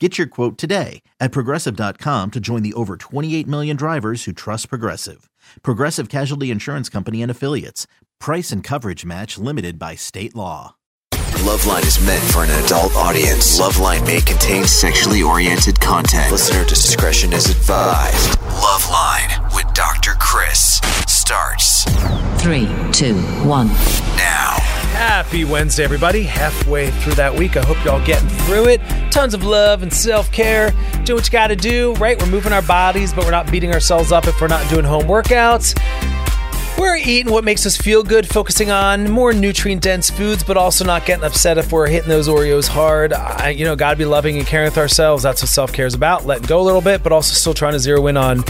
Get 0.00 0.18
your 0.18 0.26
quote 0.26 0.58
today 0.58 1.02
at 1.20 1.30
progressive.com 1.30 2.32
to 2.32 2.40
join 2.40 2.62
the 2.64 2.74
over 2.74 2.96
28 2.96 3.46
million 3.46 3.76
drivers 3.76 4.24
who 4.24 4.32
trust 4.32 4.68
Progressive. 4.68 5.30
Progressive 5.62 6.08
Casualty 6.08 6.50
Insurance 6.50 6.88
Company 6.88 7.22
and 7.22 7.30
Affiliates. 7.30 7.86
Price 8.18 8.50
and 8.50 8.64
coverage 8.64 9.04
match 9.04 9.38
limited 9.38 9.78
by 9.78 9.94
state 9.94 10.34
law. 10.34 10.74
Loveline 11.44 11.86
is 11.86 12.04
meant 12.04 12.24
for 12.32 12.42
an 12.42 12.64
adult 12.64 12.96
audience. 12.96 13.60
Loveline 13.60 14.04
may 14.04 14.20
contain 14.20 14.64
sexually 14.66 15.22
oriented 15.22 15.78
content. 15.80 16.32
Listener 16.32 16.64
discretion 16.64 17.32
is 17.32 17.48
advised. 17.50 18.38
Loveline 18.48 19.54
with 19.54 19.72
Dr. 19.74 20.14
Chris 20.18 20.80
starts 21.06 21.84
Three, 22.42 22.66
two, 22.92 23.14
one. 23.46 23.68
now. 24.16 24.73
Happy 24.94 25.44
Wednesday, 25.44 25.82
everybody. 25.82 26.22
Halfway 26.22 26.92
through 26.92 27.14
that 27.14 27.34
week. 27.34 27.56
I 27.56 27.64
hope 27.64 27.82
you're 27.84 27.92
all 27.92 28.06
getting 28.06 28.28
through 28.28 28.68
it. 28.68 28.80
Tons 29.10 29.34
of 29.34 29.42
love 29.42 29.82
and 29.82 29.92
self 29.92 30.30
care. 30.30 30.72
Do 31.04 31.16
what 31.16 31.26
you 31.26 31.32
got 31.32 31.48
to 31.48 31.56
do, 31.56 31.94
right? 31.94 32.16
We're 32.18 32.30
moving 32.30 32.52
our 32.52 32.62
bodies, 32.62 33.12
but 33.12 33.24
we're 33.24 33.32
not 33.32 33.50
beating 33.50 33.72
ourselves 33.72 34.12
up 34.12 34.28
if 34.28 34.40
we're 34.40 34.46
not 34.46 34.70
doing 34.70 34.84
home 34.84 35.02
workouts. 35.02 35.76
We're 36.78 36.96
eating 36.96 37.32
what 37.32 37.42
makes 37.42 37.66
us 37.66 37.76
feel 37.76 38.04
good, 38.04 38.28
focusing 38.28 38.70
on 38.70 39.10
more 39.10 39.32
nutrient 39.32 39.82
dense 39.82 40.10
foods, 40.10 40.44
but 40.44 40.56
also 40.56 40.84
not 40.84 41.04
getting 41.06 41.24
upset 41.24 41.58
if 41.58 41.72
we're 41.72 41.88
hitting 41.88 42.08
those 42.08 42.28
Oreos 42.28 42.68
hard. 42.68 43.12
I, 43.12 43.50
you 43.50 43.64
know, 43.64 43.74
gotta 43.74 43.96
be 43.96 44.04
loving 44.04 44.38
and 44.38 44.46
caring 44.46 44.66
with 44.66 44.78
ourselves. 44.78 45.24
That's 45.24 45.42
what 45.42 45.48
self 45.48 45.72
care 45.72 45.86
is 45.86 45.94
about. 45.94 46.24
Letting 46.24 46.46
go 46.46 46.60
a 46.60 46.62
little 46.62 46.80
bit, 46.80 47.02
but 47.02 47.10
also 47.10 47.34
still 47.34 47.54
trying 47.54 47.72
to 47.72 47.80
zero 47.80 48.06
in 48.06 48.16
on 48.16 48.44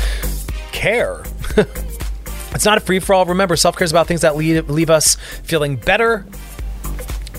care. 0.73 1.23
It's 2.55 2.65
not 2.65 2.79
a 2.79 2.81
free 2.81 3.01
for 3.01 3.15
all. 3.15 3.25
Remember, 3.25 3.57
self 3.57 3.77
care 3.77 3.85
is 3.85 3.91
about 3.91 4.07
things 4.07 4.21
that 4.21 4.37
leave, 4.37 4.69
leave 4.71 4.91
us 4.91 5.17
feeling 5.43 5.77
better. 5.77 6.25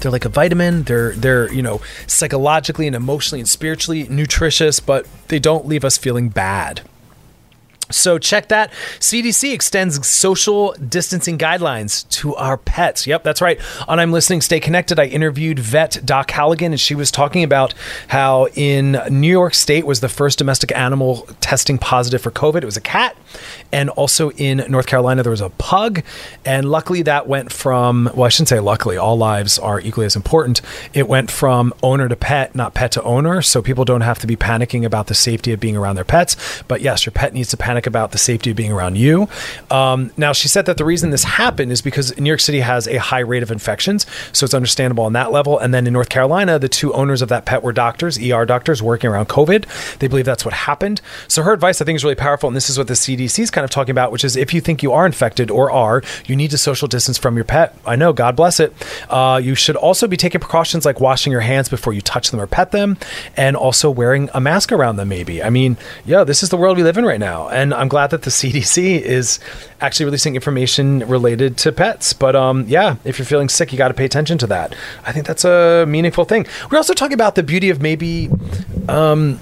They're 0.02 0.12
like 0.12 0.26
a 0.26 0.30
vitamin. 0.30 0.84
They're 0.84 1.14
they're 1.14 1.52
you 1.52 1.62
know 1.62 1.82
psychologically 2.06 2.86
and 2.86 2.96
emotionally 2.96 3.40
and 3.40 3.50
spiritually 3.50 4.08
nutritious, 4.10 4.80
but 4.80 5.08
they 5.30 5.40
don't 5.40 5.66
leave 5.66 5.84
us 5.86 5.98
feeling 5.98 6.30
bad. 6.30 6.82
So 7.92 8.18
check 8.18 8.48
that. 8.48 8.72
CDC 9.00 9.54
extends 9.54 10.08
social 10.08 10.74
distancing 10.74 11.38
guidelines 11.38 12.10
to 12.10 12.36
our 12.36 12.58
pets. 12.58 13.06
Yep, 13.06 13.24
that's 13.24 13.42
right. 13.42 13.60
On 13.88 14.00
I'm 14.00 14.12
Listening, 14.12 14.42
Stay 14.42 14.60
Connected, 14.60 15.00
I 15.00 15.06
interviewed 15.06 15.60
vet 15.60 16.02
Doc 16.04 16.32
Halligan, 16.32 16.72
and 16.72 16.82
she 16.82 16.96
was 16.96 17.12
talking 17.12 17.44
about 17.44 17.76
how 18.08 18.48
in 18.56 19.00
New 19.12 19.30
York 19.30 19.54
State 19.54 19.86
was 19.86 20.00
the 20.00 20.10
first 20.10 20.40
domestic 20.40 20.76
animal 20.76 21.28
testing 21.42 21.78
positive 21.78 22.22
for 22.22 22.32
COVID. 22.32 22.64
It 22.64 22.66
was 22.66 22.78
a 22.78 22.82
cat. 22.82 23.16
And 23.76 23.90
also 23.90 24.32
in 24.32 24.64
North 24.70 24.88
Carolina, 24.88 25.22
there 25.22 25.32
was 25.32 25.42
a 25.42 25.50
pug. 25.50 26.02
And 26.46 26.72
luckily, 26.72 27.02
that 27.02 27.28
went 27.28 27.52
from, 27.52 28.10
well, 28.16 28.24
I 28.24 28.30
shouldn't 28.30 28.48
say 28.48 28.62
luckily, 28.62 28.96
all 28.96 29.18
lives 29.18 29.60
are 29.60 29.82
equally 29.82 30.06
as 30.06 30.16
important. 30.16 30.62
It 30.94 31.10
went 31.10 31.30
from 31.30 31.74
owner 31.84 32.08
to 32.08 32.16
pet, 32.16 32.56
not 32.56 32.74
pet 32.74 32.94
to 32.94 33.04
owner. 33.04 33.42
So 33.42 33.62
people 33.62 33.84
don't 33.84 34.00
have 34.00 34.18
to 34.20 34.28
be 34.28 34.38
panicking 34.38 34.86
about 34.86 35.08
the 35.08 35.14
safety 35.14 35.52
of 35.52 35.60
being 35.60 35.76
around 35.76 35.98
their 35.98 36.06
pets. 36.06 36.38
But 36.70 36.80
yes, 36.80 37.06
your 37.06 37.12
pet 37.12 37.34
needs 37.34 37.50
to 37.50 37.58
panic 37.58 37.86
about 37.86 38.14
the 38.14 38.18
safety 38.18 38.52
of 38.52 38.56
being 38.56 38.72
around 38.72 38.96
you. 38.96 39.28
Um, 39.70 40.10
now, 40.16 40.32
she 40.32 40.48
said 40.48 40.68
that 40.68 40.78
the 40.78 40.86
reason 40.86 41.10
this 41.10 41.26
happened 41.26 41.74
is 41.74 41.82
because 41.82 42.18
New 42.18 42.30
York 42.30 42.40
City 42.40 42.62
has 42.62 42.88
a 42.88 42.96
high 42.96 43.20
rate 43.20 43.44
of 43.44 43.52
infections. 43.52 44.06
So 44.32 44.46
it's 44.46 44.54
understandable 44.54 45.04
on 45.04 45.12
that 45.14 45.34
level. 45.34 45.60
And 45.60 45.74
then 45.74 45.86
in 45.86 45.92
North 45.92 46.08
Carolina, 46.08 46.60
the 46.60 46.70
two 46.70 46.94
owners 46.94 47.22
of 47.22 47.28
that 47.28 47.46
pet 47.46 47.62
were 47.62 47.74
doctors, 47.74 48.18
ER 48.18 48.46
doctors 48.46 48.82
working 48.82 49.10
around 49.10 49.28
COVID. 49.28 49.98
They 50.00 50.08
believe 50.08 50.24
that's 50.24 50.46
what 50.46 50.54
happened. 50.54 51.02
So 51.28 51.44
her 51.44 51.52
advice, 51.52 51.82
I 51.82 51.86
think, 51.86 51.98
is 51.98 52.06
really 52.06 52.16
powerful. 52.16 52.48
And 52.48 52.56
this 52.56 52.70
is 52.70 52.78
what 52.78 52.88
the 52.88 52.94
CDC 52.94 53.40
is 53.40 53.52
kind 53.66 53.72
of 53.72 53.74
talking 53.74 53.92
about, 53.92 54.12
which 54.12 54.24
is 54.24 54.36
if 54.36 54.54
you 54.54 54.62
think 54.62 54.84
you 54.84 54.92
are 54.92 55.06
infected 55.06 55.50
or 55.50 55.72
are, 55.72 56.04
you 56.26 56.36
need 56.36 56.52
to 56.52 56.58
social 56.58 56.88
distance 56.88 57.18
from 57.18 57.36
your 57.36 57.46
pet. 57.46 57.76
I 57.86 57.96
know, 57.96 58.14
God 58.14 58.36
bless 58.36 58.60
it. 58.60 58.74
Uh, 59.10 59.42
you 59.44 59.56
should 59.56 59.76
also 59.76 60.08
be 60.08 60.18
taking 60.18 60.40
precautions 60.40 60.86
like 60.86 61.00
washing 61.00 61.32
your 61.32 61.42
hands 61.42 61.68
before 61.70 61.94
you 61.94 62.02
touch 62.02 62.32
them 62.32 62.40
or 62.40 62.48
pet 62.48 62.72
them, 62.72 62.98
and 63.36 63.56
also 63.56 63.90
wearing 63.90 64.30
a 64.34 64.40
mask 64.40 64.72
around 64.72 64.98
them, 64.98 65.10
maybe. 65.10 65.42
I 65.42 65.50
mean, 65.50 65.78
yeah, 66.06 66.24
this 66.24 66.44
is 66.44 66.50
the 66.50 66.58
world 66.58 66.78
we 66.78 66.84
live 66.84 66.98
in 66.98 67.06
right 67.06 67.20
now. 67.20 67.50
And 67.50 67.74
I'm 67.74 67.88
glad 67.88 68.12
that 68.12 68.22
the 68.22 68.30
CDC 68.36 69.02
is 69.02 69.40
actually 69.82 70.06
releasing 70.06 70.36
information 70.36 71.00
related 71.08 71.58
to 71.58 71.72
pets. 71.72 72.14
But 72.14 72.36
um, 72.36 72.66
yeah, 72.68 72.98
if 73.04 73.18
you're 73.18 73.26
feeling 73.26 73.50
sick, 73.50 73.72
you 73.72 73.78
got 73.78 73.88
to 73.88 73.94
pay 73.94 74.06
attention 74.06 74.38
to 74.40 74.48
that. 74.48 74.76
I 75.06 75.12
think 75.12 75.26
that's 75.26 75.46
a 75.46 75.86
meaningful 75.88 76.26
thing. 76.26 76.46
We're 76.70 76.78
also 76.78 76.94
talking 76.94 77.16
about 77.16 77.36
the 77.36 77.44
beauty 77.44 77.70
of 77.70 77.82
maybe. 77.82 78.30
Um, 78.88 79.40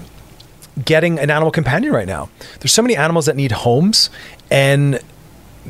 getting 0.82 1.18
an 1.18 1.30
animal 1.30 1.50
companion 1.50 1.92
right 1.92 2.06
now. 2.06 2.28
There's 2.60 2.72
so 2.72 2.82
many 2.82 2.96
animals 2.96 3.26
that 3.26 3.36
need 3.36 3.52
homes 3.52 4.10
and 4.50 5.00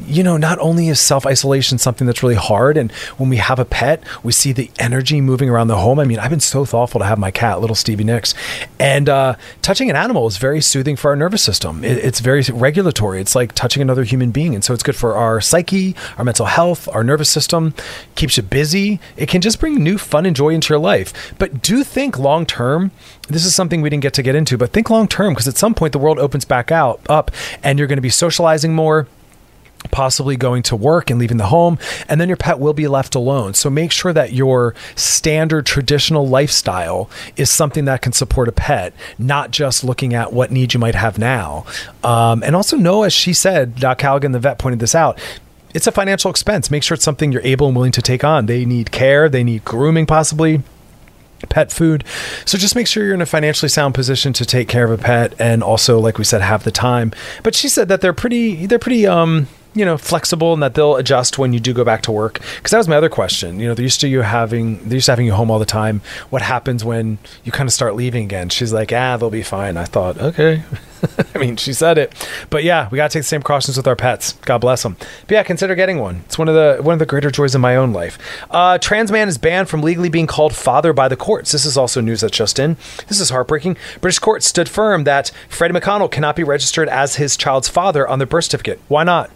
you 0.07 0.23
know, 0.23 0.37
not 0.37 0.59
only 0.59 0.89
is 0.89 1.01
self 1.01 1.27
isolation 1.27 1.79
something 1.79 2.07
that's 2.07 2.23
really 2.23 2.35
hard, 2.35 2.77
and 2.77 2.91
when 3.17 3.29
we 3.29 3.37
have 3.37 3.59
a 3.59 3.65
pet, 3.65 4.03
we 4.23 4.33
see 4.33 4.53
the 4.53 4.71
energy 4.79 5.21
moving 5.21 5.49
around 5.49 5.69
the 5.69 5.77
home. 5.77 5.99
I 5.99 6.05
mean, 6.05 6.19
I've 6.19 6.31
been 6.31 6.41
so 6.41 6.65
thoughtful 6.65 7.01
to 7.01 7.05
have 7.05 7.19
my 7.19 7.31
cat, 7.31 7.61
little 7.61 7.77
Stevie 7.77 8.05
Nicks, 8.05 8.35
and 8.79 9.09
uh, 9.09 9.37
touching 9.63 9.91
an 9.91 9.97
animal 9.97 10.27
is 10.27 10.37
very 10.37 10.61
soothing 10.61 10.97
for 10.97 11.11
our 11.11 11.17
nervous 11.17 11.43
system. 11.43 11.85
It, 11.85 11.99
it's 11.99 12.21
very 12.21 12.43
regulatory. 12.53 13.21
It's 13.21 13.35
like 13.35 13.53
touching 13.53 13.83
another 13.83 14.05
human 14.05 14.31
being, 14.31 14.55
and 14.55 14.65
so 14.65 14.75
it's 14.75 14.83
good 14.83 14.97
for 14.97 15.15
our 15.15 15.41
psyche, 15.41 15.95
our 16.19 16.25
mental 16.25 16.47
health, 16.47 16.89
our 16.93 17.05
nervous 17.05 17.31
system. 17.31 17.75
Keeps 18.15 18.37
you 18.37 18.43
busy. 18.43 19.01
It 19.17 19.29
can 19.29 19.41
just 19.41 19.61
bring 19.61 19.83
new 19.83 19.99
fun 19.99 20.27
and 20.27 20.35
joy 20.35 20.51
into 20.51 20.73
your 20.73 20.81
life. 20.81 21.35
But 21.39 21.63
do 21.63 21.85
think 21.85 22.19
long 22.19 22.47
term. 22.47 22.91
This 23.29 23.47
is 23.47 23.55
something 23.55 23.81
we 23.81 23.89
didn't 23.89 24.03
get 24.03 24.15
to 24.15 24.23
get 24.23 24.35
into, 24.35 24.59
but 24.59 24.73
think 24.73 24.91
long 24.91 25.09
term 25.09 25.33
because 25.33 25.49
at 25.49 25.57
some 25.57 25.75
point 25.75 25.93
the 25.93 25.99
world 25.99 26.19
opens 26.19 26.45
back 26.45 26.71
out 26.71 27.01
up, 27.09 27.31
and 27.63 27.79
you're 27.79 27.89
going 27.89 27.97
to 27.97 28.03
be 28.03 28.11
socializing 28.11 28.75
more 28.75 29.07
possibly 29.91 30.37
going 30.37 30.63
to 30.65 30.77
work 30.77 31.11
and 31.11 31.19
leaving 31.19 31.37
the 31.37 31.47
home, 31.47 31.79
and 32.09 32.21
then 32.21 32.29
your 32.29 32.37
pet 32.37 32.59
will 32.59 32.73
be 32.73 32.89
left 32.89 33.15
alone. 33.15 33.55
So 33.55 33.71
make 33.71 33.93
sure 33.93 34.13
that 34.13 34.33
your 34.33 34.75
standard 34.97 35.67
traditional 35.67 36.27
lifestyle 36.27 37.11
is 37.37 37.51
something 37.51 37.85
that 37.85 38.03
can 38.03 38.13
support 38.13 38.49
a 38.49 38.53
pet, 38.53 38.93
not 39.19 39.51
just 39.51 39.85
looking 39.85 40.15
at 40.15 40.33
what 40.33 40.51
needs 40.51 40.75
you 40.75 40.81
might 40.81 40.95
have 40.95 41.19
now. 41.19 41.65
Um, 42.03 42.43
and 42.43 42.57
also 42.57 42.77
know, 42.77 43.03
as 43.03 43.13
she 43.13 43.33
said, 43.33 43.77
Doc 43.77 44.01
Halligan, 44.01 44.33
the 44.33 44.41
vet, 44.41 44.59
pointed 44.59 44.81
this 44.81 44.95
out. 44.95 45.19
It's 45.75 45.87
a 45.87 45.93
financial 45.93 46.31
expense. 46.31 46.71
Make 46.71 46.83
sure 46.85 46.95
it's 46.95 47.05
something 47.05 47.33
you're 47.33 47.43
able 47.43 47.67
and 47.67 47.77
willing 47.77 47.93
to 47.93 48.03
take 48.03 48.23
on. 48.23 48.47
They 48.47 48.65
need 48.65 48.93
care, 48.93 49.29
they 49.29 49.43
need 49.43 49.65
grooming, 49.65 50.07
possibly 50.07 50.63
pet 51.49 51.73
food. 51.73 52.05
So 52.45 52.59
just 52.59 52.75
make 52.75 52.87
sure 52.87 53.05
you're 53.05 53.15
in 53.15 53.21
a 53.21 53.27
financially 53.27 53.69
sound 53.69 53.95
position 53.95 54.33
to 54.35 54.45
take 54.45 54.69
care 54.69 54.85
of 54.85 54.91
a 54.91 55.03
pet 55.03 55.35
and 55.39 55.63
also 55.63 55.99
like 55.99 56.19
we 56.19 56.25
said 56.25 56.41
have 56.41 56.65
the 56.65 56.71
time. 56.71 57.13
But 57.43 57.55
she 57.55 57.69
said 57.69 57.89
that 57.89 58.01
they're 58.01 58.13
pretty 58.13 58.67
they're 58.67 58.79
pretty 58.79 59.07
um 59.07 59.49
you 59.75 59.85
know 59.85 59.99
flexible 59.99 60.53
and 60.53 60.63
that 60.63 60.75
they'll 60.75 60.97
adjust 60.97 61.39
when 61.39 61.53
you 61.53 61.61
do 61.61 61.73
go 61.73 61.85
back 61.85 62.03
to 62.03 62.13
work? 62.13 62.41
Because 62.57 62.71
that 62.71 62.79
was 62.79 62.89
my 62.89 62.97
other 62.97 63.09
question. 63.09 63.59
You 63.61 63.69
know 63.69 63.75
they're 63.75 63.83
used 63.83 64.01
to 64.01 64.09
you 64.09 64.23
having 64.23 64.79
they're 64.85 64.95
used 64.95 65.07
to 65.07 65.13
having 65.13 65.27
you 65.27 65.33
home 65.33 65.51
all 65.51 65.59
the 65.59 65.65
time. 65.65 66.01
What 66.31 66.43
happens 66.43 66.85
when 66.85 67.19
you 67.45 67.53
kind 67.53 67.69
of 67.69 67.73
start 67.73 67.95
leaving 67.95 68.25
again? 68.25 68.49
She's 68.49 68.73
like 68.73 68.93
ah 68.93 69.17
they'll 69.17 69.31
be 69.31 69.43
fine. 69.43 69.77
I 69.77 69.85
thought 69.85 70.19
okay. 70.19 70.63
I 71.35 71.39
mean 71.39 71.57
she 71.57 71.73
said 71.73 71.99
it. 71.99 72.13
But 72.51 72.65
yeah 72.65 72.89
we 72.91 72.97
got 72.97 73.11
to 73.11 73.19
take 73.19 73.25
the 73.25 73.29
same 73.29 73.41
precautions 73.41 73.77
with 73.77 73.87
our 73.87 73.97
pets. 73.97 74.33
God 74.43 74.59
bless 74.59 74.83
them 74.83 74.97
but 75.23 75.31
yeah 75.31 75.43
consider 75.43 75.75
getting 75.75 75.99
one. 75.99 76.23
It's 76.27 76.39
one 76.39 76.49
of 76.49 76.55
the 76.55 76.83
one 76.83 76.95
of 76.95 76.99
the 76.99 77.07
greater 77.07 77.31
joys 77.31 77.55
of 77.55 77.61
my 77.61 77.77
own 77.77 77.93
life. 77.93 78.19
Uh, 78.51 78.79
trans 78.79 79.11
man 79.11 79.29
is 79.29 79.39
banned 79.39 79.69
from 79.69 79.83
legally 79.83 80.09
being 80.09 80.27
called 80.27 80.55
father 80.55 80.93
by 80.93 81.09
the 81.09 81.17
courts. 81.17 81.53
This 81.53 81.65
is 81.65 81.77
also 81.77 82.01
news 82.01 82.21
that's 82.21 82.37
just 82.37 82.59
in. 82.59 82.77
This 83.09 83.21
is 83.21 83.31
heartbreaking. 83.31 83.77
British 84.01 84.19
courts 84.19 84.47
stood 84.47 84.69
firm 84.69 85.05
that 85.05 85.31
Freddy 85.49 85.75
McConnell 85.75 86.11
cannot 86.11 86.37
be 86.37 86.45
registered 86.45 86.89
as 86.89 87.17
his 87.17 87.37
child's 87.37 87.69
father 87.69 88.07
on 88.07 88.19
the 88.19 88.27
birth 88.27 88.45
certificate. 88.45 88.81
Why 88.89 89.05
not 89.05 89.31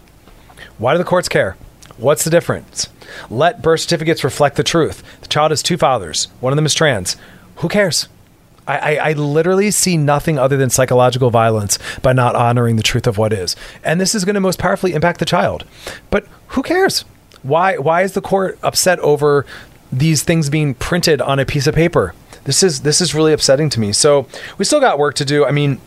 why 0.77 0.93
do 0.93 0.97
the 0.97 1.03
courts 1.03 1.29
care? 1.29 1.57
What's 1.97 2.23
the 2.23 2.29
difference? 2.29 2.89
Let 3.29 3.61
birth 3.61 3.81
certificates 3.81 4.23
reflect 4.23 4.55
the 4.55 4.63
truth. 4.63 5.03
The 5.21 5.27
child 5.27 5.51
has 5.51 5.61
two 5.61 5.77
fathers. 5.77 6.27
One 6.39 6.53
of 6.53 6.55
them 6.55 6.65
is 6.65 6.73
trans. 6.73 7.17
Who 7.57 7.67
cares? 7.67 8.07
I, 8.67 8.77
I, 8.77 9.09
I 9.09 9.13
literally 9.13 9.71
see 9.71 9.97
nothing 9.97 10.37
other 10.37 10.55
than 10.55 10.69
psychological 10.69 11.29
violence 11.29 11.79
by 12.01 12.13
not 12.13 12.35
honoring 12.35 12.75
the 12.75 12.83
truth 12.83 13.07
of 13.07 13.17
what 13.17 13.33
is. 13.33 13.55
And 13.83 13.99
this 13.99 14.15
is 14.15 14.23
going 14.23 14.35
to 14.35 14.39
most 14.39 14.59
powerfully 14.59 14.93
impact 14.93 15.19
the 15.19 15.25
child. 15.25 15.65
But 16.09 16.27
who 16.49 16.63
cares? 16.63 17.03
Why, 17.41 17.77
why 17.77 18.03
is 18.03 18.13
the 18.13 18.21
court 18.21 18.59
upset 18.63 18.99
over 18.99 19.45
these 19.91 20.23
things 20.23 20.49
being 20.49 20.75
printed 20.75 21.19
on 21.21 21.39
a 21.39 21.45
piece 21.45 21.67
of 21.67 21.75
paper? 21.75 22.13
This 22.45 22.63
is 22.63 22.81
this 22.81 23.01
is 23.01 23.13
really 23.13 23.33
upsetting 23.33 23.69
to 23.71 23.79
me. 23.79 23.91
So 23.91 24.27
we 24.57 24.65
still 24.65 24.79
got 24.79 24.97
work 24.97 25.13
to 25.15 25.25
do. 25.25 25.45
I 25.45 25.51
mean, 25.51 25.79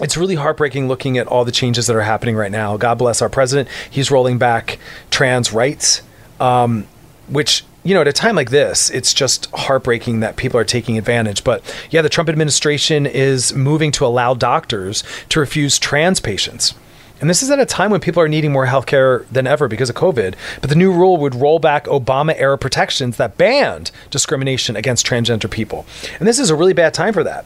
it's 0.00 0.16
really 0.16 0.34
heartbreaking 0.34 0.88
looking 0.88 1.18
at 1.18 1.26
all 1.26 1.44
the 1.44 1.52
changes 1.52 1.86
that 1.86 1.96
are 1.96 2.02
happening 2.02 2.36
right 2.36 2.50
now. 2.50 2.76
God 2.76 2.98
bless 2.98 3.22
our 3.22 3.28
president. 3.28 3.68
He's 3.90 4.10
rolling 4.10 4.38
back 4.38 4.78
trans 5.10 5.52
rights, 5.52 6.02
um, 6.40 6.86
which 7.28 7.64
you 7.84 7.92
know, 7.92 8.00
at 8.00 8.08
a 8.08 8.12
time 8.14 8.34
like 8.34 8.48
this, 8.48 8.88
it's 8.90 9.12
just 9.12 9.50
heartbreaking 9.50 10.20
that 10.20 10.36
people 10.36 10.58
are 10.58 10.64
taking 10.64 10.96
advantage. 10.96 11.44
But 11.44 11.62
yeah, 11.90 12.00
the 12.00 12.08
Trump 12.08 12.30
administration 12.30 13.04
is 13.04 13.54
moving 13.54 13.92
to 13.92 14.06
allow 14.06 14.32
doctors 14.32 15.04
to 15.28 15.38
refuse 15.38 15.78
trans 15.78 16.18
patients. 16.18 16.74
And 17.20 17.30
this 17.30 17.42
is 17.42 17.50
at 17.50 17.60
a 17.60 17.66
time 17.66 17.90
when 17.90 18.00
people 18.00 18.22
are 18.22 18.28
needing 18.28 18.52
more 18.52 18.66
healthcare 18.66 19.26
than 19.28 19.46
ever 19.46 19.68
because 19.68 19.90
of 19.90 19.96
COVID. 19.96 20.34
But 20.60 20.70
the 20.70 20.76
new 20.76 20.92
rule 20.92 21.18
would 21.18 21.34
roll 21.34 21.58
back 21.58 21.84
Obama 21.84 22.34
era 22.36 22.58
protections 22.58 23.18
that 23.18 23.36
banned 23.36 23.90
discrimination 24.10 24.76
against 24.76 25.06
transgender 25.06 25.50
people. 25.50 25.86
And 26.18 26.26
this 26.26 26.38
is 26.38 26.50
a 26.50 26.56
really 26.56 26.72
bad 26.72 26.94
time 26.94 27.12
for 27.12 27.22
that. 27.22 27.44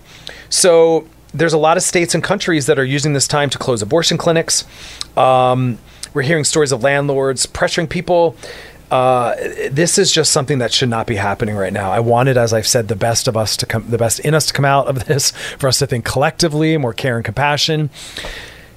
So 0.48 1.06
there's 1.32 1.52
a 1.52 1.58
lot 1.58 1.76
of 1.76 1.82
states 1.82 2.14
and 2.14 2.22
countries 2.22 2.66
that 2.66 2.78
are 2.78 2.84
using 2.84 3.12
this 3.12 3.28
time 3.28 3.50
to 3.50 3.58
close 3.58 3.82
abortion 3.82 4.18
clinics. 4.18 4.64
Um, 5.16 5.78
we're 6.14 6.22
hearing 6.22 6.44
stories 6.44 6.72
of 6.72 6.82
landlords 6.82 7.46
pressuring 7.46 7.88
people 7.88 8.36
uh, 8.90 9.34
this 9.70 9.98
is 9.98 10.10
just 10.10 10.32
something 10.32 10.58
that 10.58 10.72
should 10.72 10.88
not 10.88 11.06
be 11.06 11.16
happening 11.16 11.54
right 11.54 11.72
now. 11.72 11.92
I 11.92 12.00
wanted, 12.00 12.36
as 12.36 12.52
I've 12.52 12.66
said, 12.66 12.88
the 12.88 12.96
best 12.96 13.28
of 13.28 13.36
us 13.36 13.56
to 13.58 13.66
come, 13.66 13.90
the 13.90 13.98
best 13.98 14.20
in 14.20 14.34
us 14.34 14.46
to 14.46 14.52
come 14.52 14.64
out 14.64 14.86
of 14.86 15.04
this, 15.06 15.30
for 15.30 15.68
us 15.68 15.78
to 15.80 15.86
think 15.86 16.04
collectively, 16.04 16.76
more 16.78 16.94
care 16.94 17.16
and 17.16 17.24
compassion. 17.24 17.90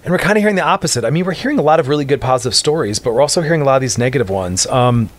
And 0.03 0.11
we're 0.11 0.17
kind 0.17 0.37
of 0.37 0.41
hearing 0.41 0.55
the 0.55 0.63
opposite. 0.63 1.05
I 1.05 1.11
mean, 1.11 1.25
we're 1.25 1.33
hearing 1.33 1.59
a 1.59 1.61
lot 1.61 1.79
of 1.79 1.87
really 1.87 2.05
good 2.05 2.19
positive 2.19 2.55
stories, 2.55 2.99
but 2.99 3.13
we're 3.13 3.21
also 3.21 3.41
hearing 3.41 3.61
a 3.61 3.65
lot 3.65 3.75
of 3.75 3.81
these 3.81 3.97
negative 3.97 4.29
ones. 4.29 4.65
Um, 4.67 5.09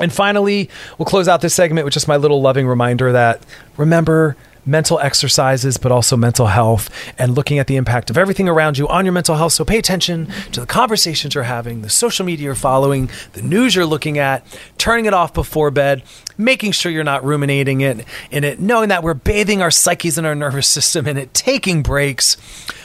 and 0.00 0.12
finally, 0.12 0.70
we'll 0.96 1.06
close 1.06 1.28
out 1.28 1.40
this 1.40 1.54
segment 1.54 1.84
with 1.84 1.94
just 1.94 2.08
my 2.08 2.16
little 2.16 2.40
loving 2.40 2.66
reminder 2.66 3.12
that 3.12 3.42
remember, 3.76 4.36
mental 4.68 5.00
exercises, 5.00 5.78
but 5.78 5.90
also 5.90 6.16
mental 6.16 6.46
health 6.46 6.90
and 7.18 7.34
looking 7.34 7.58
at 7.58 7.66
the 7.66 7.76
impact 7.76 8.10
of 8.10 8.18
everything 8.18 8.48
around 8.48 8.76
you 8.76 8.86
on 8.88 9.04
your 9.04 9.12
mental 9.12 9.34
health. 9.34 9.54
So 9.54 9.64
pay 9.64 9.78
attention 9.78 10.26
to 10.52 10.60
the 10.60 10.66
conversations 10.66 11.34
you're 11.34 11.44
having, 11.44 11.80
the 11.80 11.88
social 11.88 12.26
media 12.26 12.44
you're 12.44 12.54
following, 12.54 13.10
the 13.32 13.42
news 13.42 13.74
you're 13.74 13.86
looking 13.86 14.18
at, 14.18 14.44
turning 14.76 15.06
it 15.06 15.14
off 15.14 15.32
before 15.32 15.70
bed, 15.70 16.02
making 16.36 16.72
sure 16.72 16.92
you're 16.92 17.02
not 17.02 17.24
ruminating 17.24 17.80
it 17.80 18.04
in 18.30 18.44
it, 18.44 18.60
knowing 18.60 18.90
that 18.90 19.02
we're 19.02 19.14
bathing 19.14 19.62
our 19.62 19.70
psyches 19.70 20.18
and 20.18 20.26
our 20.26 20.34
nervous 20.34 20.68
system 20.68 21.06
in 21.06 21.16
it, 21.16 21.32
taking 21.32 21.82
breaks. 21.82 22.36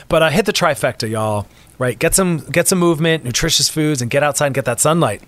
But 0.08 0.22
uh, 0.22 0.30
hit 0.30 0.46
the 0.46 0.52
trifecta, 0.52 1.08
y'all 1.08 1.46
right? 1.78 1.98
Get 1.98 2.14
some 2.14 2.38
get 2.38 2.68
some 2.68 2.78
movement, 2.78 3.24
nutritious 3.24 3.68
foods, 3.68 4.02
and 4.02 4.10
get 4.10 4.22
outside 4.22 4.46
and 4.46 4.54
get 4.54 4.64
that 4.64 4.80
sunlight. 4.80 5.22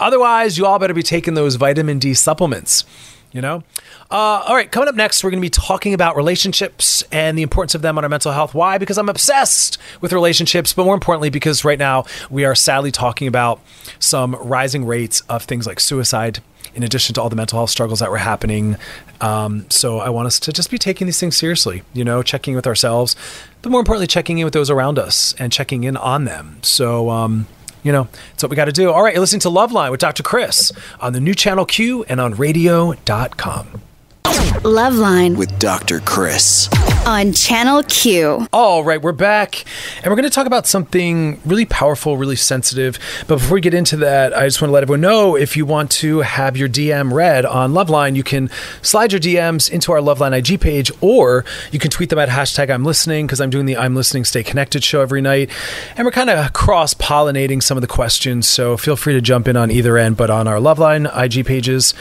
Otherwise, 0.00 0.58
you 0.58 0.66
all 0.66 0.78
better 0.78 0.94
be 0.94 1.02
taking 1.02 1.34
those 1.34 1.56
vitamin 1.56 1.98
D 1.98 2.14
supplements. 2.14 2.84
You 3.32 3.40
know, 3.40 3.62
uh, 4.10 4.44
all 4.46 4.54
right, 4.54 4.70
coming 4.70 4.90
up 4.90 4.94
next, 4.94 5.24
we're 5.24 5.30
going 5.30 5.40
to 5.40 5.46
be 5.46 5.48
talking 5.48 5.94
about 5.94 6.16
relationships 6.16 7.02
and 7.10 7.38
the 7.38 7.40
importance 7.40 7.74
of 7.74 7.80
them 7.80 7.96
on 7.96 8.04
our 8.04 8.10
mental 8.10 8.30
health. 8.30 8.52
Why? 8.52 8.76
Because 8.76 8.98
I'm 8.98 9.08
obsessed 9.08 9.78
with 10.02 10.12
relationships, 10.12 10.74
but 10.74 10.84
more 10.84 10.92
importantly, 10.92 11.30
because 11.30 11.64
right 11.64 11.78
now 11.78 12.04
we 12.28 12.44
are 12.44 12.54
sadly 12.54 12.90
talking 12.90 13.26
about 13.26 13.58
some 13.98 14.34
rising 14.34 14.84
rates 14.84 15.22
of 15.30 15.44
things 15.44 15.66
like 15.66 15.80
suicide, 15.80 16.42
in 16.74 16.82
addition 16.82 17.14
to 17.14 17.22
all 17.22 17.30
the 17.30 17.36
mental 17.36 17.58
health 17.58 17.70
struggles 17.70 18.00
that 18.00 18.10
were 18.10 18.18
happening. 18.18 18.76
Um, 19.22 19.66
so 19.70 20.00
I 20.00 20.10
want 20.10 20.26
us 20.26 20.40
to 20.40 20.52
just 20.52 20.70
be 20.70 20.78
taking 20.78 21.06
these 21.06 21.20
things 21.20 21.36
seriously, 21.36 21.82
you 21.94 22.04
know, 22.04 22.22
checking 22.22 22.54
with 22.56 22.66
ourselves, 22.66 23.14
but 23.62 23.70
more 23.70 23.80
importantly, 23.80 24.08
checking 24.08 24.38
in 24.38 24.44
with 24.44 24.52
those 24.52 24.68
around 24.68 24.98
us 24.98 25.34
and 25.38 25.52
checking 25.52 25.84
in 25.84 25.96
on 25.96 26.24
them. 26.24 26.58
So, 26.62 27.08
um, 27.08 27.46
you 27.84 27.92
know, 27.92 28.08
it's 28.34 28.42
what 28.42 28.50
we 28.50 28.56
got 28.56 28.66
to 28.66 28.72
do. 28.72 28.90
All 28.90 29.02
right, 29.02 29.14
you're 29.14 29.20
listening 29.20 29.40
to 29.40 29.48
Loveline 29.48 29.90
with 29.90 30.00
Dr. 30.00 30.22
Chris 30.22 30.72
on 31.00 31.12
the 31.12 31.20
new 31.20 31.34
channel 31.34 31.64
Q 31.64 32.04
and 32.04 32.20
on 32.20 32.34
radio.com. 32.34 33.80
Loveline 34.24 35.36
with 35.36 35.56
Dr. 35.58 36.00
Chris. 36.00 36.68
On 37.06 37.32
Channel 37.32 37.82
Q. 37.84 38.46
All 38.52 38.84
right, 38.84 39.02
we're 39.02 39.12
back, 39.12 39.64
and 39.96 40.06
we're 40.06 40.16
going 40.16 40.28
to 40.28 40.30
talk 40.30 40.46
about 40.46 40.66
something 40.66 41.40
really 41.44 41.64
powerful, 41.64 42.16
really 42.16 42.36
sensitive. 42.36 42.98
But 43.26 43.36
before 43.38 43.54
we 43.54 43.60
get 43.60 43.74
into 43.74 43.96
that, 43.98 44.36
I 44.36 44.44
just 44.46 44.62
want 44.62 44.68
to 44.68 44.72
let 44.72 44.84
everyone 44.84 45.00
know 45.00 45.36
if 45.36 45.56
you 45.56 45.66
want 45.66 45.90
to 45.92 46.20
have 46.20 46.56
your 46.56 46.68
DM 46.68 47.12
read 47.12 47.44
on 47.44 47.72
Loveline, 47.72 48.14
you 48.14 48.22
can 48.22 48.50
slide 48.82 49.12
your 49.12 49.20
DMs 49.20 49.68
into 49.70 49.90
our 49.90 49.98
Loveline 49.98 50.36
IG 50.36 50.60
page, 50.60 50.92
or 51.00 51.44
you 51.72 51.78
can 51.78 51.90
tweet 51.90 52.08
them 52.08 52.20
at 52.20 52.28
hashtag 52.28 52.72
I'm 52.72 52.84
listening 52.84 53.26
because 53.26 53.40
I'm 53.40 53.50
doing 53.50 53.66
the 53.66 53.76
I'm 53.76 53.96
listening 53.96 54.24
Stay 54.24 54.44
Connected 54.44 54.84
show 54.84 55.00
every 55.00 55.20
night, 55.20 55.50
and 55.96 56.04
we're 56.04 56.12
kind 56.12 56.30
of 56.30 56.52
cross 56.52 56.94
pollinating 56.94 57.62
some 57.62 57.76
of 57.76 57.80
the 57.80 57.88
questions. 57.88 58.46
So 58.46 58.76
feel 58.76 58.96
free 58.96 59.14
to 59.14 59.20
jump 59.20 59.48
in 59.48 59.56
on 59.56 59.70
either 59.72 59.98
end, 59.98 60.16
but 60.16 60.30
on 60.30 60.46
our 60.46 60.58
Loveline 60.58 61.10
IG 61.16 61.46
pages 61.46 61.94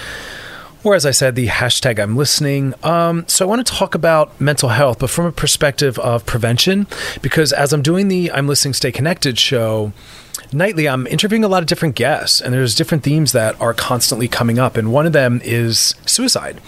or 0.84 0.96
as 0.96 1.06
I 1.06 1.12
said, 1.12 1.36
the 1.36 1.48
hashtag 1.48 2.00
I'm 2.02 2.16
listening. 2.16 2.74
Um, 2.84 3.28
so 3.28 3.46
I 3.46 3.48
want 3.48 3.66
to 3.66 3.74
talk 3.74 3.94
about 3.94 4.40
mental 4.42 4.70
health, 4.70 5.00
but 5.00 5.10
from 5.10 5.26
a 5.26 5.32
perspective 5.32 6.00
of 6.00 6.26
prevention, 6.26 6.88
because 7.22 7.54
as 7.54 7.72
I'm 7.74 7.82
doing 7.82 8.08
the 8.08 8.32
I'm 8.32 8.48
listening, 8.48 8.74
stay 8.74 8.92
connected 8.92 9.38
show. 9.38 9.94
Nightly, 10.54 10.90
I'm 10.90 11.08
interviewing 11.08 11.44
a 11.44 11.48
lot 11.48 11.64
of 11.64 11.68
different 11.68 11.96
guests, 11.96 12.42
and 12.42 12.54
there's 12.54 12.76
different 12.76 13.04
themes 13.04 13.32
that 13.32 13.60
are 13.62 13.74
constantly 13.74 14.28
coming 14.28 14.60
up. 14.60 14.76
And 14.76 14.92
one 14.92 15.06
of 15.06 15.14
them 15.14 15.40
is 15.44 15.96
suicide. 16.06 16.60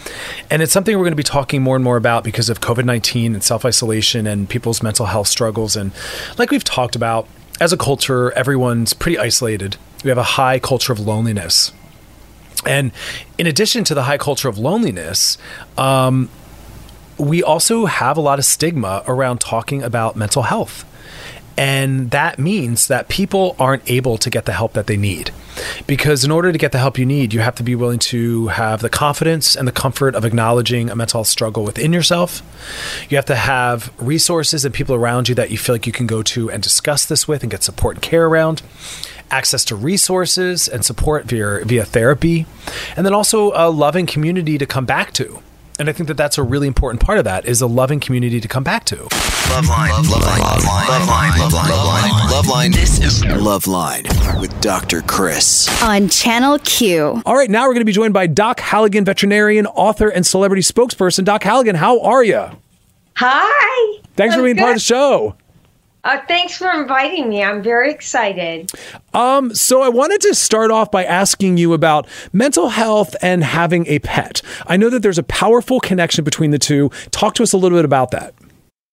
And 0.50 0.62
it's 0.62 0.72
something 0.72 0.96
we're 0.96 1.04
going 1.04 1.12
to 1.12 1.18
be 1.18 1.24
talking 1.24 1.62
more 1.62 1.76
and 1.76 1.84
more 1.84 1.98
about 1.98 2.24
because 2.24 2.50
of 2.50 2.62
COVID 2.62 2.86
19 2.86 3.34
and 3.34 3.44
self 3.44 3.66
isolation 3.66 4.26
and 4.28 4.48
people's 4.48 4.82
mental 4.84 5.08
health 5.08 5.28
struggles. 5.28 5.76
And 5.76 5.92
like 6.38 6.52
we've 6.52 6.64
talked 6.64 6.96
about, 6.96 7.28
as 7.60 7.74
a 7.74 7.78
culture, 7.78 8.32
everyone's 8.34 8.94
pretty 8.94 9.18
isolated. 9.18 9.78
We 10.04 10.10
have 10.10 10.18
a 10.18 10.24
high 10.24 10.60
culture 10.60 10.94
of 10.94 11.00
loneliness. 11.00 11.72
And 12.66 12.92
in 13.38 13.48
addition 13.48 13.84
to 13.86 13.94
the 13.94 14.04
high 14.04 14.18
culture 14.18 14.50
of 14.50 14.58
loneliness, 14.58 15.38
um, 15.78 16.30
we 17.18 17.44
also 17.44 17.86
have 17.86 18.18
a 18.18 18.22
lot 18.22 18.40
of 18.40 18.46
stigma 18.46 19.04
around 19.08 19.40
talking 19.40 19.84
about 19.84 20.16
mental 20.16 20.44
health. 20.44 20.86
And 21.56 22.10
that 22.10 22.40
means 22.40 22.88
that 22.88 23.10
people 23.10 23.56
aren't 23.60 23.90
able 23.90 24.18
to 24.18 24.30
get 24.30 24.46
the 24.46 24.54
help 24.54 24.74
that 24.74 24.88
they 24.88 24.98
need. 24.98 25.32
Because 25.86 26.26
in 26.26 26.32
order 26.32 26.52
to 26.52 26.58
get 26.58 26.72
the 26.72 26.80
help 26.80 26.98
you 26.98 27.06
need, 27.06 27.32
you 27.32 27.42
have 27.42 27.54
to 27.56 27.64
be 27.64 27.76
willing 27.76 28.00
to 28.00 28.48
have 28.48 28.82
the 28.82 28.90
confidence 28.90 29.56
and 29.56 29.68
the 29.68 29.72
comfort 29.72 30.16
of 30.16 30.26
acknowledging 30.26 30.90
a 30.90 30.96
mental 30.96 31.20
health 31.20 31.28
struggle 31.28 31.64
within 31.64 31.94
yourself. 31.94 32.42
You 33.08 33.18
have 33.18 33.26
to 33.26 33.36
have 33.36 33.94
resources 34.00 34.66
and 34.66 34.74
people 34.74 34.96
around 34.96 35.30
you 35.30 35.36
that 35.36 35.52
you 35.52 35.60
feel 35.60 35.76
like 35.76 35.86
you 35.86 35.94
can 35.94 36.08
go 36.08 36.24
to 36.24 36.50
and 36.50 36.64
discuss 36.64 37.06
this 37.06 37.28
with 37.28 37.44
and 37.44 37.52
get 37.52 37.62
support 37.62 37.98
and 37.98 38.02
care 38.02 38.26
around 38.26 38.64
access 39.34 39.66
to 39.66 39.76
resources 39.76 40.68
and 40.68 40.86
support 40.86 41.26
via 41.26 41.66
via 41.66 41.84
therapy, 41.84 42.46
and 42.96 43.06
then 43.06 43.14
also 43.14 43.52
a 43.56 43.70
loving 43.70 44.06
community 44.06 44.58
to 44.60 44.66
come 44.66 44.86
back 44.86 45.12
to. 45.14 45.40
And 45.80 45.90
I 45.90 45.92
think 45.92 46.08
that 46.08 46.18
that's 46.18 46.38
a 46.38 46.44
really 46.44 46.68
important 46.68 47.02
part 47.02 47.18
of 47.18 47.24
that 47.24 47.46
is 47.48 47.60
a 47.60 47.66
loving 47.66 48.00
community 48.00 48.40
to 48.40 48.48
come 48.48 48.64
back 48.64 48.86
to. 48.86 48.96
Loveline. 48.96 49.90
Loveline. 49.90 50.38
Loveline. 50.38 51.32
Loveline. 51.32 51.50
Loveline. 51.50 52.10
Loveline. 52.30 52.74
This 52.76 53.00
is 53.00 53.24
Loveline 53.24 54.40
with 54.40 54.54
Dr. 54.62 55.02
Chris. 55.02 55.68
On 55.82 56.10
Channel 56.10 56.60
Q. 56.60 57.24
All 57.26 57.36
right, 57.36 57.50
now 57.50 57.64
we're 57.64 57.74
going 57.74 57.82
to 57.82 57.86
be 57.86 57.92
joined 57.92 58.14
by 58.14 58.28
Doc 58.28 58.60
Halligan, 58.60 59.04
veterinarian, 59.04 59.66
author, 59.66 60.10
and 60.10 60.26
celebrity 60.26 60.62
spokesperson. 60.62 61.26
Doc 61.26 61.42
Halligan, 61.42 61.76
how 61.76 62.00
are 62.02 62.24
you? 62.24 62.50
Hi. 63.16 64.00
Thanks 64.16 64.36
for 64.36 64.42
I'm 64.42 64.46
being 64.46 64.58
part 64.58 64.72
of 64.72 64.76
the 64.76 64.80
show. 64.82 65.36
Uh, 66.04 66.20
thanks 66.28 66.58
for 66.58 66.70
inviting 66.70 67.30
me. 67.30 67.42
I'm 67.42 67.64
very 67.64 67.90
excited. 67.90 68.72
Um, 69.14 69.56
so 69.56 69.82
I 69.82 69.90
wanted 69.90 70.20
to 70.22 70.36
start 70.36 70.70
off 70.70 70.92
by 70.92 71.06
asking 71.06 71.58
you 71.58 71.72
about 71.72 72.08
mental 72.34 72.70
health 72.70 73.16
and 73.22 73.44
having 73.44 73.88
a 73.88 74.00
pet. 74.00 74.42
I 74.68 74.76
know 74.76 74.90
that 74.90 75.02
there's 75.02 75.18
a 75.18 75.24
powerful 75.24 75.80
connection 75.80 76.26
between 76.26 76.52
the 76.52 76.60
two. 76.60 76.92
Talk 77.12 77.36
to 77.36 77.44
us 77.44 77.54
a 77.54 77.58
little 77.58 77.78
bit 77.78 77.86
about 77.86 78.12
that. 78.12 78.34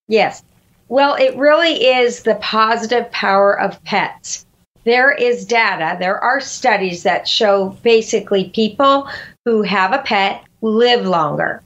Yes. 0.07 0.45
Well, 0.89 1.15
it 1.15 1.37
really 1.37 1.85
is 1.85 2.23
the 2.23 2.37
positive 2.37 3.11
power 3.11 3.59
of 3.59 3.83
pets. 3.85 4.47
There 4.85 5.13
is 5.13 5.45
data, 5.45 5.97
there 5.99 6.19
are 6.19 6.41
studies 6.41 7.03
that 7.03 7.29
show 7.29 7.77
basically 7.83 8.49
people 8.51 9.09
who 9.45 9.63
have 9.63 9.93
a 9.93 9.99
pet 9.99 10.43
live 10.63 11.07
longer. 11.07 11.63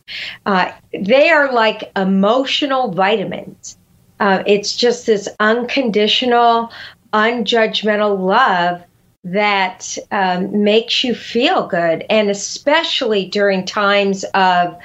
Uh, 0.46 0.72
they 0.92 1.30
are 1.30 1.52
like 1.52 1.92
emotional 1.96 2.90
vitamins. 2.90 3.76
Uh, 4.20 4.42
it's 4.46 4.76
just 4.76 5.06
this 5.06 5.28
unconditional, 5.40 6.70
unjudgmental 7.12 8.18
love 8.18 8.82
that 9.24 9.96
um, 10.10 10.62
makes 10.64 11.02
you 11.02 11.14
feel 11.14 11.66
good. 11.66 12.04
And 12.10 12.30
especially 12.30 13.26
during 13.26 13.64
times 13.64 14.24
of 14.34 14.76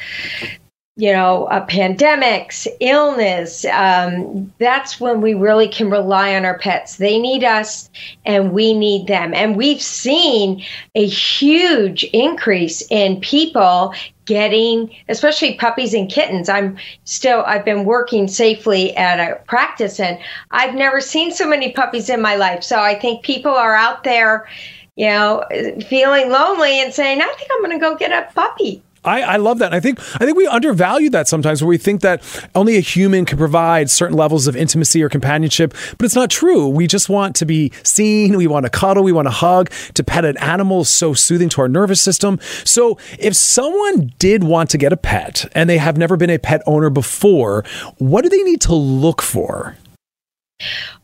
you 0.99 1.13
know, 1.13 1.45
uh, 1.45 1.65
pandemics, 1.67 2.67
illness, 2.81 3.63
um, 3.71 4.51
that's 4.57 4.99
when 4.99 5.21
we 5.21 5.33
really 5.33 5.69
can 5.69 5.89
rely 5.89 6.35
on 6.35 6.43
our 6.43 6.59
pets. 6.59 6.97
They 6.97 7.17
need 7.17 7.41
us 7.41 7.89
and 8.25 8.51
we 8.51 8.73
need 8.73 9.07
them. 9.07 9.33
And 9.33 9.55
we've 9.55 9.81
seen 9.81 10.61
a 10.95 11.05
huge 11.05 12.03
increase 12.11 12.85
in 12.89 13.21
people 13.21 13.93
getting, 14.25 14.93
especially 15.07 15.55
puppies 15.55 15.93
and 15.93 16.11
kittens. 16.11 16.49
I'm 16.49 16.77
still, 17.05 17.45
I've 17.47 17.63
been 17.63 17.85
working 17.85 18.27
safely 18.27 18.93
at 18.97 19.21
a 19.21 19.35
practice 19.45 20.01
and 20.01 20.19
I've 20.51 20.75
never 20.75 20.99
seen 20.99 21.31
so 21.31 21.47
many 21.47 21.71
puppies 21.71 22.09
in 22.09 22.21
my 22.21 22.35
life. 22.35 22.61
So 22.61 22.77
I 22.77 22.99
think 22.99 23.23
people 23.23 23.53
are 23.53 23.73
out 23.73 24.03
there, 24.03 24.49
you 24.97 25.07
know, 25.07 25.45
feeling 25.87 26.29
lonely 26.29 26.81
and 26.81 26.93
saying, 26.93 27.21
I 27.21 27.33
think 27.37 27.49
I'm 27.53 27.63
going 27.63 27.71
to 27.71 27.79
go 27.79 27.95
get 27.95 28.11
a 28.11 28.29
puppy. 28.33 28.83
I, 29.03 29.21
I 29.21 29.35
love 29.37 29.59
that. 29.59 29.73
I 29.73 29.79
think 29.79 29.99
I 30.15 30.25
think 30.25 30.37
we 30.37 30.47
undervalue 30.47 31.09
that 31.11 31.27
sometimes 31.27 31.61
where 31.61 31.69
we 31.69 31.77
think 31.77 32.01
that 32.01 32.21
only 32.55 32.77
a 32.77 32.81
human 32.81 33.25
can 33.25 33.37
provide 33.37 33.89
certain 33.89 34.17
levels 34.17 34.47
of 34.47 34.55
intimacy 34.55 35.01
or 35.01 35.09
companionship, 35.09 35.73
but 35.97 36.05
it's 36.05 36.15
not 36.15 36.29
true. 36.29 36.67
We 36.67 36.87
just 36.87 37.09
want 37.09 37.35
to 37.37 37.45
be 37.45 37.71
seen, 37.83 38.35
we 38.37 38.47
want 38.47 38.65
to 38.65 38.69
cuddle, 38.69 39.03
we 39.03 39.11
want 39.11 39.27
to 39.27 39.31
hug. 39.31 39.71
To 39.93 40.03
pet 40.03 40.25
an 40.25 40.37
animal 40.37 40.81
is 40.81 40.89
so 40.89 41.13
soothing 41.13 41.49
to 41.49 41.61
our 41.61 41.67
nervous 41.67 42.01
system. 42.01 42.39
So 42.63 42.97
if 43.17 43.35
someone 43.35 44.13
did 44.19 44.43
want 44.43 44.69
to 44.71 44.77
get 44.77 44.91
a 44.91 44.97
pet 44.97 45.49
and 45.53 45.69
they 45.69 45.77
have 45.77 45.97
never 45.97 46.17
been 46.17 46.29
a 46.29 46.37
pet 46.37 46.61
owner 46.67 46.89
before, 46.89 47.63
what 47.97 48.23
do 48.23 48.29
they 48.29 48.43
need 48.43 48.61
to 48.61 48.75
look 48.75 49.21
for? 49.21 49.77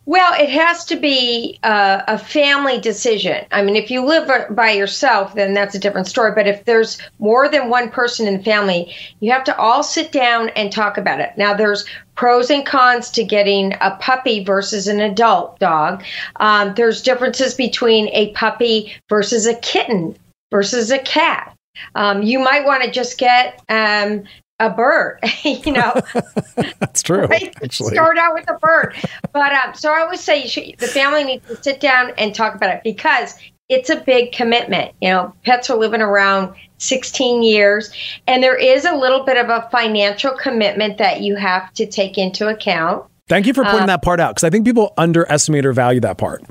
Well, 0.05 0.33
it 0.39 0.49
has 0.49 0.85
to 0.85 0.97
be 0.97 1.59
a, 1.63 2.03
a, 2.07 2.17
family 2.17 2.79
decision. 2.79 3.45
I 3.51 3.63
mean, 3.63 3.75
if 3.75 3.89
you 3.89 4.05
live 4.05 4.29
by 4.55 4.71
yourself, 4.71 5.33
then 5.33 5.53
that's 5.53 5.73
a 5.73 5.79
different 5.79 6.07
story. 6.07 6.31
But 6.35 6.45
if 6.45 6.65
there's 6.65 6.99
more 7.17 7.49
than 7.49 7.69
one 7.69 7.89
person 7.89 8.27
in 8.27 8.37
the 8.37 8.43
family, 8.43 8.93
you 9.19 9.31
have 9.31 9.43
to 9.45 9.57
all 9.57 9.81
sit 9.81 10.11
down 10.11 10.49
and 10.49 10.71
talk 10.71 10.97
about 10.97 11.21
it. 11.21 11.31
Now, 11.37 11.55
there's 11.55 11.85
pros 12.15 12.51
and 12.51 12.65
cons 12.65 13.09
to 13.11 13.23
getting 13.23 13.73
a 13.81 13.97
puppy 13.99 14.43
versus 14.43 14.87
an 14.87 14.99
adult 14.99 15.57
dog. 15.59 16.03
Um, 16.35 16.73
there's 16.75 17.01
differences 17.01 17.55
between 17.55 18.09
a 18.09 18.31
puppy 18.33 18.93
versus 19.09 19.47
a 19.47 19.55
kitten 19.55 20.15
versus 20.51 20.91
a 20.91 20.99
cat. 20.99 21.55
Um, 21.95 22.21
you 22.21 22.39
might 22.39 22.65
want 22.65 22.83
to 22.83 22.91
just 22.91 23.17
get 23.17 23.61
um, 23.69 24.23
a 24.59 24.69
bird, 24.69 25.19
you 25.43 25.71
know. 25.71 25.93
That's 26.79 27.03
true. 27.03 27.25
Right? 27.25 27.55
Actually. 27.63 27.93
Start 27.93 28.17
out 28.17 28.33
with 28.33 28.49
a 28.49 28.57
bird. 28.59 28.95
But 29.33 29.53
um, 29.53 29.73
so 29.75 29.91
I 29.91 30.01
always 30.01 30.21
say 30.21 30.47
should, 30.47 30.77
the 30.77 30.87
family 30.87 31.23
needs 31.23 31.47
to 31.47 31.61
sit 31.61 31.79
down 31.79 32.11
and 32.17 32.33
talk 32.33 32.55
about 32.55 32.75
it 32.75 32.81
because 32.83 33.35
it's 33.67 33.89
a 33.89 33.97
big 33.97 34.31
commitment. 34.31 34.93
You 35.01 35.09
know, 35.09 35.33
pets 35.43 35.69
are 35.69 35.77
living 35.77 36.01
around 36.01 36.55
16 36.77 37.43
years, 37.43 37.91
and 38.27 38.41
there 38.43 38.57
is 38.57 38.85
a 38.85 38.95
little 38.95 39.23
bit 39.23 39.37
of 39.37 39.49
a 39.49 39.67
financial 39.71 40.31
commitment 40.31 40.97
that 40.99 41.21
you 41.21 41.35
have 41.35 41.73
to 41.73 41.85
take 41.85 42.17
into 42.17 42.47
account. 42.47 43.05
Thank 43.27 43.47
you 43.47 43.53
for 43.53 43.63
pointing 43.63 43.81
um, 43.81 43.87
that 43.87 44.03
part 44.03 44.19
out 44.19 44.35
because 44.35 44.43
I 44.43 44.51
think 44.51 44.65
people 44.65 44.93
underestimate 44.97 45.65
or 45.65 45.73
value 45.73 45.99
that 46.01 46.17
part. 46.17 46.43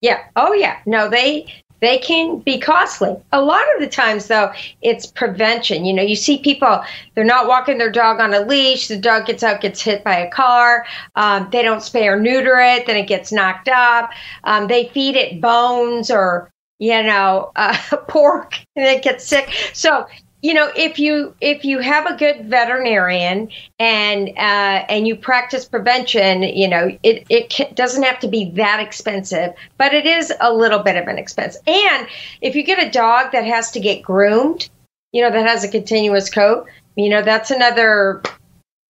Yeah. 0.00 0.22
Oh, 0.36 0.52
yeah. 0.52 0.78
No, 0.86 1.10
they 1.10 1.52
they 1.80 1.98
can 1.98 2.38
be 2.38 2.58
costly. 2.58 3.16
A 3.32 3.42
lot 3.42 3.62
of 3.74 3.80
the 3.80 3.86
times, 3.86 4.26
though, 4.26 4.52
it's 4.82 5.06
prevention. 5.06 5.84
You 5.84 5.92
know, 5.92 6.02
you 6.02 6.16
see 6.16 6.38
people, 6.38 6.82
they're 7.14 7.24
not 7.24 7.46
walking 7.46 7.78
their 7.78 7.90
dog 7.90 8.20
on 8.20 8.34
a 8.34 8.40
leash. 8.40 8.88
The 8.88 8.96
dog 8.96 9.26
gets 9.26 9.42
out, 9.42 9.60
gets 9.60 9.80
hit 9.80 10.02
by 10.02 10.16
a 10.16 10.30
car. 10.30 10.86
Um, 11.14 11.48
they 11.52 11.62
don't 11.62 11.80
spay 11.80 12.06
or 12.06 12.18
neuter 12.18 12.58
it, 12.58 12.86
then 12.86 12.96
it 12.96 13.06
gets 13.06 13.32
knocked 13.32 13.68
up. 13.68 14.10
Um, 14.44 14.66
they 14.66 14.88
feed 14.88 15.16
it 15.16 15.40
bones 15.40 16.10
or, 16.10 16.50
you 16.78 17.02
know, 17.02 17.52
uh, 17.56 17.76
pork 18.08 18.54
and 18.74 18.86
it 18.86 19.02
gets 19.02 19.26
sick. 19.26 19.50
So 19.72 20.06
you 20.42 20.54
know 20.54 20.70
if 20.76 20.98
you 20.98 21.34
if 21.40 21.64
you 21.64 21.78
have 21.80 22.06
a 22.06 22.16
good 22.16 22.46
veterinarian 22.46 23.48
and 23.78 24.28
uh, 24.30 24.84
and 24.88 25.08
you 25.08 25.16
practice 25.16 25.64
prevention 25.64 26.42
you 26.42 26.68
know 26.68 26.96
it 27.02 27.24
it 27.28 27.50
can, 27.50 27.72
doesn't 27.74 28.02
have 28.02 28.18
to 28.20 28.28
be 28.28 28.50
that 28.52 28.80
expensive 28.80 29.52
but 29.76 29.92
it 29.92 30.06
is 30.06 30.32
a 30.40 30.52
little 30.52 30.78
bit 30.78 30.96
of 30.96 31.08
an 31.08 31.18
expense 31.18 31.56
and 31.66 32.06
if 32.40 32.54
you 32.54 32.62
get 32.62 32.84
a 32.84 32.90
dog 32.90 33.32
that 33.32 33.44
has 33.44 33.70
to 33.70 33.80
get 33.80 34.02
groomed 34.02 34.68
you 35.12 35.22
know 35.22 35.30
that 35.30 35.46
has 35.46 35.64
a 35.64 35.68
continuous 35.68 36.30
coat 36.30 36.66
you 36.96 37.08
know 37.08 37.22
that's 37.22 37.50
another 37.50 38.22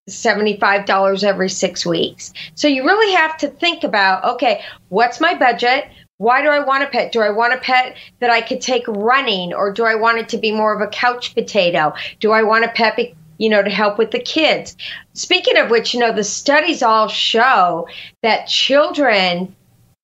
$75 0.09 1.23
every 1.23 1.51
six 1.51 1.85
weeks. 1.85 2.33
So 2.55 2.67
you 2.67 2.83
really 2.85 3.15
have 3.15 3.37
to 3.39 3.49
think 3.49 3.85
about 3.85 4.25
okay, 4.25 4.63
what's 4.89 5.21
my 5.21 5.35
budget? 5.35 5.89
Why 6.19 6.43
do 6.43 6.49
I 6.49 6.59
want 6.59 6.83
a 6.83 6.89
pet? 6.89 7.13
Do 7.13 7.21
I 7.21 7.31
want 7.31 7.55
a 7.55 7.59
pet 7.59 7.97
that 8.19 8.31
I 8.31 8.41
could 8.41 8.61
take 8.61 8.87
running, 8.89 9.55
or 9.55 9.73
do 9.73 9.85
I 9.85 9.95
want 9.95 10.19
it 10.19 10.29
to 10.31 10.39
be 10.39 10.51
more 10.51 10.75
of 10.75 10.81
a 10.81 10.91
couch 10.91 11.35
potato? 11.35 11.95
Do 12.19 12.33
I 12.33 12.43
want 12.43 12.65
a 12.65 12.69
pet, 12.69 12.99
you 13.39 13.49
know, 13.49 13.63
to 13.63 13.71
help 13.71 13.99
with 13.99 14.11
the 14.11 14.19
kids? 14.19 14.77
Speaking 15.15 15.57
of 15.57 15.71
which, 15.71 15.95
you 15.95 16.01
know, 16.01 16.13
the 16.13 16.25
studies 16.25 16.83
all 16.83 17.07
show 17.07 17.87
that 18.23 18.49
children 18.49 19.55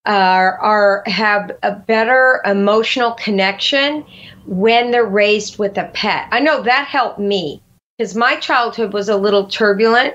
are, 0.07 0.59
are 0.59 1.03
have 1.07 1.51
a 1.63 1.73
better 1.73 2.41
emotional 2.45 3.13
connection 3.13 4.05
when 4.47 4.93
they're 4.93 5.05
raised 5.05 5.59
with 5.59 5.77
a 5.79 5.91
pet. 5.95 6.29
I 6.31 6.41
know 6.41 6.63
that 6.63 6.87
helped 6.87 7.19
me 7.19 7.61
because 7.99 8.15
my 8.15 8.37
childhood 8.37 8.93
was 8.93 9.09
a 9.09 9.17
little 9.17 9.47
turbulent, 9.47 10.15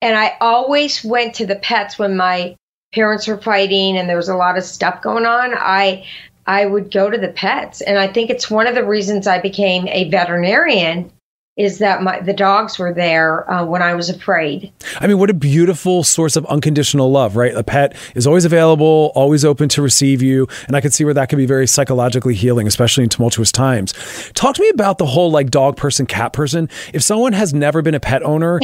and 0.00 0.16
I 0.16 0.36
always 0.40 1.04
went 1.04 1.34
to 1.34 1.46
the 1.46 1.56
pets 1.56 1.98
when 1.98 2.16
my 2.16 2.56
parents 2.94 3.26
were 3.26 3.38
fighting 3.38 3.96
and 3.96 4.08
there 4.08 4.16
was 4.16 4.28
a 4.28 4.36
lot 4.36 4.56
of 4.56 4.64
stuff 4.64 5.02
going 5.02 5.26
on, 5.26 5.54
I 5.54 6.06
I 6.46 6.66
would 6.66 6.92
go 6.92 7.10
to 7.10 7.18
the 7.18 7.28
pets. 7.28 7.80
And 7.80 7.98
I 7.98 8.06
think 8.06 8.30
it's 8.30 8.50
one 8.50 8.66
of 8.66 8.74
the 8.74 8.84
reasons 8.84 9.26
I 9.26 9.40
became 9.40 9.88
a 9.88 10.10
veterinarian 10.10 11.10
is 11.56 11.78
that 11.78 12.02
my 12.02 12.18
the 12.20 12.32
dogs 12.32 12.78
were 12.80 12.92
there 12.92 13.48
uh, 13.48 13.64
when 13.64 13.80
I 13.80 13.94
was 13.94 14.10
afraid. 14.10 14.72
I 14.98 15.06
mean, 15.06 15.18
what 15.18 15.30
a 15.30 15.34
beautiful 15.34 16.02
source 16.02 16.34
of 16.34 16.44
unconditional 16.46 17.12
love, 17.12 17.36
right? 17.36 17.54
A 17.54 17.62
pet 17.62 17.94
is 18.16 18.26
always 18.26 18.44
available, 18.44 19.12
always 19.14 19.44
open 19.44 19.68
to 19.70 19.82
receive 19.82 20.20
you, 20.20 20.48
and 20.66 20.74
I 20.74 20.80
can 20.80 20.90
see 20.90 21.04
where 21.04 21.14
that 21.14 21.28
can 21.28 21.36
be 21.36 21.46
very 21.46 21.68
psychologically 21.68 22.34
healing, 22.34 22.66
especially 22.66 23.04
in 23.04 23.10
tumultuous 23.10 23.52
times. 23.52 23.94
Talk 24.34 24.56
to 24.56 24.62
me 24.62 24.68
about 24.70 24.98
the 24.98 25.06
whole 25.06 25.30
like 25.30 25.50
dog 25.50 25.76
person, 25.76 26.06
cat 26.06 26.32
person. 26.32 26.68
If 26.92 27.02
someone 27.02 27.32
has 27.34 27.54
never 27.54 27.82
been 27.82 27.94
a 27.94 28.00
pet 28.00 28.24
owner 28.24 28.58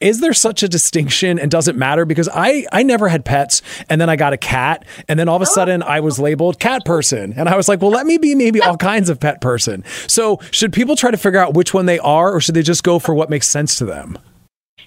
is 0.00 0.20
there 0.20 0.34
such 0.34 0.62
a 0.62 0.68
distinction 0.68 1.38
and 1.38 1.50
does 1.50 1.68
it 1.68 1.76
matter 1.76 2.04
because 2.04 2.28
i 2.34 2.66
i 2.72 2.82
never 2.82 3.08
had 3.08 3.24
pets 3.24 3.62
and 3.88 4.00
then 4.00 4.10
i 4.10 4.16
got 4.16 4.32
a 4.32 4.36
cat 4.36 4.84
and 5.08 5.18
then 5.18 5.28
all 5.28 5.36
of 5.36 5.42
a 5.42 5.46
oh. 5.46 5.54
sudden 5.54 5.82
i 5.82 6.00
was 6.00 6.18
labeled 6.18 6.58
cat 6.60 6.84
person 6.84 7.32
and 7.34 7.48
i 7.48 7.56
was 7.56 7.66
like 7.68 7.80
well 7.80 7.90
let 7.90 8.04
me 8.06 8.18
be 8.18 8.34
maybe 8.34 8.60
all 8.60 8.76
kinds 8.76 9.08
of 9.08 9.18
pet 9.18 9.40
person 9.40 9.82
so 10.06 10.38
should 10.50 10.72
people 10.72 10.96
try 10.96 11.10
to 11.10 11.16
figure 11.16 11.40
out 11.40 11.54
which 11.54 11.72
one 11.72 11.86
they 11.86 11.98
are 12.00 12.34
or 12.34 12.40
should 12.40 12.54
they 12.54 12.62
just 12.62 12.84
go 12.84 12.98
for 12.98 13.14
what 13.14 13.30
makes 13.30 13.46
sense 13.46 13.78
to 13.78 13.84
them 13.84 14.18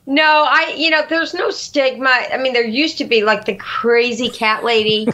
no, 0.09 0.23
I 0.49 0.73
you 0.75 0.89
know, 0.89 1.03
there's 1.07 1.35
no 1.35 1.51
stigma. 1.51 2.09
I 2.09 2.37
mean, 2.37 2.53
there 2.53 2.65
used 2.65 2.97
to 2.97 3.05
be 3.05 3.21
like 3.21 3.45
the 3.45 3.53
crazy 3.53 4.27
cat 4.27 4.63
lady, 4.63 5.07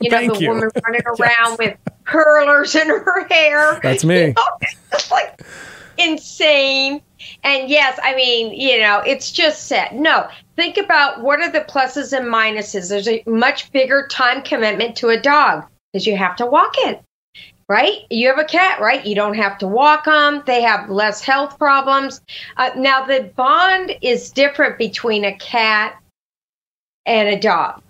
you 0.00 0.10
know, 0.10 0.18
the 0.34 0.40
you. 0.40 0.48
woman 0.48 0.68
running 0.84 1.02
around 1.06 1.20
yes. 1.20 1.58
with 1.58 1.78
curlers 2.04 2.74
in 2.74 2.88
her 2.88 3.28
hair. 3.28 3.78
That's 3.84 4.04
me. 4.04 4.16
You 4.26 4.32
know, 4.32 4.68
it's 4.92 5.12
like 5.12 5.42
insane. 6.02 7.02
And 7.44 7.68
yes, 7.68 7.98
I 8.02 8.14
mean, 8.14 8.52
you 8.58 8.80
know, 8.80 8.98
it's 9.06 9.30
just 9.30 9.66
set. 9.66 9.94
No, 9.94 10.28
think 10.56 10.76
about 10.76 11.22
what 11.22 11.40
are 11.40 11.50
the 11.50 11.60
pluses 11.60 12.16
and 12.16 12.26
minuses. 12.26 12.88
There's 12.88 13.08
a 13.08 13.22
much 13.26 13.70
bigger 13.72 14.08
time 14.10 14.42
commitment 14.42 14.96
to 14.96 15.10
a 15.10 15.20
dog 15.20 15.64
because 15.92 16.06
you 16.06 16.16
have 16.16 16.36
to 16.36 16.46
walk 16.46 16.74
it, 16.78 17.00
right? 17.68 18.00
You 18.10 18.28
have 18.28 18.38
a 18.38 18.44
cat, 18.44 18.80
right? 18.80 19.04
You 19.06 19.14
don't 19.14 19.34
have 19.34 19.58
to 19.58 19.68
walk 19.68 20.06
them. 20.06 20.42
They 20.46 20.62
have 20.62 20.90
less 20.90 21.20
health 21.20 21.58
problems. 21.58 22.20
Uh, 22.56 22.70
now, 22.76 23.04
the 23.04 23.30
bond 23.36 23.92
is 24.02 24.30
different 24.30 24.78
between 24.78 25.24
a 25.24 25.36
cat 25.36 25.96
and 27.06 27.28
a 27.28 27.38
dog. 27.38 27.82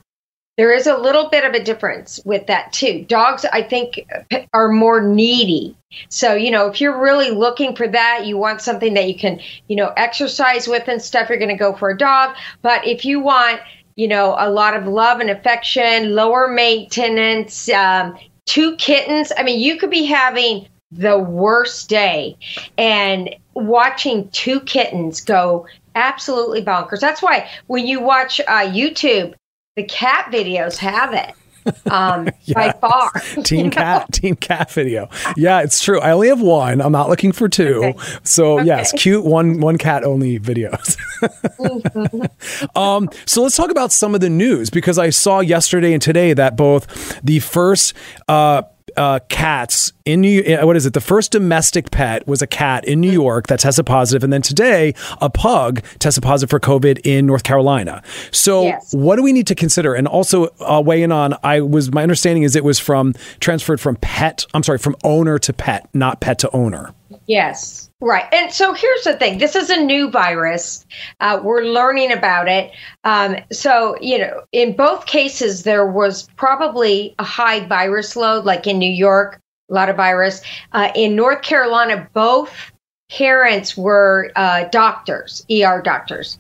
There 0.59 0.73
is 0.73 0.87
a 0.87 0.99
little 0.99 1.31
bit 1.31 1.45
of 1.45 1.55
a 1.55 1.65
difference 1.65 2.21
with 2.25 2.47
that 2.47 2.73
too. 2.73 3.05
Dogs, 3.09 3.47
I 3.47 3.63
think, 3.63 4.07
are 4.53 4.69
more 4.69 5.01
needy. 5.01 5.77
So, 6.11 6.35
you 6.35 6.51
know, 6.51 6.67
if 6.67 6.81
you're 6.81 7.01
really 7.01 7.31
looking 7.31 7.75
for 7.75 7.89
that, 7.89 8.27
you 8.27 8.37
want 8.37 8.61
something 8.61 8.93
that 8.95 9.09
you 9.09 9.19
can, 9.19 9.41
you 9.69 9.77
know, 9.77 9.93
exercise 9.97 10.69
with 10.69 10.89
and 10.89 11.01
stuff, 11.01 11.29
you're 11.29 11.39
going 11.39 11.49
to 11.49 11.57
go 11.57 11.75
for 11.75 11.91
a 11.91 11.97
dog. 11.97 12.37
But 12.61 12.87
if 12.87 13.05
you 13.05 13.21
want, 13.21 13.61
you 13.97 14.09
know, 14.09 14.37
a 14.39 14.51
lot 14.51 14.77
of 14.77 14.87
love 14.87 15.21
and 15.21 15.31
affection, 15.31 16.15
lower 16.15 16.49
maintenance, 16.49 17.69
um, 17.71 18.19
two 18.45 18.77
kittens, 18.77 19.33
I 19.37 19.43
mean, 19.43 19.59
you 19.61 19.79
could 19.79 19.91
be 19.91 20.05
having 20.05 20.69
the 20.91 21.19
worst 21.19 21.89
day 21.89 22.37
and 22.77 23.35
watching 23.55 24.29
two 24.31 24.61
kittens 24.61 25.23
go 25.23 25.67
absolutely 25.95 26.63
bonkers. 26.63 27.01
That's 27.01 27.23
why 27.23 27.49
when 27.67 27.87
you 27.87 28.01
watch 28.01 28.41
uh, 28.41 28.67
YouTube, 28.67 29.35
the 29.77 29.85
cat 29.85 30.31
videos 30.31 30.77
have 30.77 31.15
it 31.15 31.35
um, 31.91 32.29
by 32.53 32.73
far. 32.73 33.11
team 33.45 33.71
cat, 33.71 34.01
know? 34.01 34.07
team 34.13 34.37
cat 34.37 34.71
video. 34.71 35.09
Yeah, 35.37 35.61
it's 35.61 35.81
true. 35.81 36.01
I 36.01 36.11
only 36.11 36.29
have 36.29 36.41
one. 36.41 36.81
I'm 36.81 36.93
not 36.93 37.09
looking 37.09 37.33
for 37.33 37.49
two. 37.49 37.85
Okay. 37.85 37.99
So 38.25 38.59
okay. 38.59 38.67
yes, 38.67 38.93
cute 38.93 39.25
one 39.25 39.61
one 39.61 39.79
cat 39.79 40.03
only 40.05 40.41
videos. 40.41 40.97
mm-hmm. 41.23 42.77
um, 42.79 43.09
so 43.27 43.43
let's 43.43 43.57
talk 43.57 43.71
about 43.71 43.93
some 43.93 44.15
of 44.15 44.21
the 44.21 44.31
news 44.31 44.71
because 44.71 44.99
I 44.99 45.11
saw 45.11 45.41
yesterday 45.41 45.93
and 45.93 46.03
today 46.03 46.33
that 46.33 46.57
both 46.57 47.21
the 47.23 47.39
first 47.39 47.95
uh, 48.27 48.63
uh, 48.97 49.21
cats 49.29 49.93
in 50.05 50.21
New. 50.23 50.43
uh, 50.43 50.67
What 50.67 50.77
is 50.77 50.87
it? 50.87 50.93
The 50.93 51.01
first 51.01 51.33
domestic 51.33 51.91
pet 51.91 52.27
was 52.27 52.43
a 52.43 52.47
cat 52.47 52.85
in 52.85 53.01
New 53.01 53.11
York 53.11 53.47
that 53.47 53.61
tested 53.61 53.87
positive, 53.87 54.23
and 54.25 54.33
then 54.33 54.43
today 54.43 54.95
a 55.21 55.31
pug 55.31 55.83
tested 55.99 56.23
positive 56.23 56.51
for 56.51 56.61
COVID 56.61 57.01
in 57.05 57.27
North 57.27 57.43
Carolina. 57.43 58.03
So, 58.31 58.63
Yes. 58.65 58.93
what 58.95 59.17
do 59.17 59.23
we 59.23 59.33
need 59.33 59.47
to 59.49 59.55
consider? 59.55 59.95
And 59.95 60.07
also 60.07 60.49
uh, 60.61 60.83
weigh 60.85 61.03
in 61.03 61.13
on. 61.13 61.35
I 61.43 61.61
was 61.61 61.93
my 61.93 62.03
understanding 62.03 62.43
is 62.43 62.57
it 62.57 62.65
was 62.65 62.79
from 62.79 63.15
transferred 63.41 63.81
from 63.81 63.97
pet. 63.97 64.47
I'm 64.55 64.63
sorry, 64.63 64.79
from 64.79 64.97
owner 65.05 65.39
to 65.39 65.53
pet, 65.53 65.89
not 65.95 66.21
pet 66.21 66.39
to 66.41 66.51
owner. 66.55 66.93
Yes, 67.29 67.89
right. 68.01 68.27
And 68.33 68.53
so 68.53 68.75
here's 68.75 69.05
the 69.05 69.15
thing 69.15 69.39
this 69.39 69.55
is 69.55 69.71
a 69.71 69.81
new 69.81 70.11
virus. 70.11 70.85
Uh, 71.21 71.41
we're 71.43 71.63
learning 71.63 72.13
about 72.13 72.49
it. 72.49 72.73
Um, 73.05 73.37
so, 73.53 73.97
you 74.01 74.19
know, 74.19 74.43
in 74.53 74.75
both 74.75 75.07
cases, 75.07 75.63
there 75.63 75.87
was 75.87 76.29
probably 76.37 77.15
a 77.19 77.25
high 77.25 77.65
virus 77.67 78.17
load, 78.17 78.45
like 78.45 78.67
in 78.67 78.79
New 78.79 78.91
York, 78.91 79.41
a 79.71 79.75
lot 79.75 79.89
of 79.89 79.97
virus. 79.97 80.43
Uh, 80.73 80.91
in 80.97 81.15
North 81.15 81.43
Carolina, 81.43 82.09
both 82.13 82.73
parents 83.11 83.77
were 83.77 84.33
uh, 84.35 84.65
doctors, 84.71 85.47
ER 85.51 85.81
doctors. 85.83 86.39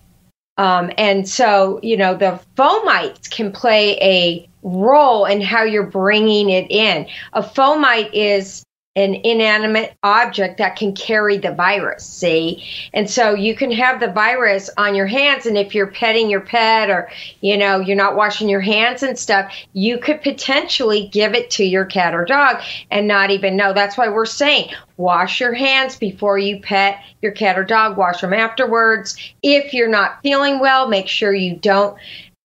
Um, 0.58 0.90
and 0.98 1.28
so, 1.28 1.80
you 1.82 1.96
know, 1.96 2.14
the 2.14 2.40
fomites 2.56 3.30
can 3.30 3.52
play 3.52 3.96
a 4.00 4.48
role 4.62 5.24
in 5.26 5.40
how 5.40 5.62
you're 5.62 5.86
bringing 5.86 6.50
it 6.50 6.70
in. 6.70 7.06
A 7.32 7.42
fomite 7.42 8.10
is 8.12 8.64
an 8.94 9.14
inanimate 9.24 9.94
object 10.02 10.58
that 10.58 10.76
can 10.76 10.94
carry 10.94 11.38
the 11.38 11.52
virus, 11.52 12.04
see? 12.04 12.62
And 12.92 13.08
so 13.08 13.34
you 13.34 13.54
can 13.54 13.72
have 13.72 14.00
the 14.00 14.12
virus 14.12 14.68
on 14.76 14.94
your 14.94 15.06
hands. 15.06 15.46
And 15.46 15.56
if 15.56 15.74
you're 15.74 15.86
petting 15.86 16.28
your 16.28 16.42
pet 16.42 16.90
or, 16.90 17.10
you 17.40 17.56
know, 17.56 17.80
you're 17.80 17.96
not 17.96 18.16
washing 18.16 18.50
your 18.50 18.60
hands 18.60 19.02
and 19.02 19.18
stuff, 19.18 19.50
you 19.72 19.96
could 19.96 20.20
potentially 20.20 21.08
give 21.08 21.32
it 21.34 21.50
to 21.52 21.64
your 21.64 21.86
cat 21.86 22.14
or 22.14 22.26
dog 22.26 22.60
and 22.90 23.08
not 23.08 23.30
even 23.30 23.56
know. 23.56 23.72
That's 23.72 23.96
why 23.96 24.08
we're 24.08 24.26
saying 24.26 24.70
wash 24.98 25.40
your 25.40 25.54
hands 25.54 25.96
before 25.96 26.38
you 26.38 26.60
pet 26.60 27.02
your 27.22 27.32
cat 27.32 27.58
or 27.58 27.64
dog, 27.64 27.96
wash 27.96 28.20
them 28.20 28.34
afterwards. 28.34 29.16
If 29.42 29.72
you're 29.72 29.88
not 29.88 30.22
feeling 30.22 30.60
well, 30.60 30.86
make 30.86 31.08
sure 31.08 31.32
you 31.32 31.56
don't 31.56 31.96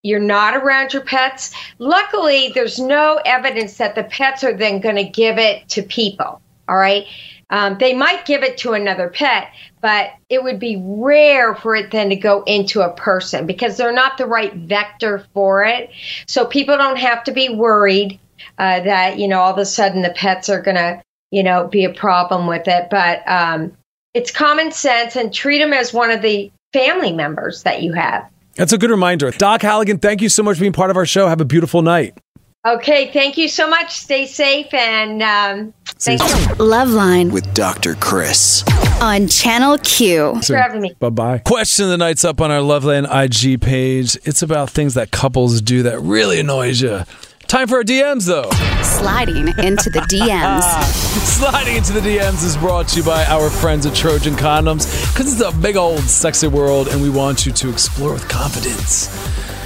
you're 0.03 0.19
not 0.19 0.55
around 0.55 0.93
your 0.93 1.01
pets. 1.01 1.53
Luckily, 1.79 2.51
there's 2.53 2.79
no 2.79 3.19
evidence 3.25 3.77
that 3.77 3.95
the 3.95 4.03
pets 4.03 4.43
are 4.43 4.55
then 4.55 4.79
going 4.79 4.95
to 4.95 5.03
give 5.03 5.37
it 5.37 5.67
to 5.69 5.81
people. 5.83 6.41
All 6.69 6.77
right. 6.77 7.05
Um, 7.49 7.77
they 7.77 7.93
might 7.93 8.25
give 8.25 8.43
it 8.43 8.57
to 8.59 8.73
another 8.73 9.07
pet, 9.09 9.53
but 9.81 10.11
it 10.29 10.43
would 10.43 10.59
be 10.59 10.81
rare 10.83 11.55
for 11.55 11.75
it 11.75 11.91
then 11.91 12.09
to 12.09 12.15
go 12.15 12.43
into 12.43 12.81
a 12.81 12.93
person 12.93 13.45
because 13.45 13.77
they're 13.77 13.93
not 13.93 14.17
the 14.17 14.25
right 14.25 14.53
vector 14.53 15.25
for 15.33 15.63
it. 15.63 15.89
So 16.27 16.45
people 16.45 16.77
don't 16.77 16.97
have 16.97 17.23
to 17.23 17.31
be 17.31 17.47
worried 17.47 18.19
uh, 18.57 18.81
that, 18.81 19.17
you 19.17 19.27
know, 19.27 19.39
all 19.39 19.53
of 19.53 19.57
a 19.57 19.65
sudden 19.65 20.01
the 20.01 20.09
pets 20.09 20.49
are 20.49 20.61
going 20.61 20.75
to, 20.75 21.01
you 21.31 21.41
know, 21.41 21.67
be 21.67 21.85
a 21.85 21.93
problem 21.93 22.47
with 22.47 22.67
it. 22.67 22.89
But 22.89 23.27
um, 23.27 23.77
it's 24.13 24.31
common 24.31 24.71
sense 24.71 25.15
and 25.15 25.33
treat 25.33 25.59
them 25.59 25.73
as 25.73 25.93
one 25.93 26.11
of 26.11 26.21
the 26.21 26.51
family 26.73 27.13
members 27.13 27.63
that 27.63 27.81
you 27.81 27.93
have. 27.93 28.29
That's 28.57 28.73
a 28.73 28.77
good 28.77 28.89
reminder. 28.89 29.31
Doc 29.31 29.61
Halligan, 29.61 29.99
thank 29.99 30.21
you 30.21 30.29
so 30.29 30.43
much 30.43 30.57
for 30.57 30.61
being 30.61 30.73
part 30.73 30.89
of 30.89 30.97
our 30.97 31.05
show. 31.05 31.27
Have 31.27 31.41
a 31.41 31.45
beautiful 31.45 31.81
night. 31.81 32.17
Okay, 32.65 33.11
thank 33.13 33.37
you 33.37 33.47
so 33.47 33.69
much. 33.69 33.97
Stay 33.97 34.25
safe 34.25 34.73
and 34.73 35.21
um, 35.23 35.73
thank 35.85 36.19
you 36.19 36.27
Loveline 36.55 37.31
With 37.31 37.53
Dr. 37.53 37.95
Chris. 37.95 38.63
on 38.99 39.27
Channel 39.29 39.77
Q. 39.77 40.31
Thanks 40.33 40.47
for 40.47 40.57
having 40.57 40.81
me. 40.81 40.93
Bye 40.99 41.09
bye. 41.11 41.37
Question 41.39 41.85
of 41.85 41.91
the 41.91 41.97
night's 41.97 42.25
up 42.25 42.41
on 42.41 42.51
our 42.51 42.59
Loveline 42.59 43.05
IG 43.09 43.61
page. 43.61 44.17
It's 44.25 44.41
about 44.41 44.69
things 44.69 44.95
that 44.95 45.11
couples 45.11 45.61
do 45.61 45.83
that 45.83 45.99
really 46.01 46.39
annoys 46.41 46.81
you. 46.81 47.03
Time 47.47 47.69
for 47.69 47.77
our 47.77 47.83
DMs 47.83 48.27
though. 48.27 48.49
Sliding 48.83 49.47
into 49.47 49.89
the 49.89 50.01
DMs. 50.01 50.61
Sliding 51.23 51.77
into 51.77 51.93
the 51.93 52.01
DMs 52.01 52.43
is 52.43 52.57
brought 52.57 52.89
to 52.89 52.97
you 52.97 53.05
by 53.05 53.23
our 53.25 53.49
friends 53.49 53.85
at 53.85 53.95
Trojan 53.95 54.33
Condoms 54.33 54.85
because 55.13 55.31
it's 55.31 55.41
a 55.41 55.57
big 55.57 55.77
old 55.77 56.01
sexy 56.01 56.47
world 56.47 56.89
and 56.89 57.01
we 57.01 57.09
want 57.09 57.45
you 57.45 57.53
to 57.53 57.69
explore 57.69 58.11
with 58.11 58.27
confidence. 58.27 59.07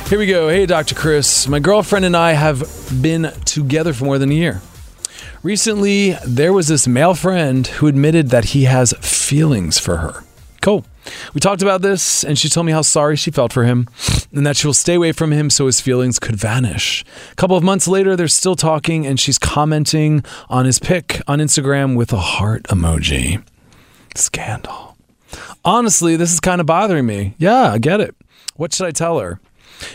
Here 0.08 0.20
we 0.20 0.28
go. 0.28 0.48
Hey, 0.48 0.68
Dr. 0.68 0.94
Chris. 0.94 1.48
My 1.48 1.58
girlfriend 1.58 2.06
and 2.06 2.16
I 2.16 2.34
have 2.34 2.62
been 3.02 3.32
together 3.46 3.94
for 3.94 4.06
more 4.06 4.20
than 4.20 4.30
a 4.30 4.36
year. 4.36 4.62
Recently, 5.42 6.12
there 6.24 6.54
was 6.54 6.68
this 6.68 6.88
male 6.88 7.16
friend 7.16 7.66
who 7.66 7.88
admitted 7.88 8.30
that 8.30 8.46
he 8.46 8.66
has 8.66 8.94
feelings 9.02 9.80
for 9.80 9.98
her. 9.98 10.24
Cool. 10.62 10.86
We 11.34 11.40
talked 11.40 11.62
about 11.62 11.82
this, 11.82 12.24
and 12.24 12.38
she 12.38 12.50
told 12.50 12.66
me 12.66 12.72
how 12.72 12.82
sorry 12.82 13.16
she 13.16 13.32
felt 13.32 13.52
for 13.52 13.64
him 13.64 13.90
and 14.34 14.46
that 14.46 14.56
she 14.58 14.68
will 14.68 14.74
stay 14.74 14.96
away 14.96 15.12
from 15.12 15.32
him 15.32 15.50
so 15.50 15.66
his 15.66 15.82
feelings 15.82 16.20
could 16.20 16.36
vanish. 16.36 17.04
A 17.32 17.36
couple 17.36 17.58
of 17.58 17.64
months 17.64 17.88
later, 17.88 18.16
they're 18.16 18.28
still 18.28 18.56
talking, 18.56 19.06
and 19.06 19.20
she's 19.20 19.38
commenting 19.38 20.24
on 20.50 20.66
his 20.66 20.80
pic 20.80 21.22
on 21.28 21.40
Instagram 21.40 21.96
with 21.96 22.14
a 22.14 22.18
heart 22.18 22.64
emoji. 22.64 23.44
Scandal. 24.16 24.96
Honestly, 25.64 26.16
this 26.16 26.32
is 26.34 26.40
kind 26.40 26.60
of 26.60 26.68
bothering 26.68 27.06
me. 27.06 27.36
Yeah, 27.38 27.72
I 27.72 27.78
get 27.78 28.02
it. 28.02 28.16
What 28.56 28.74
should 28.74 28.88
I 28.88 28.92
tell 28.92 29.20
her? 29.20 29.40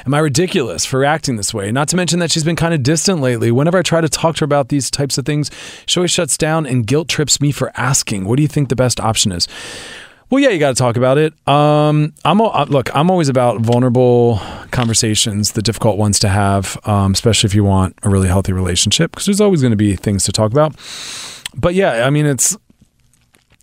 Am 0.04 0.14
I 0.14 0.18
ridiculous 0.18 0.84
for 0.84 1.04
acting 1.04 1.36
this 1.36 1.54
way? 1.54 1.70
Not 1.70 1.88
to 1.88 1.96
mention 1.96 2.18
that 2.18 2.30
she's 2.30 2.44
been 2.44 2.56
kind 2.56 2.74
of 2.74 2.82
distant 2.82 3.20
lately. 3.20 3.52
Whenever 3.52 3.78
I 3.78 3.82
try 3.82 4.00
to 4.00 4.08
talk 4.08 4.36
to 4.36 4.40
her 4.40 4.44
about 4.44 4.68
these 4.68 4.90
types 4.90 5.18
of 5.18 5.24
things, 5.24 5.50
she 5.86 6.00
always 6.00 6.10
shuts 6.10 6.36
down 6.36 6.66
and 6.66 6.86
guilt 6.86 7.08
trips 7.08 7.40
me 7.40 7.52
for 7.52 7.70
asking. 7.76 8.24
What 8.24 8.36
do 8.36 8.42
you 8.42 8.48
think 8.48 8.68
the 8.68 8.76
best 8.76 8.98
option 9.00 9.32
is? 9.32 9.46
Well, 10.28 10.40
yeah, 10.40 10.48
you 10.48 10.58
got 10.58 10.70
to 10.70 10.74
talk 10.74 10.96
about 10.96 11.18
it. 11.18 11.34
Um, 11.48 12.12
I'm 12.24 12.40
uh, 12.40 12.64
look. 12.64 12.94
I'm 12.96 13.10
always 13.10 13.28
about 13.28 13.60
vulnerable 13.60 14.40
conversations, 14.72 15.52
the 15.52 15.62
difficult 15.62 15.98
ones 15.98 16.18
to 16.20 16.28
have, 16.28 16.76
um, 16.84 17.12
especially 17.12 17.46
if 17.46 17.54
you 17.54 17.62
want 17.62 17.96
a 18.02 18.08
really 18.08 18.26
healthy 18.26 18.52
relationship, 18.52 19.12
because 19.12 19.26
there's 19.26 19.40
always 19.40 19.60
going 19.60 19.70
to 19.70 19.76
be 19.76 19.94
things 19.94 20.24
to 20.24 20.32
talk 20.32 20.50
about. 20.50 20.74
But 21.54 21.74
yeah, 21.74 22.06
I 22.06 22.10
mean, 22.10 22.26
it's 22.26 22.56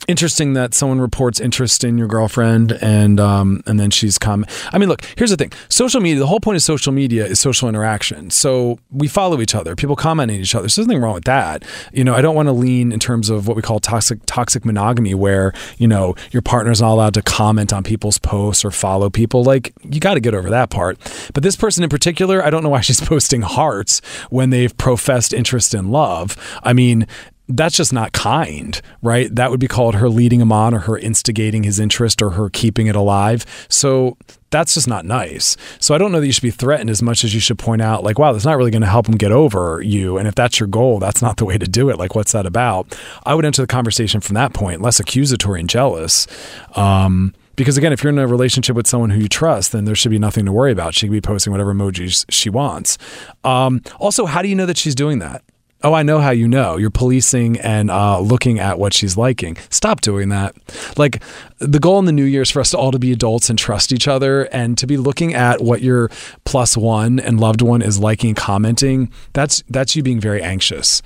interesting 0.08 0.54
that 0.54 0.74
someone 0.74 1.00
reports 1.00 1.40
interest 1.40 1.84
in 1.84 1.98
your 1.98 2.08
girlfriend 2.08 2.78
and 2.82 3.20
um, 3.20 3.64
and 3.66 3.80
then 3.80 3.92
she's 3.92 4.18
come. 4.18 4.46
I 4.72 4.78
mean, 4.78 4.90
look, 4.90 5.04
here's 5.18 5.30
the 5.30 5.38
thing: 5.38 5.52
social 5.70 6.02
media. 6.02 6.20
The 6.20 6.28
whole 6.28 6.40
point 6.40 6.56
of 6.56 6.62
social 6.62 6.92
media 6.92 7.26
is 7.26 7.40
social 7.40 7.70
interaction. 7.70 8.30
So 8.30 8.80
we 8.92 9.08
follow 9.08 9.42
each 9.42 9.56
other. 9.56 9.76
People 9.76 9.96
comment 9.96 10.32
on 10.32 10.38
each 10.38 10.56
other. 10.56 10.70
So 10.70 10.82
there's 10.82 10.88
nothing 10.88 11.02
wrong 11.02 11.16
with 11.16 11.26
that. 11.26 11.64
You 11.92 12.04
know, 12.04 12.14
I 12.14 12.22
don't 12.22 12.36
want 12.36 12.48
to 12.48 12.54
lean 12.54 12.92
in 12.92 13.00
terms 13.00 13.30
of 13.30 13.48
what 13.48 13.56
we 13.56 13.62
call 13.62 13.80
toxic 13.80 14.20
toxic 14.26 14.66
monogamy, 14.66 15.14
where 15.14 15.54
you 15.78 15.88
know 15.88 16.16
your 16.32 16.42
partner's 16.42 16.82
not 16.82 16.92
allowed 16.92 17.14
to 17.16 17.22
comment 17.22 17.74
on 17.74 17.84
people's 17.84 18.18
posts 18.18 18.66
or 18.66 18.72
follow 18.72 19.10
people. 19.10 19.44
Like 19.44 19.74
you 19.84 20.00
got 20.00 20.16
to 20.16 20.20
get 20.20 20.34
over 20.34 20.50
that 20.50 20.70
part. 20.70 20.98
But 21.34 21.44
this 21.44 21.56
person 21.56 21.84
in 21.84 21.90
particular, 21.90 22.44
I 22.44 22.50
don't 22.50 22.64
know 22.64 22.70
why 22.70 22.82
she's 22.82 23.02
posting 23.14 23.42
hearts 23.42 24.02
when 24.30 24.50
they've 24.50 24.76
professed 24.78 25.34
interest 25.34 25.74
in 25.74 25.92
love. 25.92 26.38
I 26.64 26.74
mean, 26.74 27.08
that's 27.56 27.78
just 27.78 27.94
not 27.94 28.12
kind, 28.14 28.82
right? 29.02 29.34
That 29.34 29.52
would 29.52 29.60
be 29.60 29.68
called 29.68 29.96
her 29.96 30.10
leading 30.10 30.42
him 30.42 30.52
on 30.52 30.74
or 30.74 30.80
her 30.80 30.98
instigating 30.98 31.64
his 31.64 31.80
interest 31.80 32.22
or 32.22 32.32
her 32.32 32.50
keeping 32.50 32.88
it 32.88 32.96
alive. 32.96 33.46
So 33.70 34.18
that's 34.50 34.74
just 34.74 34.88
not 34.88 35.06
nice. 35.06 35.56
So 35.80 35.94
I 35.94 35.98
don't 36.00 36.12
know 36.12 36.20
that 36.20 36.26
you 36.26 36.32
should 36.32 36.44
be 36.44 36.52
threatened 36.52 36.90
as 36.90 37.02
much 37.02 37.24
as 37.24 37.34
you 37.34 37.40
should 37.40 37.60
point 37.60 37.82
out, 37.82 38.04
like, 38.04 38.18
wow, 38.18 38.32
that's 38.32 38.46
not 38.46 38.58
really 38.58 38.72
going 38.72 38.82
to 38.82 38.88
help 38.88 39.08
him 39.08 39.16
get 39.16 39.32
over 39.32 39.82
you. 39.82 40.18
And 40.18 40.28
if 40.28 40.36
that's 40.36 40.60
your 40.60 40.68
goal, 40.68 41.00
that's 41.00 41.22
not 41.22 41.38
the 41.38 41.46
way 41.46 41.58
to 41.58 41.68
do 41.68 41.90
it. 41.90 41.98
Like, 41.98 42.16
what's 42.16 42.32
that 42.32 42.46
about? 42.46 42.98
I 43.26 43.36
would 43.36 43.46
enter 43.46 43.62
the 43.62 43.68
conversation 43.68 44.20
from 44.20 44.34
that 44.34 44.54
point, 44.54 44.82
less 44.82 45.00
accusatory 45.00 45.60
and 45.60 45.70
jealous. 45.70 46.28
Um, 46.76 47.34
because 47.56 47.78
again, 47.78 47.94
if 47.94 48.04
you're 48.04 48.12
in 48.12 48.18
a 48.18 48.28
relationship 48.28 48.76
with 48.76 48.88
someone 48.88 49.12
who 49.12 49.22
you 49.22 49.30
trust, 49.30 49.74
then 49.74 49.86
there 49.86 49.94
should 49.94 50.10
be 50.12 50.18
nothing 50.18 50.46
to 50.46 50.52
worry 50.52 50.72
about. 50.72 50.96
She 50.96 51.06
could 51.06 51.14
be 51.14 51.22
posting 51.22 51.52
whatever 51.52 51.72
emojis 51.72 52.26
she 52.30 52.50
wants. 52.50 52.98
Um, 53.44 53.82
also, 54.00 54.26
how 54.26 54.42
do 54.42 54.48
you 54.48 54.56
know 54.56 54.66
that 54.66 54.78
she's 54.78 54.96
doing 54.96 55.20
that? 55.20 55.44
Oh, 55.86 55.94
I 55.94 56.04
know 56.04 56.20
how 56.20 56.32
you 56.32 56.48
know. 56.48 56.78
You're 56.78 56.90
policing 56.90 57.60
and 57.60 57.92
uh, 57.92 58.20
looking 58.20 58.58
at 58.58 58.80
what 58.80 58.94
she's 58.94 59.18
liking. 59.18 59.58
Stop 59.70 60.00
doing 60.00 60.30
that. 60.30 60.56
Like, 60.98 61.22
the 61.60 61.80
goal 61.80 62.00
in 62.00 62.06
the 62.06 62.14
new 62.14 62.24
year 62.24 62.44
is 62.44 62.50
for 62.50 62.62
us 62.62 62.72
to 62.72 62.78
all 62.78 62.92
to 62.92 63.00
be 63.00 63.12
adults 63.12 63.50
and 63.50 63.60
trust 63.60 63.92
each 63.92 64.08
other 64.08 64.44
and 64.46 64.78
to 64.78 64.88
be 64.88 64.96
looking 64.96 65.34
at 65.34 65.62
what 65.62 65.82
your 65.82 66.10
plus 66.46 66.78
one 66.78 67.20
and 67.20 67.40
loved 67.40 67.62
one 67.62 67.82
is 67.82 68.00
liking 68.00 68.34
commenting. 68.34 69.12
That's 69.34 69.64
that's 69.70 69.96
you 69.96 70.04
being 70.04 70.20
very 70.20 70.42
anxious. 70.42 71.02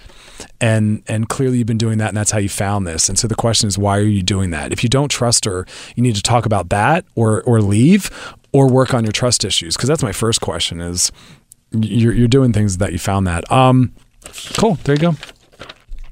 And 0.62 1.04
and 1.08 1.28
clearly 1.28 1.58
you've 1.58 1.68
been 1.68 1.78
doing 1.78 1.98
that 1.98 2.10
and 2.10 2.18
that's 2.18 2.32
how 2.32 2.40
you 2.40 2.50
found 2.50 2.86
this. 2.86 3.10
And 3.10 3.18
so 3.18 3.28
the 3.28 3.36
question 3.36 3.68
is 3.68 3.78
why 3.78 3.98
are 3.98 4.02
you 4.02 4.24
doing 4.24 4.52
that? 4.52 4.72
If 4.72 4.84
you 4.84 4.90
don't 4.90 5.10
trust 5.10 5.46
her, 5.46 5.66
you 5.96 6.04
need 6.04 6.16
to 6.16 6.22
talk 6.24 6.46
about 6.46 6.70
that 6.70 7.06
or 7.16 7.42
or 7.44 7.62
leave 7.62 8.10
or 8.52 8.70
work 8.70 8.94
on 8.94 9.04
your 9.04 9.12
trust 9.12 9.44
issues 9.44 9.76
because 9.76 9.90
that's 9.90 10.04
my 10.04 10.12
first 10.12 10.42
question 10.42 10.82
is 10.82 11.12
you're 11.72 12.14
you're 12.14 12.28
doing 12.28 12.54
things 12.54 12.78
that 12.78 12.92
you 12.92 13.00
found 13.00 13.26
that. 13.28 13.52
Um 13.52 13.92
Cool. 14.58 14.76
There 14.84 14.96
you 14.96 15.02
go. 15.02 15.16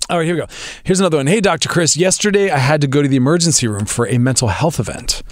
All 0.07 0.19
right, 0.19 0.25
here 0.25 0.35
we 0.35 0.41
go. 0.41 0.47
Here's 0.83 0.99
another 0.99 1.17
one. 1.17 1.25
Hey, 1.25 1.41
Dr. 1.41 1.67
Chris. 1.67 1.97
Yesterday, 1.97 2.51
I 2.51 2.59
had 2.59 2.79
to 2.81 2.87
go 2.87 3.01
to 3.01 3.07
the 3.07 3.15
emergency 3.15 3.67
room 3.67 3.85
for 3.85 4.07
a 4.07 4.19
mental 4.19 4.49
health 4.49 4.79
event. 4.79 5.23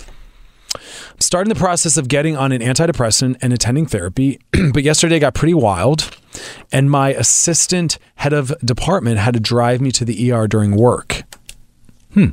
I'm 0.76 1.22
starting 1.22 1.54
the 1.54 1.60
process 1.60 1.96
of 1.96 2.08
getting 2.08 2.36
on 2.36 2.52
an 2.52 2.62
antidepressant 2.62 3.38
and 3.42 3.54
attending 3.54 3.86
therapy, 3.86 4.40
but 4.74 4.82
yesterday 4.82 5.20
got 5.20 5.36
pretty 5.36 5.54
wild, 5.54 6.18
and 6.72 6.90
my 6.90 7.14
assistant 7.14 8.00
head 8.16 8.34
of 8.34 8.52
department 8.66 9.20
had 9.20 9.36
to 9.36 9.40
drive 9.40 9.80
me 9.80 9.92
to 9.92 10.06
the 10.06 10.32
ER 10.32 10.48
during 10.48 10.76
work. 10.76 11.22
Hmm. 12.16 12.30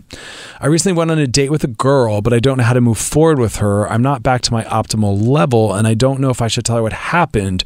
I 0.60 0.66
recently 0.66 0.96
went 0.96 1.10
on 1.10 1.18
a 1.18 1.26
date 1.26 1.50
with 1.50 1.64
a 1.64 1.68
girl, 1.68 2.22
but 2.22 2.32
I 2.32 2.38
don't 2.38 2.56
know 2.56 2.64
how 2.64 2.72
to 2.72 2.80
move 2.80 2.98
forward 2.98 3.38
with 3.38 3.56
her. 3.56 3.86
I'm 3.90 4.02
not 4.02 4.22
back 4.22 4.40
to 4.42 4.52
my 4.52 4.64
optimal 4.64 5.26
level, 5.26 5.74
and 5.74 5.86
I 5.86 5.92
don't 5.92 6.20
know 6.20 6.30
if 6.30 6.40
I 6.40 6.48
should 6.48 6.64
tell 6.64 6.76
her 6.76 6.82
what 6.82 6.92
happened 6.92 7.64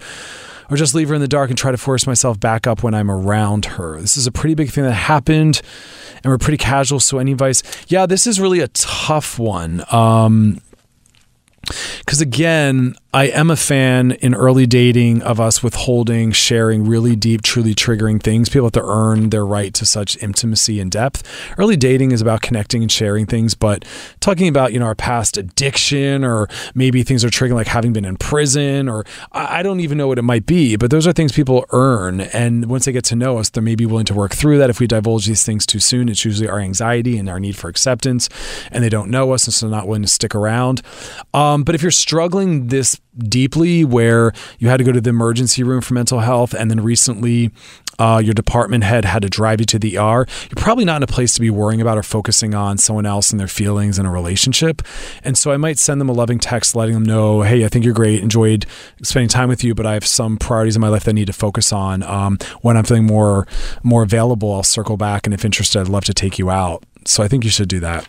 or 0.75 0.77
just 0.77 0.93
leave 0.93 1.09
her 1.09 1.15
in 1.15 1.21
the 1.21 1.29
dark 1.29 1.51
and 1.51 1.57
try 1.59 1.71
to 1.71 1.79
force 1.79 2.05
myself 2.05 2.41
back 2.41 2.67
up 2.67 2.83
when 2.83 2.95
I'm 2.95 3.09
around 3.09 3.65
her. 3.65 4.01
This 4.01 4.17
is 4.17 4.27
a 4.27 4.33
pretty 4.33 4.57
big 4.57 4.71
thing 4.71 4.83
that 4.83 4.93
happened, 4.93 5.63
and 6.25 6.33
we're 6.33 6.39
pretty 6.39 6.57
casual. 6.57 6.99
So, 6.99 7.19
any 7.19 7.31
advice? 7.31 7.63
Yeah, 7.87 8.07
this 8.07 8.27
is 8.27 8.41
really 8.41 8.59
a 8.59 8.67
tough 8.69 9.39
one. 9.39 9.85
Um, 9.93 10.61
because 12.01 12.21
again, 12.21 12.95
I 13.15 13.27
am 13.27 13.49
a 13.49 13.57
fan 13.57 14.11
in 14.11 14.35
early 14.35 14.67
dating 14.67 15.23
of 15.23 15.39
us 15.39 15.63
withholding, 15.63 16.33
sharing 16.33 16.85
really 16.85 17.15
deep, 17.15 17.43
truly 17.43 17.73
triggering 17.73 18.21
things. 18.21 18.49
People 18.49 18.67
have 18.67 18.73
to 18.73 18.83
earn 18.83 19.31
their 19.31 19.47
right 19.47 19.73
to 19.75 19.87
such 19.87 20.21
intimacy 20.21 20.81
and 20.81 20.91
depth. 20.91 21.23
Early 21.57 21.77
dating 21.77 22.11
is 22.11 22.21
about 22.21 22.43
connecting 22.43 22.83
and 22.83 22.91
sharing 22.91 23.25
things, 23.27 23.55
but 23.55 23.85
talking 24.19 24.49
about, 24.49 24.73
you 24.73 24.81
know, 24.81 24.87
our 24.87 24.97
past 24.97 25.37
addiction 25.37 26.25
or 26.25 26.49
maybe 26.75 27.05
things 27.05 27.25
are 27.25 27.29
triggering 27.29 27.55
like 27.55 27.69
having 27.69 27.93
been 27.93 28.05
in 28.05 28.17
prison 28.17 28.89
or 28.89 29.05
I 29.31 29.63
don't 29.63 29.79
even 29.79 29.97
know 29.97 30.09
what 30.09 30.19
it 30.19 30.23
might 30.23 30.45
be, 30.45 30.75
but 30.75 30.91
those 30.91 31.07
are 31.07 31.13
things 31.13 31.31
people 31.31 31.65
earn. 31.71 32.21
And 32.21 32.67
once 32.67 32.85
they 32.85 32.91
get 32.91 33.05
to 33.05 33.17
know 33.17 33.39
us, 33.39 33.49
they're 33.49 33.63
maybe 33.63 33.87
willing 33.87 34.07
to 34.07 34.15
work 34.15 34.35
through 34.35 34.59
that. 34.59 34.71
If 34.71 34.81
we 34.81 34.89
divulge 34.89 35.27
these 35.27 35.45
things 35.45 35.67
too 35.67 35.79
soon, 35.79 36.09
it's 36.09 36.25
usually 36.25 36.49
our 36.49 36.59
anxiety 36.59 37.17
and 37.17 37.29
our 37.29 37.39
need 37.39 37.57
for 37.57 37.69
acceptance, 37.69 38.29
and 38.73 38.83
they 38.83 38.89
don't 38.89 39.09
know 39.09 39.31
us 39.31 39.47
and 39.47 39.55
so 39.55 39.69
they're 39.69 39.79
not 39.79 39.87
willing 39.87 40.03
to 40.03 40.09
stick 40.09 40.35
around. 40.35 40.83
Um, 41.33 41.54
but 41.63 41.75
if 41.75 41.83
you're 41.83 41.91
struggling 41.91 42.69
this 42.69 43.01
deeply, 43.17 43.85
where 43.85 44.33
you 44.59 44.69
had 44.69 44.79
to 44.79 44.85
go 44.85 44.93
to 44.93 45.01
the 45.01 45.11
emergency 45.11 45.63
room 45.63 45.81
for 45.81 45.95
mental 45.95 46.21
health, 46.21 46.55
and 46.55 46.71
then 46.71 46.81
recently 46.81 47.51
uh, 47.99 48.21
your 48.25 48.35
department 48.35 48.85
head 48.85 49.05
had 49.05 49.23
to 49.23 49.29
drive 49.29 49.61
you 49.61 49.67
to 49.67 49.79
the 49.79 49.99
ER, 49.99 50.27
you're 50.27 50.57
probably 50.57 50.85
not 50.85 50.97
in 50.97 51.03
a 51.03 51.07
place 51.07 51.35
to 51.35 51.41
be 51.41 51.51
worrying 51.51 51.81
about 51.81 51.97
or 51.97 52.03
focusing 52.03 52.55
on 52.55 52.79
someone 52.79 53.07
else 53.07 53.31
and 53.31 53.39
their 53.39 53.49
feelings 53.49 53.99
in 53.99 54.07
a 54.07 54.11
relationship. 54.11 54.83
And 55.23 55.39
so 55.39 55.53
I 55.53 55.57
might 55.57 55.79
send 55.79 56.01
them 56.01 56.09
a 56.09 56.13
loving 56.13 56.39
text 56.39 56.75
letting 56.75 56.95
them 56.95 57.05
know, 57.05 57.43
hey, 57.43 57.65
I 57.65 57.69
think 57.69 57.85
you're 57.85 57.95
great, 57.95 58.21
enjoyed 58.23 58.67
spending 59.03 59.29
time 59.29 59.49
with 59.49 59.63
you, 59.63 59.75
but 59.75 59.87
I 59.87 59.95
have 59.95 60.07
some 60.07 60.37
priorities 60.37 60.77
in 60.77 60.81
my 60.81 60.89
life 60.89 61.05
that 61.05 61.11
I 61.11 61.15
need 61.15 61.27
to 61.27 61.33
focus 61.33 61.73
on. 61.73 62.03
Um, 62.03 62.39
when 62.63 62.77
I'm 62.77 62.85
feeling 62.85 63.07
more 63.07 63.47
more 63.83 64.03
available, 64.03 64.53
I'll 64.53 64.63
circle 64.63 64.97
back, 64.97 65.27
and 65.27 65.35
if 65.35 65.45
interested, 65.45 65.81
I'd 65.81 65.89
love 65.89 66.05
to 66.05 66.15
take 66.15 66.39
you 66.39 66.51
out. 66.51 66.83
So 67.07 67.23
I 67.23 67.29
think 67.29 67.45
you 67.45 67.51
should 67.51 67.69
do 67.69 67.81
that. 67.81 68.09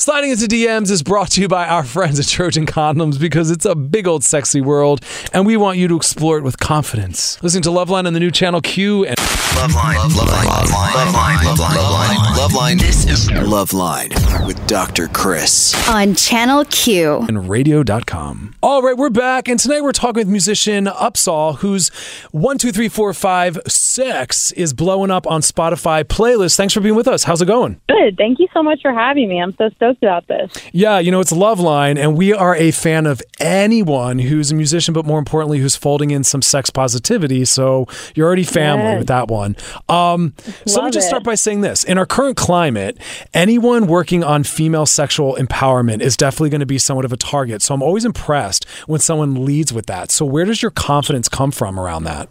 Sliding 0.00 0.30
into 0.30 0.44
DMs 0.44 0.92
is 0.92 1.02
brought 1.02 1.32
to 1.32 1.40
you 1.40 1.48
by 1.48 1.66
our 1.66 1.82
friends 1.82 2.20
at 2.20 2.28
Trojan 2.28 2.66
Condoms 2.66 3.18
because 3.18 3.50
it's 3.50 3.64
a 3.64 3.74
big 3.74 4.06
old 4.06 4.22
sexy 4.22 4.60
world 4.60 5.04
and 5.32 5.44
we 5.44 5.56
want 5.56 5.76
you 5.76 5.88
to 5.88 5.96
explore 5.96 6.38
it 6.38 6.44
with 6.44 6.60
confidence. 6.60 7.42
Listen 7.42 7.62
to 7.62 7.70
Loveline 7.70 8.06
on 8.06 8.12
the 8.12 8.20
new 8.20 8.30
channel 8.30 8.60
Q 8.60 9.04
and 9.06 9.18
Loveline. 9.58 9.96
Loveline. 10.10 10.44
Loveline. 10.44 11.36
Loveline. 11.36 11.56
Loveline. 11.56 12.16
Loveline. 12.36 12.78
This 12.80 13.06
is 13.06 13.28
Loveline 13.28 14.46
with 14.46 14.64
Dr. 14.68 15.08
Chris. 15.08 15.74
On 15.88 16.14
Channel 16.14 16.64
Q. 16.66 17.24
and 17.26 17.48
radio.com. 17.48 18.54
All 18.62 18.82
right, 18.82 18.96
we're 18.96 19.10
back, 19.10 19.48
and 19.48 19.58
tonight 19.58 19.80
we're 19.82 19.90
talking 19.90 20.20
with 20.20 20.28
musician 20.28 20.84
UPSAHL, 20.86 21.56
whose 21.58 21.88
one, 22.30 22.58
two, 22.58 22.70
three, 22.70 22.88
four, 22.88 23.12
five, 23.12 23.58
six 23.66 24.52
is 24.52 24.72
blowing 24.72 25.10
up 25.10 25.26
on 25.26 25.40
Spotify 25.40 26.04
playlist. 26.04 26.56
Thanks 26.56 26.72
for 26.72 26.80
being 26.80 26.94
with 26.94 27.08
us. 27.08 27.24
How's 27.24 27.42
it 27.42 27.46
going? 27.46 27.80
Good. 27.88 28.16
Thank 28.16 28.38
you 28.38 28.46
so 28.54 28.62
much 28.62 28.80
for 28.80 28.92
having 28.92 29.28
me. 29.28 29.42
I'm 29.42 29.54
so 29.56 29.70
stoked 29.70 30.02
about 30.04 30.28
this. 30.28 30.52
Yeah, 30.72 31.00
you 31.00 31.10
know, 31.10 31.20
it's 31.20 31.32
Loveline, 31.32 31.98
and 31.98 32.16
we 32.16 32.32
are 32.32 32.54
a 32.54 32.70
fan 32.70 33.06
of 33.06 33.20
anyone 33.40 34.20
who's 34.20 34.52
a 34.52 34.54
musician, 34.54 34.94
but 34.94 35.04
more 35.04 35.18
importantly, 35.18 35.58
who's 35.58 35.74
folding 35.74 36.12
in 36.12 36.22
some 36.22 36.42
sex 36.42 36.70
positivity. 36.70 37.44
So 37.44 37.86
you're 38.14 38.26
already 38.26 38.44
family 38.44 38.84
Yes. 38.84 38.98
with 38.98 39.08
that 39.08 39.26
one. 39.28 39.47
Um, 39.88 40.34
so 40.66 40.80
let 40.80 40.86
me 40.86 40.90
just 40.90 41.06
it. 41.06 41.08
start 41.08 41.24
by 41.24 41.34
saying 41.34 41.60
this. 41.60 41.84
In 41.84 41.98
our 41.98 42.06
current 42.06 42.36
climate, 42.36 42.98
anyone 43.34 43.86
working 43.86 44.24
on 44.24 44.44
female 44.44 44.86
sexual 44.86 45.36
empowerment 45.36 46.00
is 46.00 46.16
definitely 46.16 46.50
going 46.50 46.60
to 46.60 46.66
be 46.66 46.78
somewhat 46.78 47.04
of 47.04 47.12
a 47.12 47.16
target. 47.16 47.62
So 47.62 47.74
I'm 47.74 47.82
always 47.82 48.04
impressed 48.04 48.68
when 48.86 49.00
someone 49.00 49.44
leads 49.44 49.72
with 49.72 49.86
that. 49.86 50.10
So 50.10 50.24
where 50.24 50.44
does 50.44 50.62
your 50.62 50.70
confidence 50.70 51.28
come 51.28 51.50
from 51.50 51.78
around 51.78 52.04
that? 52.04 52.28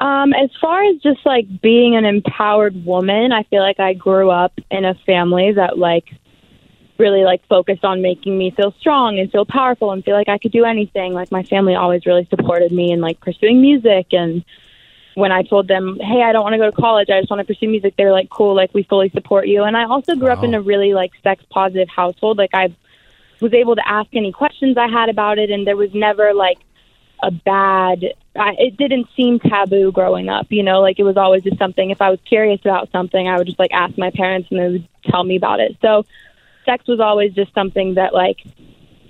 Um, 0.00 0.32
as 0.32 0.48
far 0.60 0.82
as 0.84 0.96
just 1.02 1.24
like 1.26 1.46
being 1.60 1.94
an 1.94 2.06
empowered 2.06 2.86
woman, 2.86 3.32
I 3.32 3.42
feel 3.44 3.60
like 3.60 3.78
I 3.78 3.92
grew 3.92 4.30
up 4.30 4.52
in 4.70 4.86
a 4.86 4.94
family 5.06 5.52
that 5.52 5.78
like 5.78 6.06
really 7.00 7.22
like 7.24 7.46
focused 7.48 7.84
on 7.84 8.00
making 8.00 8.38
me 8.38 8.50
feel 8.50 8.74
strong 8.78 9.18
and 9.18 9.30
feel 9.30 9.44
powerful 9.44 9.90
and 9.90 10.04
feel 10.04 10.14
like 10.14 10.28
I 10.28 10.38
could 10.38 10.52
do 10.52 10.64
anything. 10.64 11.12
Like 11.12 11.30
my 11.30 11.42
family 11.42 11.74
always 11.74 12.06
really 12.06 12.26
supported 12.30 12.72
me 12.72 12.92
in 12.92 13.00
like 13.00 13.20
pursuing 13.20 13.60
music 13.60 14.08
and 14.12 14.44
when 15.20 15.32
I 15.32 15.42
told 15.42 15.68
them, 15.68 15.98
"Hey, 16.00 16.22
I 16.22 16.32
don't 16.32 16.42
want 16.42 16.54
to 16.54 16.58
go 16.58 16.70
to 16.70 16.76
college. 16.76 17.10
I 17.10 17.20
just 17.20 17.30
want 17.30 17.40
to 17.40 17.44
pursue 17.44 17.68
music." 17.68 17.94
They 17.96 18.04
were 18.04 18.12
like, 18.12 18.30
"Cool, 18.30 18.54
like 18.54 18.74
we 18.74 18.82
fully 18.82 19.10
support 19.10 19.46
you." 19.46 19.62
And 19.62 19.76
I 19.76 19.84
also 19.84 20.16
grew 20.16 20.30
up 20.30 20.42
in 20.42 20.54
a 20.54 20.58
oh. 20.58 20.62
really 20.62 20.94
like 20.94 21.12
sex 21.22 21.44
positive 21.50 21.88
household. 21.88 22.38
Like 22.38 22.54
I 22.54 22.74
was 23.40 23.54
able 23.54 23.76
to 23.76 23.88
ask 23.88 24.08
any 24.14 24.32
questions 24.32 24.76
I 24.76 24.88
had 24.88 25.08
about 25.08 25.38
it 25.38 25.50
and 25.50 25.66
there 25.66 25.76
was 25.76 25.94
never 25.94 26.34
like 26.34 26.58
a 27.22 27.30
bad 27.30 28.04
I, 28.36 28.54
it 28.58 28.76
didn't 28.76 29.08
seem 29.16 29.40
taboo 29.40 29.92
growing 29.92 30.28
up 30.28 30.46
you 30.50 30.62
know 30.62 30.80
like 30.80 30.98
it 30.98 31.02
was 31.02 31.16
always 31.16 31.42
just 31.42 31.58
something 31.58 31.90
if 31.90 32.00
i 32.00 32.08
was 32.08 32.18
curious 32.24 32.60
about 32.60 32.90
something 32.92 33.28
i 33.28 33.36
would 33.36 33.46
just 33.46 33.58
like 33.58 33.72
ask 33.72 33.98
my 33.98 34.10
parents 34.10 34.48
and 34.50 34.60
they 34.60 34.68
would 34.68 34.88
tell 35.04 35.24
me 35.24 35.36
about 35.36 35.60
it 35.60 35.76
so 35.82 36.06
sex 36.64 36.86
was 36.86 37.00
always 37.00 37.32
just 37.34 37.52
something 37.52 37.94
that 37.94 38.14
like 38.14 38.38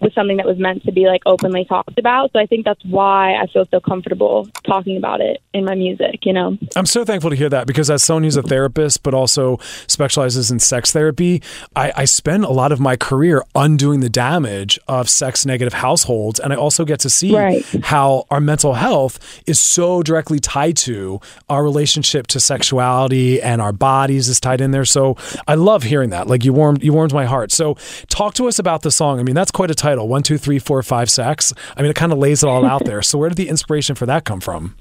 was 0.01 0.13
something 0.15 0.37
that 0.39 0.47
was 0.47 0.59
meant 0.59 0.83
to 0.85 0.93
be 0.93 1.07
like 1.07 1.23
openly 1.27 1.65
talked 1.65 1.99
about 1.99 2.31
so 2.33 2.39
i 2.39 2.47
think 2.47 2.65
that's 2.65 2.85
why 2.85 3.35
i 3.35 3.47
feel 3.53 3.67
so 3.71 3.81
comfortable 3.81 4.49
talking 4.65 4.97
about 4.97 5.21
it 5.21 5.41
in 5.53 5.65
my 5.65 5.75
music 5.75 6.25
you 6.25 6.33
know 6.33 6.57
I'm 6.77 6.87
so 6.87 7.05
thankful 7.05 7.31
to 7.31 7.37
hear 7.37 7.49
that 7.49 7.67
because 7.67 7.91
as 7.91 8.03
someone 8.03 8.23
who's 8.25 8.37
a 8.37 8.43
therapist 8.43 9.03
but 9.03 9.13
also 9.15 9.59
specializes 9.87 10.51
in 10.51 10.61
sex 10.61 10.93
therapy, 10.93 11.43
I, 11.75 11.93
I 11.97 12.05
spend 12.05 12.45
a 12.45 12.51
lot 12.51 12.71
of 12.73 12.79
my 12.81 12.97
career 12.97 13.43
undoing 13.55 14.01
the 14.01 14.09
damage 14.09 14.79
of 14.87 15.11
sex 15.11 15.45
negative 15.45 15.73
households. 15.75 16.39
And 16.39 16.53
I 16.53 16.57
also 16.57 16.85
get 16.85 17.01
to 17.01 17.11
see 17.11 17.35
Right. 17.37 17.65
how 17.83 18.27
our 18.31 18.41
mental 18.41 18.75
health 18.75 19.19
is 19.47 19.59
so 19.61 20.03
directly 20.03 20.39
tied 20.39 20.77
to 20.79 21.21
our 21.49 21.63
relationship 21.65 22.27
to 22.29 22.41
sexuality 22.41 23.43
and 23.43 23.61
our 23.61 23.73
bodies 23.73 24.29
is 24.29 24.39
tied 24.41 24.61
in 24.61 24.71
there. 24.71 24.85
So 24.85 25.17
I 25.49 25.55
love 25.57 25.83
hearing 25.83 26.11
that. 26.11 26.29
Like 26.29 26.45
you 26.45 26.53
warmed 26.53 26.83
you 26.85 26.93
warmed 26.93 27.13
my 27.13 27.25
heart. 27.27 27.51
So 27.53 27.75
talk 28.09 28.35
to 28.35 28.47
us 28.49 28.59
about 28.59 28.83
the 28.83 28.91
song. 28.91 29.19
I 29.19 29.23
mean, 29.25 29.35
that's 29.35 29.51
quite 29.51 29.71
a 29.71 29.75
title. 29.75 29.90
One, 29.99 30.23
two, 30.23 30.39
three, 30.39 30.59
four, 30.59 30.83
five, 30.83 31.11
sex. 31.11 31.53
I 31.77 31.83
mean, 31.83 31.91
it 31.91 31.97
kind 31.97 32.13
of 32.13 32.19
lays 32.19 32.43
it 32.43 32.49
all 32.49 32.65
out 32.65 32.85
there. 32.85 33.03
So 33.03 33.19
where 33.19 33.29
did 33.29 33.37
the 33.37 33.49
inspiration 33.49 33.95
for 33.95 34.07
that 34.07 34.25
come 34.25 34.41
from? 34.41 34.77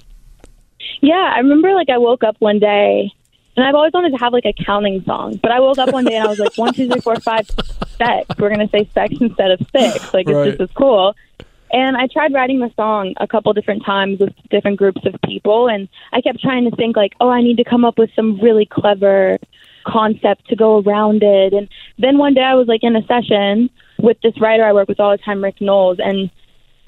Yeah, 1.01 1.31
I 1.35 1.39
remember 1.39 1.73
like 1.73 1.89
I 1.89 1.97
woke 1.97 2.23
up 2.23 2.35
one 2.39 2.59
day 2.59 3.11
and 3.55 3.65
I've 3.65 3.75
always 3.75 3.93
wanted 3.93 4.11
to 4.11 4.17
have 4.17 4.33
like 4.33 4.45
a 4.45 4.53
counting 4.63 5.03
song, 5.05 5.39
but 5.41 5.51
I 5.51 5.59
woke 5.59 5.77
up 5.77 5.91
one 5.91 6.05
day 6.05 6.15
and 6.15 6.25
I 6.25 6.27
was 6.29 6.39
like, 6.39 6.57
one, 6.57 6.73
two, 6.73 6.89
three, 6.89 7.01
four, 7.01 7.15
five, 7.19 7.49
sex. 7.97 8.27
We're 8.37 8.49
going 8.53 8.65
to 8.65 8.69
say 8.69 8.89
sex 8.93 9.13
instead 9.19 9.51
of 9.51 9.59
six. 9.75 10.13
Like, 10.13 10.27
Right. 10.27 10.47
it's 10.49 10.57
just 10.57 10.71
as 10.71 10.75
cool. 10.75 11.15
And 11.71 11.95
I 11.95 12.07
tried 12.07 12.33
writing 12.33 12.59
the 12.59 12.71
song 12.75 13.13
a 13.17 13.27
couple 13.27 13.53
different 13.53 13.85
times 13.85 14.19
with 14.19 14.33
different 14.49 14.77
groups 14.77 15.01
of 15.05 15.13
people, 15.23 15.67
and 15.69 15.87
I 16.11 16.19
kept 16.21 16.41
trying 16.41 16.67
to 16.69 16.75
think 16.75 16.97
like, 16.97 17.13
oh, 17.21 17.29
I 17.29 17.41
need 17.41 17.57
to 17.57 17.63
come 17.63 17.85
up 17.85 17.99
with 17.99 18.09
some 18.15 18.39
really 18.41 18.65
clever 18.65 19.37
concept 19.85 20.47
to 20.49 20.55
go 20.55 20.79
around 20.81 21.21
it. 21.21 21.53
And 21.53 21.69
then 21.99 22.17
one 22.17 22.33
day 22.33 22.41
I 22.41 22.55
was 22.55 22.67
like 22.67 22.83
in 22.83 22.95
a 22.95 23.05
session 23.05 23.69
with 24.01 24.19
this 24.21 24.39
writer 24.39 24.63
I 24.63 24.73
work 24.73 24.87
with 24.87 24.99
all 24.99 25.11
the 25.11 25.17
time, 25.17 25.43
Rick 25.43 25.61
Knowles, 25.61 25.99
and 25.99 26.29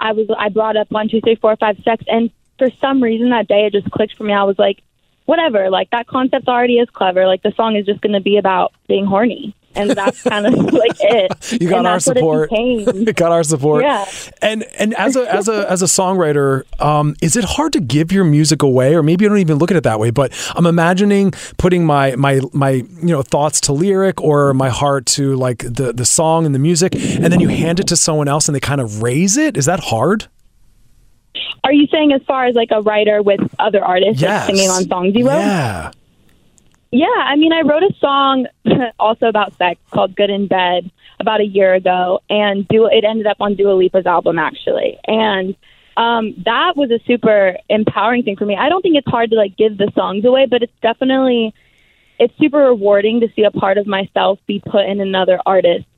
I 0.00 0.12
was 0.12 0.26
I 0.38 0.48
brought 0.48 0.76
up 0.76 0.90
one, 0.90 1.08
two, 1.08 1.20
three, 1.20 1.36
four, 1.36 1.56
five, 1.56 1.78
sex, 1.84 2.04
and 2.08 2.30
for 2.58 2.68
some 2.80 3.02
reason 3.02 3.30
that 3.30 3.48
day 3.48 3.66
it 3.66 3.72
just 3.72 3.90
clicked 3.90 4.16
for 4.16 4.24
me. 4.24 4.32
I 4.32 4.44
was 4.44 4.58
like, 4.58 4.82
whatever, 5.26 5.70
like 5.70 5.90
that 5.90 6.06
concept 6.06 6.48
already 6.48 6.78
is 6.78 6.88
clever. 6.90 7.26
Like 7.26 7.42
the 7.42 7.52
song 7.56 7.76
is 7.76 7.86
just 7.86 8.00
going 8.00 8.12
to 8.12 8.20
be 8.20 8.36
about 8.36 8.72
being 8.88 9.06
horny, 9.06 9.54
and 9.74 9.90
that's 9.90 10.22
kind 10.22 10.46
of 10.46 10.54
like 10.72 10.96
it. 11.00 11.32
You 11.62 11.68
got 11.68 11.86
our 11.86 11.98
that's 11.98 12.06
what 12.06 12.16
it 12.16 12.20
support. 12.20 13.16
got 13.16 13.32
our 13.32 13.42
support. 13.42 13.84
Yeah. 13.84 14.06
And 14.40 14.64
and 14.78 14.94
as 14.94 15.16
a 15.16 15.32
as 15.32 15.48
a 15.48 15.70
as 15.70 15.82
a 15.82 15.86
songwriter, 15.86 16.64
um, 16.80 17.14
is 17.20 17.36
it 17.36 17.44
hard 17.44 17.72
to 17.74 17.80
give 17.80 18.10
your 18.10 18.24
music 18.24 18.62
away, 18.62 18.94
or 18.94 19.02
maybe 19.02 19.24
you 19.24 19.28
don't 19.28 19.38
even 19.38 19.58
look 19.58 19.70
at 19.70 19.76
it 19.76 19.84
that 19.84 20.00
way? 20.00 20.10
But 20.10 20.32
I'm 20.56 20.66
imagining 20.66 21.32
putting 21.58 21.84
my 21.84 22.16
my 22.16 22.40
my 22.52 22.70
you 22.70 22.86
know 23.02 23.22
thoughts 23.22 23.60
to 23.62 23.72
lyric 23.72 24.20
or 24.20 24.54
my 24.54 24.70
heart 24.70 25.06
to 25.06 25.36
like 25.36 25.58
the 25.58 25.92
the 25.92 26.06
song 26.06 26.46
and 26.46 26.54
the 26.54 26.58
music, 26.58 26.94
and 26.94 27.32
then 27.32 27.40
you 27.40 27.48
hand 27.48 27.80
it 27.80 27.88
to 27.88 27.96
someone 27.96 28.28
else 28.28 28.48
and 28.48 28.54
they 28.54 28.60
kind 28.60 28.80
of 28.80 29.02
raise 29.02 29.36
it. 29.36 29.56
Is 29.56 29.66
that 29.66 29.80
hard? 29.80 30.26
Are 31.64 31.72
you 31.72 31.86
saying 31.86 32.12
as 32.12 32.22
far 32.22 32.46
as 32.46 32.54
like 32.54 32.70
a 32.72 32.82
writer 32.82 33.22
with 33.22 33.40
other 33.58 33.84
artists 33.84 34.22
like, 34.22 34.46
singing 34.46 34.68
on 34.68 34.86
songs 34.86 35.14
you 35.14 35.28
wrote? 35.28 35.38
Yeah. 35.38 35.92
Yeah, 36.92 37.06
I 37.06 37.36
mean, 37.36 37.54
I 37.54 37.62
wrote 37.62 37.82
a 37.82 37.94
song 38.00 38.46
also 38.98 39.26
about 39.26 39.56
sex 39.56 39.80
called 39.90 40.14
"Good 40.14 40.28
in 40.28 40.46
Bed" 40.46 40.90
about 41.18 41.40
a 41.40 41.46
year 41.46 41.72
ago, 41.72 42.20
and 42.28 42.68
Dua, 42.68 42.90
it 42.92 43.02
ended 43.02 43.26
up 43.26 43.38
on 43.40 43.54
Dua 43.54 43.72
Lipa's 43.72 44.04
album 44.04 44.38
actually, 44.38 44.98
and 45.06 45.56
um, 45.96 46.34
that 46.44 46.76
was 46.76 46.90
a 46.90 47.00
super 47.06 47.56
empowering 47.70 48.24
thing 48.24 48.36
for 48.36 48.44
me. 48.44 48.56
I 48.56 48.68
don't 48.68 48.82
think 48.82 48.96
it's 48.96 49.08
hard 49.08 49.30
to 49.30 49.36
like 49.36 49.56
give 49.56 49.78
the 49.78 49.90
songs 49.94 50.26
away, 50.26 50.44
but 50.44 50.62
it's 50.62 50.72
definitely 50.82 51.54
it's 52.18 52.34
super 52.38 52.58
rewarding 52.58 53.20
to 53.20 53.28
see 53.34 53.44
a 53.44 53.50
part 53.50 53.78
of 53.78 53.86
myself 53.86 54.38
be 54.46 54.60
put 54.60 54.84
in 54.84 55.00
another 55.00 55.40
artist's 55.46 55.88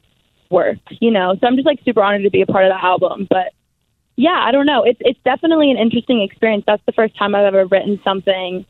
work. 0.48 0.78
You 1.00 1.11
know, 1.11 1.35
so 1.40 1.48
I'm 1.48 1.57
just 1.57 1.66
like 1.66 1.80
super 1.85 2.02
honored 2.02 2.22
to 2.22 2.30
be 2.30 2.42
a 2.42 2.46
part 2.46 2.64
of 2.64 2.70
the 2.70 2.83
album, 2.83 3.26
but. 3.28 3.52
Yeah, 4.16 4.40
I 4.40 4.52
don't 4.52 4.64
know. 4.64 4.85
It's 4.85 5.00
it's 5.00 5.18
definitely 5.24 5.72
an 5.72 5.76
interesting 5.76 6.22
experience. 6.22 6.62
That's 6.68 6.80
the 6.87 6.92
first 6.92 7.18
time 7.18 7.35
I've 7.35 7.46
ever 7.46 7.66
written 7.66 8.00
something 8.04 8.64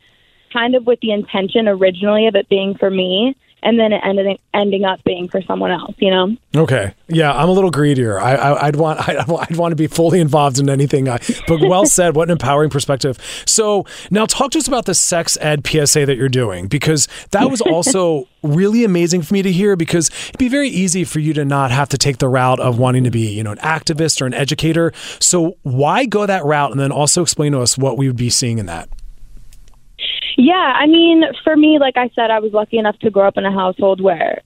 kind 0.54 0.74
of 0.74 0.86
with 0.86 1.00
the 1.00 1.10
intention 1.10 1.68
originally 1.68 2.26
of 2.28 2.34
it 2.36 2.48
being 2.48 2.74
for 2.78 2.88
me 2.88 3.36
and 3.64 3.80
then 3.80 3.92
it 3.92 4.00
ended 4.04 4.38
ending 4.52 4.84
up 4.84 5.02
being 5.04 5.26
for 5.26 5.42
someone 5.42 5.72
else, 5.72 5.94
you 5.98 6.10
know? 6.10 6.36
Okay. 6.54 6.94
Yeah, 7.08 7.32
I'm 7.32 7.48
a 7.48 7.52
little 7.52 7.70
greedier. 7.70 8.20
I, 8.20 8.34
I, 8.34 8.66
would 8.66 8.76
want 8.76 9.08
I, 9.08 9.24
would 9.26 9.56
want 9.56 9.72
to 9.72 9.76
be 9.76 9.86
fully 9.86 10.20
involved 10.20 10.58
in 10.58 10.68
anything. 10.68 11.08
I, 11.08 11.18
but 11.48 11.60
well 11.60 11.86
said. 11.86 12.14
What 12.14 12.28
an 12.28 12.32
empowering 12.32 12.70
perspective. 12.70 13.18
So 13.46 13.86
now 14.10 14.26
talk 14.26 14.50
to 14.52 14.58
us 14.58 14.68
about 14.68 14.84
the 14.84 14.94
sex 14.94 15.36
ed 15.40 15.66
PSA 15.66 16.06
that 16.06 16.16
you're 16.16 16.28
doing 16.28 16.68
because 16.68 17.08
that 17.30 17.50
was 17.50 17.62
also 17.62 18.28
really 18.42 18.84
amazing 18.84 19.22
for 19.22 19.32
me 19.32 19.42
to 19.42 19.50
hear 19.50 19.74
because 19.74 20.10
it'd 20.28 20.38
be 20.38 20.48
very 20.48 20.68
easy 20.68 21.02
for 21.04 21.18
you 21.18 21.32
to 21.32 21.44
not 21.44 21.70
have 21.70 21.88
to 21.88 21.98
take 21.98 22.18
the 22.18 22.28
route 22.28 22.60
of 22.60 22.78
wanting 22.78 23.04
to 23.04 23.10
be 23.10 23.30
you 23.30 23.42
know 23.42 23.52
an 23.52 23.58
activist 23.58 24.20
or 24.20 24.26
an 24.26 24.34
educator. 24.34 24.92
So 25.18 25.56
why 25.62 26.04
go 26.04 26.26
that 26.26 26.44
route 26.44 26.70
and 26.70 26.78
then 26.78 26.92
also 26.92 27.22
explain 27.22 27.52
to 27.52 27.60
us 27.60 27.78
what 27.78 27.96
we 27.96 28.08
would 28.08 28.16
be 28.16 28.30
seeing 28.30 28.58
in 28.58 28.66
that. 28.66 28.90
Yeah, 30.36 30.54
I 30.54 30.86
mean, 30.86 31.24
for 31.42 31.56
me, 31.56 31.78
like 31.78 31.96
I 31.96 32.10
said, 32.14 32.30
I 32.30 32.40
was 32.40 32.52
lucky 32.52 32.78
enough 32.78 32.98
to 33.00 33.10
grow 33.10 33.26
up 33.26 33.36
in 33.36 33.44
a 33.44 33.52
household 33.52 34.00
where 34.00 34.42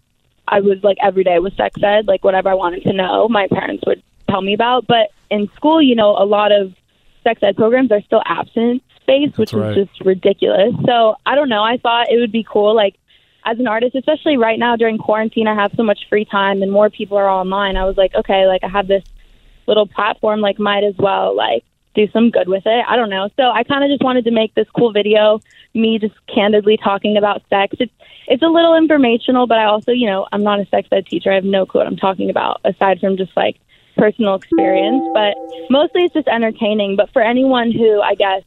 I 0.46 0.60
was 0.60 0.78
like 0.82 0.98
every 1.02 1.24
day 1.24 1.38
was 1.38 1.52
sex 1.56 1.80
ed, 1.82 2.06
like 2.06 2.24
whatever 2.24 2.48
I 2.48 2.54
wanted 2.54 2.82
to 2.84 2.92
know, 2.92 3.28
my 3.28 3.48
parents 3.48 3.84
would 3.86 4.02
tell 4.28 4.42
me 4.42 4.54
about. 4.54 4.86
But 4.86 5.10
in 5.30 5.50
school, 5.56 5.80
you 5.80 5.94
know, 5.94 6.10
a 6.10 6.24
lot 6.24 6.52
of 6.52 6.74
sex 7.24 7.42
ed 7.42 7.56
programs 7.56 7.90
are 7.92 8.02
still 8.02 8.22
abstinence 8.24 8.82
based, 9.06 9.38
which 9.38 9.52
right. 9.52 9.76
is 9.76 9.88
just 9.88 10.00
ridiculous. 10.04 10.74
So 10.86 11.16
I 11.24 11.34
don't 11.34 11.48
know. 11.48 11.62
I 11.62 11.78
thought 11.78 12.10
it 12.10 12.18
would 12.18 12.32
be 12.32 12.46
cool, 12.50 12.74
like 12.74 12.96
as 13.44 13.58
an 13.58 13.66
artist, 13.66 13.94
especially 13.94 14.36
right 14.36 14.58
now 14.58 14.76
during 14.76 14.98
quarantine, 14.98 15.46
I 15.46 15.54
have 15.54 15.72
so 15.76 15.82
much 15.82 16.00
free 16.08 16.24
time 16.24 16.62
and 16.62 16.70
more 16.70 16.90
people 16.90 17.16
are 17.16 17.28
online. 17.28 17.76
I 17.76 17.84
was 17.84 17.96
like, 17.96 18.14
okay, 18.14 18.46
like 18.46 18.62
I 18.62 18.68
have 18.68 18.88
this 18.88 19.04
little 19.66 19.86
platform, 19.86 20.40
like 20.40 20.58
might 20.58 20.84
as 20.84 20.94
well 20.98 21.34
like 21.34 21.64
do 21.94 22.08
some 22.12 22.30
good 22.30 22.48
with 22.48 22.64
it. 22.66 22.84
I 22.86 22.96
don't 22.96 23.10
know. 23.10 23.28
So 23.36 23.50
I 23.50 23.64
kind 23.64 23.84
of 23.84 23.90
just 23.90 24.02
wanted 24.02 24.24
to 24.24 24.30
make 24.30 24.54
this 24.54 24.66
cool 24.76 24.92
video, 24.92 25.40
me 25.78 25.98
just 25.98 26.14
candidly 26.26 26.76
talking 26.76 27.16
about 27.16 27.42
sex. 27.48 27.76
It's 27.78 27.92
it's 28.26 28.42
a 28.42 28.46
little 28.46 28.76
informational, 28.76 29.46
but 29.46 29.58
I 29.58 29.64
also, 29.64 29.92
you 29.92 30.06
know, 30.06 30.26
I'm 30.32 30.42
not 30.42 30.60
a 30.60 30.66
sex 30.66 30.88
ed 30.92 31.06
teacher. 31.06 31.32
I 31.32 31.36
have 31.36 31.44
no 31.44 31.64
clue 31.64 31.80
what 31.80 31.86
I'm 31.86 31.96
talking 31.96 32.28
about 32.28 32.60
aside 32.64 33.00
from 33.00 33.16
just 33.16 33.34
like 33.36 33.56
personal 33.96 34.34
experience, 34.34 35.02
but 35.14 35.34
mostly 35.70 36.04
it's 36.04 36.14
just 36.14 36.28
entertaining. 36.28 36.96
But 36.96 37.10
for 37.12 37.22
anyone 37.22 37.72
who 37.72 38.00
I 38.02 38.14
guess 38.14 38.42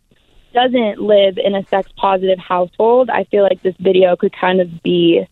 doesn't 0.54 1.02
live 1.02 1.38
in 1.38 1.56
a 1.56 1.66
sex 1.68 1.90
positive 1.98 2.38
household, 2.38 3.10
I 3.10 3.24
feel 3.26 3.44
like 3.44 3.62
this 3.64 3.76
video 3.80 4.16
could 4.16 4.34
kind 4.34 4.62
of 4.62 4.84
be 4.84 5.26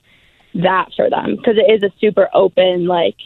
that 0.56 0.90
for 0.96 1.10
them 1.10 1.36
because 1.36 1.58
it 1.58 1.72
is 1.72 1.84
a 1.84 1.94
super 2.00 2.28
open 2.34 2.88
like 2.88 3.18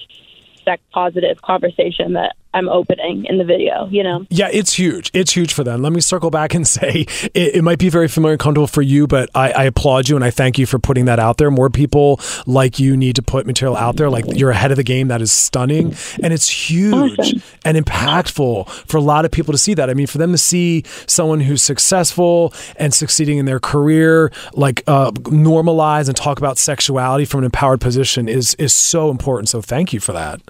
sex 0.66 0.82
positive 0.92 1.42
conversation 1.42 2.14
that 2.14 2.36
I'm 2.54 2.70
opening 2.70 3.26
in 3.26 3.38
the 3.38 3.44
video, 3.44 3.88
you 3.88 4.04
know? 4.04 4.26
Yeah, 4.30 4.50
it's 4.52 4.74
huge. 4.74 5.10
It's 5.14 5.36
huge 5.36 5.54
for 5.54 5.64
them. 5.64 5.82
Let 5.82 5.92
me 5.92 6.02
circle 6.02 6.30
back 6.30 6.54
and 6.54 6.68
say 6.74 7.06
it, 7.34 7.56
it 7.56 7.64
might 7.64 7.80
be 7.80 7.90
very 7.90 8.08
familiar 8.08 8.34
and 8.34 8.40
comfortable 8.40 8.68
for 8.68 8.82
you, 8.82 9.08
but 9.08 9.30
I, 9.34 9.52
I, 9.52 9.64
applaud 9.66 10.10
you 10.10 10.16
and 10.16 10.24
I 10.24 10.30
thank 10.30 10.60
you 10.60 10.66
for 10.66 10.80
putting 10.80 11.06
that 11.06 11.20
out 11.20 11.38
there. 11.38 11.50
More 11.50 11.70
people 11.70 12.20
like 12.46 12.80
you 12.80 12.96
need 12.96 13.16
to 13.16 13.22
put 13.22 13.46
material 13.48 13.76
out 13.76 13.96
there. 13.96 14.10
Like 14.10 14.26
you're 14.28 14.52
ahead 14.52 14.72
of 14.72 14.78
the 14.78 14.84
game. 14.84 15.08
That 15.08 15.22
is 15.22 15.32
stunning. 15.32 15.96
And 16.22 16.32
it's 16.34 16.48
huge 16.48 17.20
awesome. 17.20 17.42
and 17.66 17.78
impactful 17.78 18.70
for 18.70 18.98
a 18.98 19.02
lot 19.02 19.26
of 19.26 19.32
people 19.32 19.52
to 19.52 19.58
see 19.58 19.74
that. 19.74 19.90
I 19.90 19.94
mean, 19.94 20.08
for 20.08 20.18
them 20.18 20.32
to 20.32 20.38
see 20.38 20.84
someone 21.08 21.40
who's 21.40 21.62
successful 21.62 22.54
and 22.76 22.94
succeeding 22.94 23.38
in 23.38 23.46
their 23.46 23.60
career, 23.60 24.32
like 24.54 24.84
uh, 24.88 25.12
normalize 25.12 26.08
and 26.08 26.16
talk 26.16 26.38
about 26.38 26.58
sexuality 26.58 27.26
from 27.26 27.40
an 27.40 27.46
empowered 27.46 27.82
position 27.82 28.28
is, 28.28 28.56
is 28.56 28.74
so 28.74 29.10
important. 29.10 29.50
So 29.50 29.62
thank 29.62 29.94
you 29.94 30.00
for 30.00 30.14
that. 30.14 30.42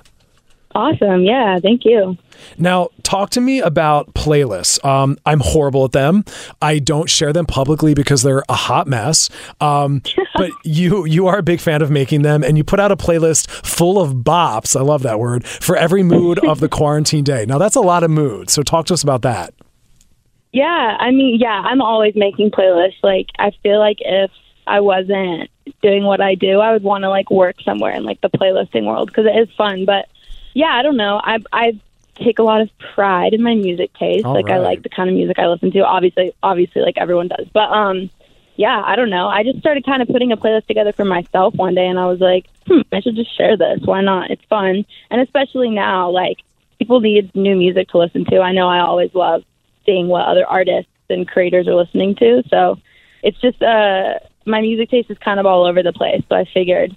Awesome. 0.75 1.23
Yeah. 1.23 1.59
Thank 1.59 1.85
you. 1.85 2.17
Now, 2.57 2.89
talk 3.03 3.29
to 3.31 3.41
me 3.41 3.59
about 3.59 4.13
playlists. 4.13 4.83
Um, 4.83 5.17
I'm 5.25 5.39
horrible 5.39 5.85
at 5.85 5.91
them. 5.91 6.25
I 6.61 6.79
don't 6.79 7.09
share 7.09 7.31
them 7.31 7.45
publicly 7.45 7.93
because 7.93 8.23
they're 8.23 8.43
a 8.49 8.55
hot 8.55 8.87
mess. 8.87 9.29
Um, 9.61 10.01
but 10.35 10.51
you 10.63 11.05
you 11.05 11.27
are 11.27 11.37
a 11.37 11.43
big 11.43 11.59
fan 11.59 11.81
of 11.81 11.91
making 11.91 12.23
them, 12.23 12.43
and 12.43 12.57
you 12.57 12.63
put 12.63 12.79
out 12.79 12.91
a 12.91 12.97
playlist 12.97 13.49
full 13.49 14.01
of 14.01 14.13
bops. 14.13 14.75
I 14.75 14.81
love 14.81 15.03
that 15.03 15.19
word 15.19 15.45
for 15.45 15.75
every 15.75 16.03
mood 16.03 16.39
of 16.45 16.59
the 16.59 16.69
quarantine 16.79 17.23
day. 17.23 17.45
Now, 17.45 17.59
that's 17.59 17.75
a 17.75 17.81
lot 17.81 18.03
of 18.03 18.09
moods. 18.09 18.53
So, 18.53 18.63
talk 18.63 18.87
to 18.87 18.93
us 18.93 19.03
about 19.03 19.21
that. 19.21 19.53
Yeah, 20.51 20.97
I 20.99 21.11
mean, 21.11 21.39
yeah, 21.39 21.61
I'm 21.65 21.81
always 21.81 22.13
making 22.15 22.51
playlists. 22.51 23.01
Like, 23.01 23.27
I 23.39 23.51
feel 23.63 23.79
like 23.79 23.97
if 24.01 24.29
I 24.67 24.81
wasn't 24.81 25.49
doing 25.81 26.03
what 26.03 26.21
I 26.21 26.35
do, 26.35 26.59
I 26.59 26.73
would 26.73 26.83
want 26.83 27.03
to 27.03 27.09
like 27.09 27.31
work 27.31 27.55
somewhere 27.63 27.95
in 27.95 28.03
like 28.03 28.21
the 28.21 28.29
playlisting 28.29 28.85
world 28.85 29.07
because 29.07 29.25
it 29.25 29.37
is 29.37 29.53
fun. 29.55 29.85
But 29.85 30.07
yeah, 30.53 30.71
I 30.73 30.81
don't 30.81 30.97
know. 30.97 31.19
I 31.23 31.39
I 31.51 31.79
take 32.15 32.39
a 32.39 32.43
lot 32.43 32.61
of 32.61 32.69
pride 32.93 33.33
in 33.33 33.41
my 33.41 33.55
music 33.55 33.91
taste. 33.93 34.25
All 34.25 34.33
like 34.33 34.45
right. 34.45 34.55
I 34.55 34.59
like 34.59 34.83
the 34.83 34.89
kind 34.89 35.09
of 35.09 35.15
music 35.15 35.39
I 35.39 35.47
listen 35.47 35.71
to. 35.71 35.79
Obviously, 35.79 36.33
obviously, 36.43 36.81
like 36.81 36.97
everyone 36.97 37.27
does. 37.27 37.47
But 37.53 37.71
um, 37.71 38.09
yeah, 38.55 38.81
I 38.85 38.95
don't 38.95 39.09
know. 39.09 39.27
I 39.27 39.43
just 39.43 39.59
started 39.59 39.85
kind 39.85 40.01
of 40.01 40.07
putting 40.07 40.31
a 40.31 40.37
playlist 40.37 40.67
together 40.67 40.93
for 40.93 41.05
myself 41.05 41.55
one 41.55 41.75
day, 41.75 41.87
and 41.87 41.99
I 41.99 42.05
was 42.05 42.19
like, 42.19 42.45
hmm, 42.67 42.81
I 42.91 43.01
should 43.01 43.15
just 43.15 43.35
share 43.35 43.57
this. 43.57 43.81
Why 43.83 44.01
not? 44.01 44.31
It's 44.31 44.45
fun, 44.45 44.85
and 45.09 45.21
especially 45.21 45.69
now, 45.69 46.09
like 46.09 46.37
people 46.77 46.99
need 46.99 47.33
new 47.35 47.55
music 47.55 47.89
to 47.89 47.97
listen 47.97 48.25
to. 48.25 48.39
I 48.39 48.51
know 48.51 48.67
I 48.67 48.79
always 48.79 49.13
love 49.13 49.43
seeing 49.85 50.07
what 50.07 50.25
other 50.25 50.45
artists 50.45 50.91
and 51.09 51.27
creators 51.27 51.67
are 51.67 51.75
listening 51.75 52.15
to. 52.15 52.43
So 52.49 52.79
it's 53.21 53.39
just 53.41 53.61
uh, 53.61 54.19
my 54.45 54.61
music 54.61 54.89
taste 54.89 55.09
is 55.09 55.17
kind 55.17 55.39
of 55.39 55.45
all 55.45 55.65
over 55.65 55.83
the 55.83 55.93
place. 55.93 56.21
So 56.29 56.35
I 56.35 56.45
figured 56.53 56.95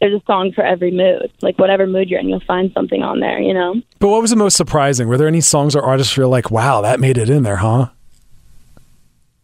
there's 0.00 0.14
a 0.14 0.24
song 0.26 0.52
for 0.52 0.64
every 0.64 0.90
mood. 0.90 1.30
Like 1.42 1.58
whatever 1.58 1.86
mood 1.86 2.08
you're 2.08 2.20
in, 2.20 2.28
you'll 2.28 2.40
find 2.40 2.72
something 2.72 3.02
on 3.02 3.20
there, 3.20 3.38
you 3.38 3.52
know? 3.52 3.80
But 3.98 4.08
what 4.08 4.22
was 4.22 4.30
the 4.30 4.36
most 4.36 4.56
surprising? 4.56 5.08
Were 5.08 5.18
there 5.18 5.28
any 5.28 5.42
songs 5.42 5.76
or 5.76 5.82
artists 5.82 6.16
where 6.16 6.24
you're 6.24 6.30
like, 6.30 6.50
wow, 6.50 6.80
that 6.80 7.00
made 7.00 7.18
it 7.18 7.28
in 7.28 7.42
there, 7.42 7.56
huh? 7.56 7.90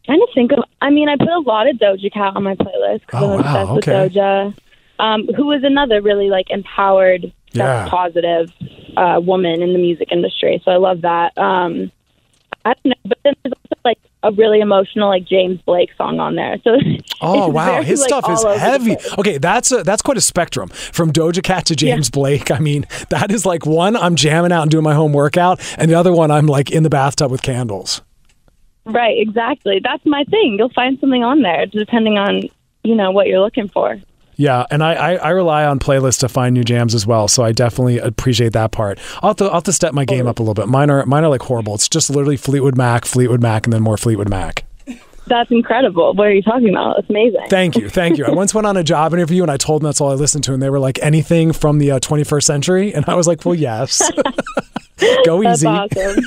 Trying 0.07 0.21
to 0.21 0.29
think 0.35 0.53
of, 0.53 0.61
I 0.81 0.91
mean, 0.91 1.09
I 1.09 1.17
put 1.17 1.29
a 1.29 1.41
lot 1.41 1.69
of 1.69 1.77
Doja 1.77 2.13
Cat 2.13 2.37
on 2.37 2.43
my 2.43 2.55
playlist 2.55 3.01
because 3.01 3.23
oh, 3.23 3.33
I'm 3.35 3.41
obsessed 3.41 3.69
wow, 3.69 3.77
okay. 3.79 4.03
with 4.05 4.13
Doja, 4.13 4.59
um, 4.99 5.27
who 5.37 5.53
is 5.53 5.63
another 5.63 6.01
really 6.01 6.31
like 6.31 6.47
empowered, 6.49 7.33
yeah. 7.53 7.89
positive 7.89 8.51
uh, 8.97 9.21
woman 9.23 9.63
in 9.63 9.73
the 9.73 9.79
music 9.79 10.09
industry. 10.11 10.63
So 10.65 10.71
I 10.71 10.77
love 10.77 11.03
that. 11.03 11.37
Um, 11.37 11.91
I 12.65 12.75
don't 12.75 12.87
know, 12.87 12.95
but 13.05 13.19
then 13.25 13.35
there's 13.43 13.53
also 13.53 13.81
like 13.85 13.99
a 14.27 14.33
really 14.33 14.61
emotional 14.61 15.09
like 15.09 15.25
James 15.25 15.61
Blake 15.63 15.91
song 15.97 16.19
on 16.19 16.35
there. 16.35 16.57
So 16.65 16.77
oh 17.21 17.49
wow, 17.49 17.75
very, 17.75 17.85
his 17.85 18.01
like, 18.01 18.09
stuff 18.09 18.31
is 18.31 18.43
heavy. 18.61 18.97
Okay, 19.19 19.39
that's 19.39 19.71
a, 19.73 19.83
that's 19.83 20.03
quite 20.03 20.17
a 20.17 20.21
spectrum 20.21 20.69
from 20.69 21.13
Doja 21.13 21.43
Cat 21.43 21.67
to 21.67 21.77
James 21.77 22.09
yeah. 22.09 22.15
Blake. 22.15 22.51
I 22.51 22.59
mean, 22.59 22.87
that 23.11 23.31
is 23.31 23.47
like 23.47 23.67
one 23.67 23.97
I'm 23.97 24.17
jamming 24.17 24.53
out 24.53 24.63
and 24.63 24.71
doing 24.71 24.85
my 24.85 24.95
home 24.95 25.13
workout, 25.13 25.61
and 25.79 25.91
the 25.91 25.95
other 25.95 26.13
one 26.13 26.31
I'm 26.31 26.47
like 26.47 26.71
in 26.71 26.83
the 26.83 26.91
bathtub 26.91 27.31
with 27.31 27.43
candles. 27.43 28.03
Right, 28.85 29.19
exactly. 29.19 29.81
That's 29.83 30.05
my 30.07 30.25
thing. 30.25 30.57
You'll 30.59 30.71
find 30.71 30.99
something 31.01 31.25
on 31.25 31.43
there 31.43 31.67
depending 31.67 32.19
on 32.19 32.43
you 32.83 32.95
know 32.95 33.11
what 33.11 33.27
you're 33.27 33.41
looking 33.41 33.69
for. 33.69 34.01
Yeah, 34.37 34.67
and 34.71 34.85
I, 34.85 34.93
I, 34.95 35.15
I, 35.15 35.31
rely 35.31 35.65
on 35.65 35.79
playlists 35.79 36.21
to 36.21 36.29
find 36.29 36.53
new 36.53 36.63
jams 36.63 36.95
as 36.95 37.07
well, 37.07 37.27
so 37.27 37.43
I 37.43 37.53
definitely 37.53 37.99
appreciate 37.99 38.53
that 38.53 38.71
part. 38.71 38.99
I'll 39.23 39.31
have 39.31 39.37
to, 39.37 39.45
I'll 39.47 39.55
have 39.55 39.65
to 39.65 39.73
step 39.73 39.95
my 39.95 40.05
game 40.05 40.27
up 40.27 40.39
a 40.39 40.43
little 40.43 40.55
bit. 40.55 40.69
Mine 40.69 40.91
are 40.91 41.07
mine 41.07 41.25
are 41.25 41.31
like 41.31 41.43
horrible. 41.43 41.75
It's 41.75 41.89
just 41.89 42.11
literally 42.11 42.37
Fleetwood 42.37 42.77
Mac, 42.77 43.07
Fleetwood 43.07 43.41
Mac, 43.41 43.67
and 43.67 43.73
then 43.73 43.83
more 43.83 43.97
Fleetwood 43.97 44.29
Mac. 44.29 44.65
That's 45.27 45.51
incredible. 45.51 46.15
What 46.15 46.29
are 46.29 46.33
you 46.33 46.43
talking 46.43 46.69
about? 46.69 46.97
That's 46.97 47.11
amazing. 47.11 47.47
Thank 47.49 47.77
you. 47.77 47.89
Thank 47.89 48.17
you. 48.17 48.27
I 48.27 48.31
once 48.31 48.55
went 48.55 48.67
on 48.67 48.77
a 48.77 48.85
job 48.85 49.13
interview 49.13 49.43
and 49.43 49.51
I 49.51 49.57
told 49.57 49.83
them 49.83 49.87
that's 49.87 50.01
all 50.01 50.13
I 50.13 50.15
listened 50.15 50.45
to, 50.45 50.55
and 50.55 50.63
they 50.63 50.71
were 50.71 50.79
like, 50.79 51.01
anything 51.03 51.53
from 51.53 51.79
the 51.79 51.93
uh, 51.93 51.99
21st 51.99 52.45
century? 52.45 52.95
And 52.95 53.05
I 53.09 53.15
was 53.15 53.27
like, 53.27 53.45
well, 53.45 53.55
yes. 53.55 54.09
Go 55.25 55.43
easy. 55.43 55.67
Awesome. 55.67 56.25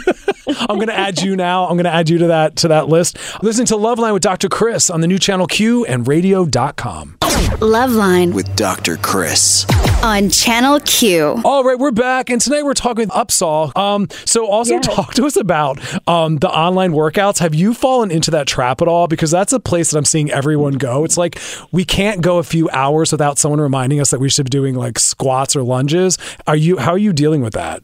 I'm 0.69 0.75
going 0.75 0.88
to 0.88 0.97
add 0.97 1.21
you 1.21 1.36
now. 1.36 1.65
I'm 1.65 1.75
going 1.75 1.86
to 1.86 1.93
add 1.93 2.10
you 2.10 2.17
to 2.19 2.27
that 2.27 2.55
to 2.58 2.69
that 2.69 2.88
list. 2.88 3.17
Listening 3.43 3.67
to 3.67 3.75
Loveline 3.75 4.13
with 4.13 4.23
Dr. 4.23 4.49
Chris 4.49 4.89
on 4.89 5.01
the 5.01 5.08
new 5.08 5.19
channel 5.19 5.47
Q 5.47 5.86
and 5.86 6.08
radio.com. 6.08 7.17
Loveline 7.60 8.34
with 8.34 8.55
Dr. 8.55 8.97
Chris 8.97 9.65
on 10.03 10.29
Channel 10.29 10.79
Q. 10.82 11.41
All 11.43 11.63
right, 11.63 11.77
we're 11.77 11.91
back, 11.91 12.29
and 12.29 12.39
tonight 12.39 12.63
we're 12.63 12.73
talking 12.73 13.01
with 13.01 13.10
UPSAHL. 13.10 13.75
Um, 13.75 14.08
so 14.25 14.45
also 14.45 14.75
yes. 14.75 14.86
talk 14.86 15.13
to 15.15 15.25
us 15.25 15.36
about 15.36 15.79
um, 16.08 16.38
the 16.38 16.49
online 16.49 16.91
workouts. 16.91 17.39
Have 17.39 17.53
you 17.53 17.73
fallen 17.73 18.12
into 18.12 18.32
that 18.32 18.47
trap 18.47 18.82
at 18.82 18.88
all? 18.88 19.08
Because 19.08 19.32
that's 19.32 19.51
a 19.51 19.60
place 19.60 19.91
that 19.91 19.97
I'm 19.97 20.05
seeing 20.05 20.32
everyone 20.32 20.73
go. 20.73 21.03
It's 21.03 21.17
like 21.17 21.39
we 21.71 21.86
can't 21.86 22.21
go 22.21 22.38
a 22.38 22.43
few 22.43 22.69
hours 22.69 23.12
without 23.12 23.38
someone 23.38 23.60
reminding 23.60 23.99
us 23.99 24.12
that 24.12 24.19
we 24.19 24.29
should 24.29 24.45
be 24.45 24.51
doing 24.51 24.75
like 24.75 24.99
squats 24.99 25.55
or 25.55 25.63
lunges. 25.63 26.17
Are 26.47 26.55
you? 26.55 26.77
How 26.77 26.91
are 26.91 26.97
you 26.97 27.13
dealing 27.13 27.41
with 27.41 27.53
that? 27.53 27.84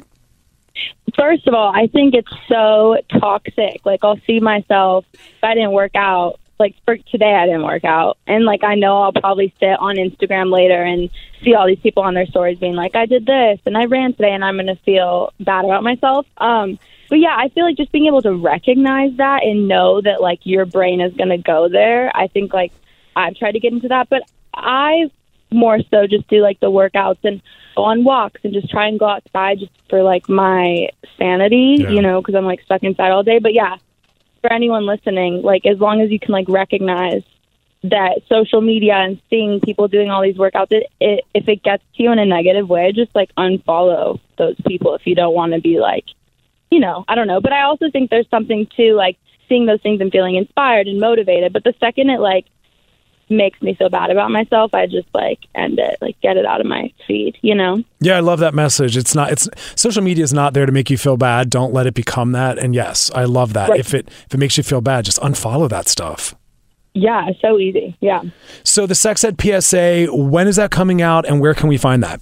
First 1.15 1.47
of 1.47 1.53
all, 1.53 1.71
I 1.73 1.87
think 1.87 2.13
it's 2.13 2.31
so 2.47 2.97
toxic. 3.19 3.85
Like 3.85 4.03
I'll 4.03 4.19
see 4.27 4.39
myself 4.39 5.05
if 5.13 5.43
I 5.43 5.53
didn't 5.53 5.71
work 5.71 5.95
out. 5.95 6.39
Like 6.57 6.75
for 6.85 6.95
today, 6.95 7.33
I 7.33 7.45
didn't 7.45 7.63
work 7.63 7.83
out, 7.83 8.17
and 8.27 8.45
like 8.45 8.63
I 8.63 8.75
know 8.75 9.01
I'll 9.01 9.11
probably 9.11 9.53
sit 9.59 9.77
on 9.77 9.97
Instagram 9.97 10.53
later 10.53 10.81
and 10.81 11.09
see 11.43 11.53
all 11.53 11.67
these 11.67 11.79
people 11.79 12.03
on 12.03 12.13
their 12.13 12.25
stories 12.27 12.57
being 12.59 12.75
like, 12.75 12.95
"I 12.95 13.05
did 13.05 13.25
this 13.25 13.59
and 13.65 13.77
I 13.77 13.85
ran 13.85 14.13
today," 14.13 14.31
and 14.31 14.43
I'm 14.43 14.55
gonna 14.55 14.77
feel 14.77 15.33
bad 15.41 15.65
about 15.65 15.83
myself. 15.83 16.25
Um, 16.37 16.79
but 17.09 17.19
yeah, 17.19 17.35
I 17.37 17.49
feel 17.49 17.65
like 17.65 17.75
just 17.75 17.91
being 17.91 18.05
able 18.05 18.21
to 18.21 18.33
recognize 18.33 19.17
that 19.17 19.43
and 19.43 19.67
know 19.67 19.99
that 19.99 20.21
like 20.21 20.39
your 20.43 20.65
brain 20.65 21.01
is 21.01 21.13
gonna 21.13 21.37
go 21.37 21.67
there. 21.67 22.09
I 22.15 22.27
think 22.27 22.53
like 22.53 22.71
I've 23.17 23.35
tried 23.35 23.53
to 23.53 23.59
get 23.59 23.73
into 23.73 23.89
that, 23.89 24.07
but 24.09 24.23
I 24.53 25.11
more 25.55 25.79
so 25.91 26.07
just 26.07 26.27
do 26.27 26.41
like 26.41 26.59
the 26.59 26.71
workouts 26.71 27.23
and 27.23 27.41
go 27.75 27.83
on 27.83 28.03
walks 28.03 28.41
and 28.43 28.53
just 28.53 28.69
try 28.69 28.87
and 28.87 28.99
go 28.99 29.07
outside 29.07 29.59
just 29.59 29.71
for 29.89 30.03
like 30.03 30.29
my 30.29 30.89
sanity, 31.17 31.77
yeah. 31.79 31.89
you 31.89 32.01
know, 32.01 32.21
because 32.21 32.35
I'm 32.35 32.45
like 32.45 32.61
stuck 32.63 32.83
inside 32.83 33.11
all 33.11 33.23
day. 33.23 33.39
But 33.39 33.53
yeah, 33.53 33.77
for 34.41 34.51
anyone 34.51 34.85
listening, 34.85 35.41
like 35.41 35.65
as 35.65 35.79
long 35.79 36.01
as 36.01 36.11
you 36.11 36.19
can 36.19 36.31
like 36.31 36.47
recognize 36.47 37.23
that 37.83 38.21
social 38.29 38.61
media 38.61 38.93
and 38.93 39.21
seeing 39.29 39.59
people 39.59 39.87
doing 39.87 40.09
all 40.09 40.21
these 40.21 40.37
workouts, 40.37 40.71
it, 40.71 40.87
it, 40.99 41.23
if 41.33 41.47
it 41.47 41.63
gets 41.63 41.83
to 41.95 42.03
you 42.03 42.11
in 42.11 42.19
a 42.19 42.25
negative 42.25 42.67
way, 42.67 42.91
just 42.91 43.13
like 43.15 43.29
unfollow 43.35 44.19
those 44.37 44.55
people 44.67 44.95
if 44.95 45.05
you 45.05 45.15
don't 45.15 45.33
want 45.33 45.53
to 45.53 45.61
be 45.61 45.79
like, 45.79 46.05
you 46.71 46.79
know, 46.79 47.05
I 47.07 47.15
don't 47.15 47.27
know. 47.27 47.41
But 47.41 47.53
I 47.53 47.63
also 47.63 47.89
think 47.91 48.09
there's 48.09 48.29
something 48.29 48.67
to 48.77 48.93
like 48.93 49.17
seeing 49.47 49.65
those 49.65 49.81
things 49.81 50.01
and 50.01 50.11
feeling 50.11 50.35
inspired 50.35 50.87
and 50.87 50.99
motivated. 50.99 51.53
But 51.53 51.63
the 51.63 51.73
second 51.79 52.09
it 52.09 52.19
like 52.19 52.45
makes 53.29 53.61
me 53.61 53.75
feel 53.75 53.89
bad 53.89 54.09
about 54.09 54.31
myself, 54.31 54.73
I 54.73 54.85
just 54.85 55.07
like 55.13 55.39
end 55.55 55.79
it, 55.79 55.97
like 56.01 56.19
get 56.21 56.37
it 56.37 56.45
out 56.45 56.61
of 56.61 56.67
my 56.67 56.91
feed, 57.07 57.37
you 57.41 57.55
know? 57.55 57.83
Yeah, 57.99 58.17
I 58.17 58.19
love 58.19 58.39
that 58.39 58.53
message. 58.53 58.97
It's 58.97 59.15
not 59.15 59.31
it's 59.31 59.49
social 59.75 60.01
media 60.01 60.23
is 60.23 60.33
not 60.33 60.53
there 60.53 60.65
to 60.65 60.71
make 60.71 60.89
you 60.89 60.97
feel 60.97 61.17
bad. 61.17 61.49
Don't 61.49 61.73
let 61.73 61.87
it 61.87 61.93
become 61.93 62.31
that. 62.33 62.57
And 62.57 62.75
yes, 62.75 63.11
I 63.13 63.25
love 63.25 63.53
that. 63.53 63.69
Right. 63.69 63.79
If 63.79 63.93
it 63.93 64.07
if 64.07 64.33
it 64.33 64.37
makes 64.37 64.57
you 64.57 64.63
feel 64.63 64.81
bad, 64.81 65.05
just 65.05 65.19
unfollow 65.19 65.69
that 65.69 65.87
stuff. 65.87 66.35
Yeah, 66.93 67.29
so 67.41 67.59
easy. 67.59 67.97
Yeah. 67.99 68.21
So 68.63 68.87
the 68.87 68.95
Sex 68.95 69.23
Ed 69.23 69.39
PSA, 69.39 70.07
when 70.11 70.47
is 70.47 70.55
that 70.55 70.71
coming 70.71 71.01
out 71.01 71.25
and 71.25 71.41
where 71.41 71.53
can 71.53 71.67
we 71.67 71.77
find 71.77 72.01
that? 72.03 72.21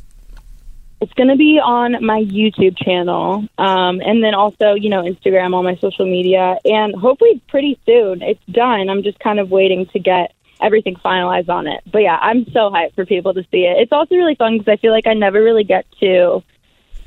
It's 1.00 1.14
going 1.14 1.28
to 1.28 1.36
be 1.36 1.60
on 1.60 2.04
my 2.04 2.24
YouTube 2.24 2.78
channel, 2.78 3.46
um, 3.58 4.00
and 4.00 4.24
then 4.24 4.34
also, 4.34 4.74
you 4.74 4.90
know, 4.90 5.04
Instagram, 5.04 5.54
all 5.54 5.62
my 5.62 5.76
social 5.76 6.06
media, 6.06 6.58
and 6.64 6.96
hopefully 6.96 7.42
pretty 7.50 7.78
soon. 7.86 8.22
It's 8.22 8.44
done. 8.50 8.90
I'm 8.90 9.04
just 9.04 9.20
kind 9.20 9.38
of 9.38 9.52
waiting 9.52 9.86
to 9.88 10.00
get 10.00 10.34
everything 10.62 10.96
finalized 10.96 11.50
on 11.50 11.68
it. 11.68 11.82
But 11.92 12.00
yeah, 12.00 12.18
I'm 12.22 12.46
so 12.46 12.70
hyped 12.70 12.96
for 12.96 13.06
people 13.06 13.34
to 13.34 13.44
see 13.52 13.66
it. 13.66 13.78
It's 13.80 13.92
also 13.92 14.16
really 14.16 14.36
fun 14.36 14.58
because 14.58 14.72
I 14.72 14.78
feel 14.78 14.92
like 14.92 15.08
I 15.08 15.14
never 15.14 15.42
really 15.42 15.64
get 15.64 15.86
to 16.00 16.44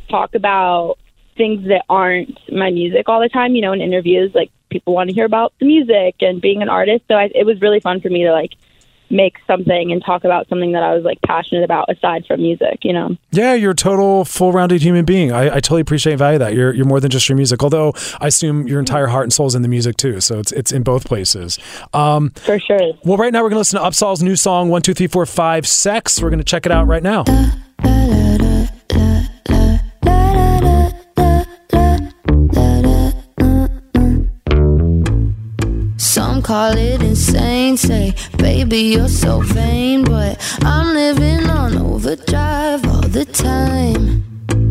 talk 0.09 0.35
about 0.35 0.99
things 1.37 1.67
that 1.69 1.85
aren't 1.89 2.39
my 2.51 2.71
music 2.71 3.09
all 3.09 3.21
the 3.21 3.29
time. 3.29 3.55
You 3.55 3.63
know, 3.63 3.73
in 3.73 3.81
interviews, 3.81 4.35
like 4.35 4.51
people 4.71 4.95
want 4.95 5.09
to 5.09 5.15
hear 5.15 5.25
about 5.25 5.53
the 5.61 5.67
music 5.67 6.17
and 6.21 6.41
being 6.41 6.63
an 6.63 6.69
artist. 6.69 7.05
So 7.09 7.15
I, 7.15 7.31
it 7.35 7.47
was 7.47 7.61
really 7.61 7.81
fun 7.81 8.01
for 8.01 8.09
me 8.09 8.25
to 8.25 8.33
like 8.33 8.53
make 9.11 9.37
something 9.47 9.93
and 9.93 10.05
talk 10.05 10.25
about 10.25 10.49
something 10.49 10.73
that 10.73 10.83
I 10.83 10.95
was 10.95 11.05
like 11.05 11.19
passionate 11.25 11.65
about 11.65 11.91
aside 11.91 12.25
from 12.27 12.43
music. 12.43 12.81
You 12.83 12.93
know. 12.93 13.17
Yeah, 13.31 13.55
you're 13.55 13.73
a 13.73 13.75
total 13.75 14.25
full-rounded 14.25 14.83
human 14.83 15.05
being. 15.05 15.33
I, 15.33 15.47
I 15.57 15.61
totally 15.61 15.81
appreciate 15.83 16.13
and 16.13 16.19
value 16.19 16.39
that. 16.39 16.55
You're 16.55 16.73
you're 16.75 16.87
more 16.87 17.01
than 17.01 17.11
just 17.11 17.29
your 17.29 17.37
music. 17.37 17.63
Although 17.63 17.93
I 18.21 18.29
assume 18.29 18.67
your 18.67 18.81
entire 18.81 19.07
heart 19.07 19.25
and 19.25 19.33
soul 19.33 19.47
is 19.47 19.55
in 19.55 19.63
the 19.63 19.69
music 19.69 19.97
too. 19.97 20.21
So 20.21 20.39
it's 20.39 20.53
it's 20.53 20.73
in 20.73 20.83
both 20.83 21.05
places. 21.07 21.59
Um, 21.93 22.31
For 22.31 22.59
sure. 22.59 22.93
well, 23.05 23.17
right 23.17 23.33
now 23.33 23.43
we're 23.43 23.51
gonna 23.51 23.59
listen 23.61 23.81
to 23.81 23.87
UPSAHL's 23.87 24.23
new 24.23 24.37
song 24.37 24.69
"One 24.69 24.83
Two 24.83 24.95
Three 24.95 25.07
Four 25.07 25.27
Five 25.27 25.67
Sex." 25.67 26.21
We're 26.23 26.31
gonna 26.31 26.45
check 26.45 26.67
it 26.67 26.73
out 26.73 26.87
right 26.87 27.03
now. 27.03 27.25
Some 27.25 28.46
call 36.47 36.79
it 36.79 37.03
insane, 37.03 37.77
say, 37.77 38.15
baby, 38.39 38.79
you're 38.95 39.09
so 39.09 39.41
vain. 39.41 40.05
But 40.05 40.39
I'm 40.63 40.95
living 40.95 41.51
on 41.51 41.77
overdrive 41.77 42.87
all 42.87 43.09
the 43.19 43.25
time. 43.25 44.23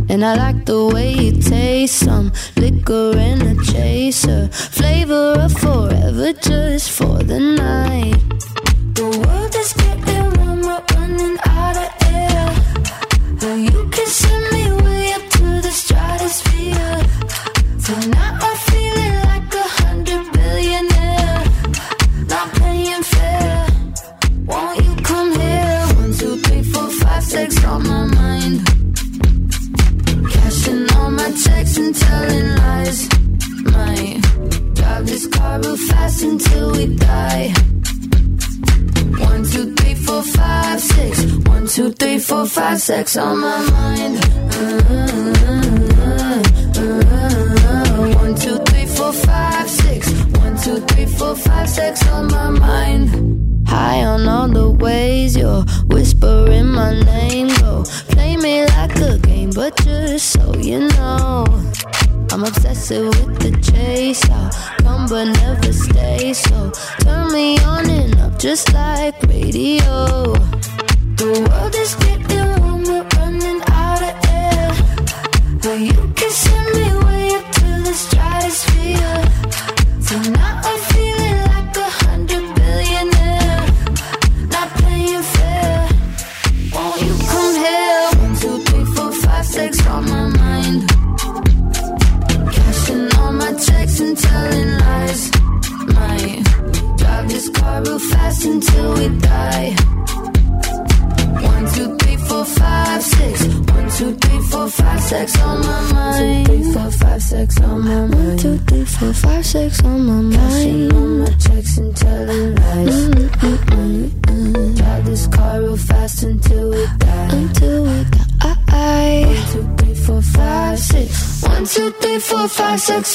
And 0.07 0.23
I 0.23 0.35
like 0.35 0.65
the 0.65 0.85
way 0.93 1.11
you 1.11 1.33
taste 1.33 1.99
some 1.99 2.31
liquor 2.55 3.11
and 3.17 3.41
a 3.41 3.63
chaser. 3.65 4.47
Flavor 4.47 5.35
of 5.45 5.51
forever 5.51 6.31
just 6.31 6.91
for 6.91 7.17
the 7.31 7.41
night. 7.41 8.23
The 8.99 9.07
world 9.21 9.53
is 9.55 9.73
getting 9.73 10.29
warm, 10.39 10.61
we're 10.61 10.81
running 10.95 11.37
out 11.43 11.75
of 11.75 11.84
six 42.85 43.17
on 43.17 43.39
my 43.39 43.71
mind. 43.71 43.94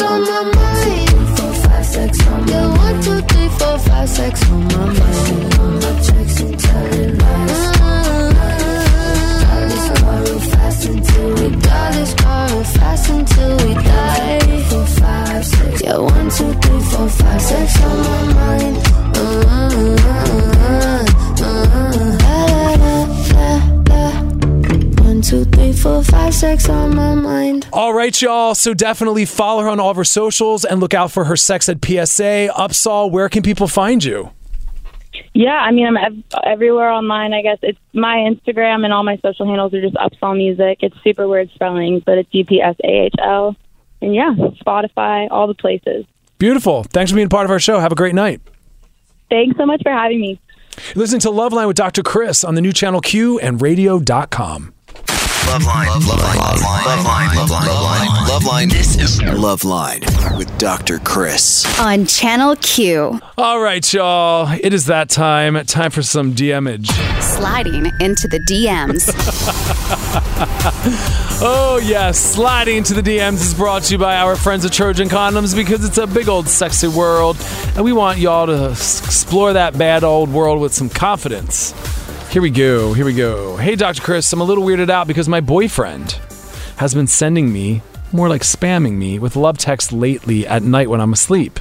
On 0.03 0.23
my 0.23 0.43
mind. 0.43 0.60
Y'all. 28.23 28.55
So 28.55 28.75
definitely 28.75 29.25
follow 29.25 29.63
her 29.63 29.69
on 29.69 29.81
all 29.81 29.91
of 29.91 29.97
her 29.97 30.05
socials 30.05 30.65
and 30.65 30.81
look 30.81 30.95
out 30.95 31.11
for 31.11 31.25
her 31.25 31.37
Sex 31.37 31.69
Ed 31.69 31.85
PSA. 31.85 32.49
UPSAHL, 32.57 33.11
where 33.11 33.29
can 33.29 33.43
people 33.43 33.69
find 33.69 34.03
you? 34.03 34.31
Yeah, 35.35 35.57
I 35.57 35.71
mean, 35.73 35.87
I'm 35.87 35.97
ev- 35.97 36.41
everywhere 36.45 36.91
online. 36.91 37.33
I 37.33 37.43
guess 37.43 37.59
it's 37.63 37.79
my 37.93 38.17
Instagram 38.17 38.85
and 38.85 38.93
all 38.93 39.03
my 39.03 39.19
social 39.19 39.47
handles 39.47 39.75
are 39.75 39.81
just 39.81 39.95
UPSAHL 39.95 40.37
Music. 40.37 40.79
It's 40.83 40.97
super 41.03 41.27
weird 41.29 41.51
spelling, 41.55 42.03
but 42.05 42.19
it's 42.19 42.29
U 42.33 42.45
P 42.45 42.61
S 42.61 42.77
A 42.85 43.07
H 43.07 43.15
L. 43.23 43.57
And 44.01 44.15
yeah, 44.15 44.35
Spotify, 44.35 45.29
all 45.31 45.47
the 45.47 45.55
places. 45.55 46.05
Beautiful. 46.39 46.85
Thanks 46.85 47.11
for 47.11 47.17
being 47.17 47.29
part 47.29 47.45
of 47.45 47.51
our 47.51 47.61
show. 47.61 47.79
Have 47.81 47.93
a 47.93 47.97
great 47.97 48.15
night. 48.15 48.41
Thanks 49.29 49.57
so 49.57 49.67
much 49.67 49.83
for 49.83 49.93
having 49.93 50.21
me. 50.21 50.41
Listen 50.95 51.21
to 51.21 51.29
Loveline 51.29 51.67
with 51.67 51.77
Dr. 51.77 52.03
Chris 52.03 52.43
on 52.45 52.55
the 52.55 52.61
new 52.61 52.73
channel 52.73 53.01
Q 53.01 53.39
and 53.41 53.61
radio.com. 53.61 54.73
Loveline. 55.51 55.87
Loveline. 56.03 56.37
Loveline. 56.37 56.85
Loveline. 56.85 57.29
Loveline. 57.35 57.67
Loveline. 57.67 58.07
Loveline. 58.29 58.71
This 58.71 58.97
is 58.97 59.19
Loveline 59.19 60.05
with 60.39 60.47
Dr. 60.59 61.01
Chris. 61.01 61.67
On 61.81 62.07
Channel 62.07 62.55
Q. 62.61 63.19
All 63.37 63.61
right, 63.61 63.93
y'all. 63.93 64.49
It 64.63 64.73
is 64.73 64.87
that 64.87 65.09
time. 65.09 65.57
Time 65.67 65.91
for 65.91 66.03
some 66.03 66.35
DMage. 66.37 66.87
Sliding 67.21 67.87
into 68.01 68.29
the 68.29 68.39
DMs. 68.49 69.11
Oh, 71.43 71.79
yes. 71.83 72.19
Sliding 72.21 72.77
into 72.77 72.93
the 72.93 73.01
DMs 73.01 73.37
is 73.41 73.55
brought 73.55 73.85
to 73.85 73.95
you 73.95 73.99
by 73.99 74.17
our 74.17 74.37
friends 74.37 74.63
at 74.67 74.75
Trojan 74.75 75.09
Condoms 75.09 75.57
because 75.57 75.83
it's 75.87 75.97
a 75.97 76.07
big 76.07 76.29
old 76.29 76.47
sexy 76.49 76.87
world. 76.87 77.39
And 77.77 77.83
we 77.83 77.95
want 77.95 78.19
y'all 78.19 78.45
to 78.47 78.69
explore 78.73 79.55
that 79.55 79.79
bad 79.79 80.05
old 80.05 80.29
world 80.31 80.61
with 80.61 80.75
some 80.75 80.91
confidence. 80.91 81.73
Here 82.31 82.41
we 82.41 82.51
go. 82.51 82.93
Here 82.93 83.05
we 83.05 83.13
go. 83.13 83.57
Hey, 83.57 83.75
Dr. 83.75 84.01
Chris, 84.03 84.33
I'm 84.33 84.41
a 84.41 84.45
little 84.45 84.63
weirded 84.63 84.89
out 84.89 85.09
because 85.09 85.29
my 85.29 85.41
boyfriend 85.41 86.13
has 86.77 86.95
been 86.95 87.09
sending 87.09 87.53
me, 87.53 87.83
more 88.13 88.29
like 88.29 88.43
spamming 88.43 88.93
me, 88.93 89.19
with 89.19 89.35
love 89.35 89.59
texts 89.59 89.91
lately 89.91 90.47
at 90.47 90.63
night 90.63 90.89
when 90.89 91.01
I'm 91.01 91.13
asleep. 91.13 91.59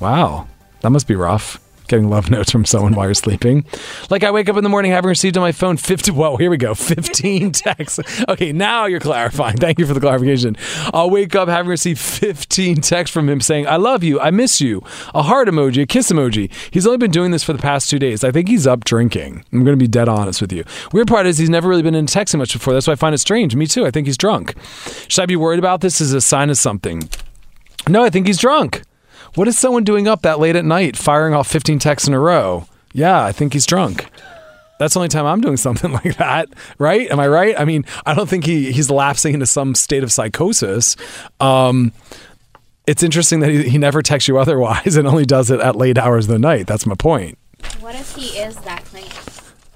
Wow. 0.00 0.46
That 0.82 0.90
must 0.90 1.08
be 1.08 1.14
rough. 1.14 1.58
Getting 1.94 2.10
love 2.10 2.28
notes 2.28 2.50
from 2.50 2.64
someone 2.64 2.94
while 2.94 3.06
you're 3.06 3.14
sleeping. 3.14 3.64
Like 4.10 4.24
I 4.24 4.32
wake 4.32 4.48
up 4.48 4.56
in 4.56 4.64
the 4.64 4.68
morning 4.68 4.90
having 4.90 5.08
received 5.08 5.36
on 5.36 5.42
my 5.42 5.52
phone 5.52 5.76
50, 5.76 6.10
whoa, 6.10 6.36
here 6.36 6.50
we 6.50 6.56
go, 6.56 6.74
15 6.74 7.52
texts. 7.52 8.00
Okay, 8.28 8.50
now 8.50 8.86
you're 8.86 8.98
clarifying. 8.98 9.58
Thank 9.58 9.78
you 9.78 9.86
for 9.86 9.94
the 9.94 10.00
clarification. 10.00 10.56
I'll 10.92 11.08
wake 11.08 11.36
up 11.36 11.48
having 11.48 11.70
received 11.70 12.00
15 12.00 12.80
texts 12.80 13.14
from 13.14 13.28
him 13.28 13.40
saying, 13.40 13.68
I 13.68 13.76
love 13.76 14.02
you, 14.02 14.18
I 14.18 14.32
miss 14.32 14.60
you, 14.60 14.82
a 15.14 15.22
heart 15.22 15.46
emoji, 15.46 15.82
a 15.82 15.86
kiss 15.86 16.10
emoji. 16.10 16.50
He's 16.72 16.84
only 16.84 16.98
been 16.98 17.12
doing 17.12 17.30
this 17.30 17.44
for 17.44 17.52
the 17.52 17.60
past 17.60 17.88
two 17.88 18.00
days. 18.00 18.24
I 18.24 18.32
think 18.32 18.48
he's 18.48 18.66
up 18.66 18.82
drinking. 18.82 19.44
I'm 19.52 19.62
going 19.62 19.78
to 19.78 19.80
be 19.80 19.86
dead 19.86 20.08
honest 20.08 20.40
with 20.40 20.52
you. 20.52 20.64
Weird 20.92 21.06
part 21.06 21.26
is 21.26 21.38
he's 21.38 21.48
never 21.48 21.68
really 21.68 21.82
been 21.82 21.94
into 21.94 22.12
texting 22.18 22.38
much 22.38 22.54
before. 22.54 22.74
That's 22.74 22.88
why 22.88 22.94
I 22.94 22.96
find 22.96 23.14
it 23.14 23.18
strange. 23.18 23.54
Me 23.54 23.68
too. 23.68 23.86
I 23.86 23.92
think 23.92 24.08
he's 24.08 24.18
drunk. 24.18 24.56
Should 25.06 25.22
I 25.22 25.26
be 25.26 25.36
worried 25.36 25.60
about 25.60 25.80
this 25.80 26.00
as 26.00 26.12
a 26.12 26.20
sign 26.20 26.50
of 26.50 26.56
something? 26.56 27.08
No, 27.88 28.02
I 28.02 28.10
think 28.10 28.26
he's 28.26 28.38
drunk. 28.38 28.82
What 29.34 29.48
is 29.48 29.58
someone 29.58 29.82
doing 29.82 30.06
up 30.06 30.22
that 30.22 30.38
late 30.38 30.54
at 30.54 30.64
night, 30.64 30.96
firing 30.96 31.34
off 31.34 31.48
15 31.48 31.80
texts 31.80 32.06
in 32.06 32.14
a 32.14 32.20
row? 32.20 32.68
Yeah, 32.92 33.24
I 33.24 33.32
think 33.32 33.52
he's 33.52 33.66
drunk. 33.66 34.08
That's 34.78 34.94
the 34.94 35.00
only 35.00 35.08
time 35.08 35.26
I'm 35.26 35.40
doing 35.40 35.56
something 35.56 35.92
like 36.04 36.16
that, 36.18 36.48
right? 36.78 37.10
Am 37.10 37.18
I 37.18 37.26
right? 37.26 37.58
I 37.58 37.64
mean, 37.64 37.84
I 38.06 38.14
don't 38.14 38.28
think 38.28 38.44
he 38.44 38.70
he's 38.70 38.90
lapsing 38.90 39.34
into 39.34 39.46
some 39.46 39.74
state 39.74 40.04
of 40.04 40.12
psychosis. 40.12 40.96
Um, 41.40 41.92
it's 42.86 43.02
interesting 43.02 43.40
that 43.40 43.50
he, 43.50 43.68
he 43.70 43.78
never 43.78 44.02
texts 44.02 44.28
you 44.28 44.38
otherwise 44.44 44.96
and 44.96 45.08
only 45.08 45.24
does 45.24 45.50
it 45.50 45.60
at 45.60 45.74
late 45.74 45.98
hours 45.98 46.26
of 46.26 46.32
the 46.32 46.38
night. 46.38 46.66
That's 46.68 46.86
my 46.86 46.94
point. 46.94 47.36
What 47.80 47.94
if 47.96 48.14
he 48.14 48.38
is 48.38 48.56
that 48.58 48.84
clingy? 48.84 49.10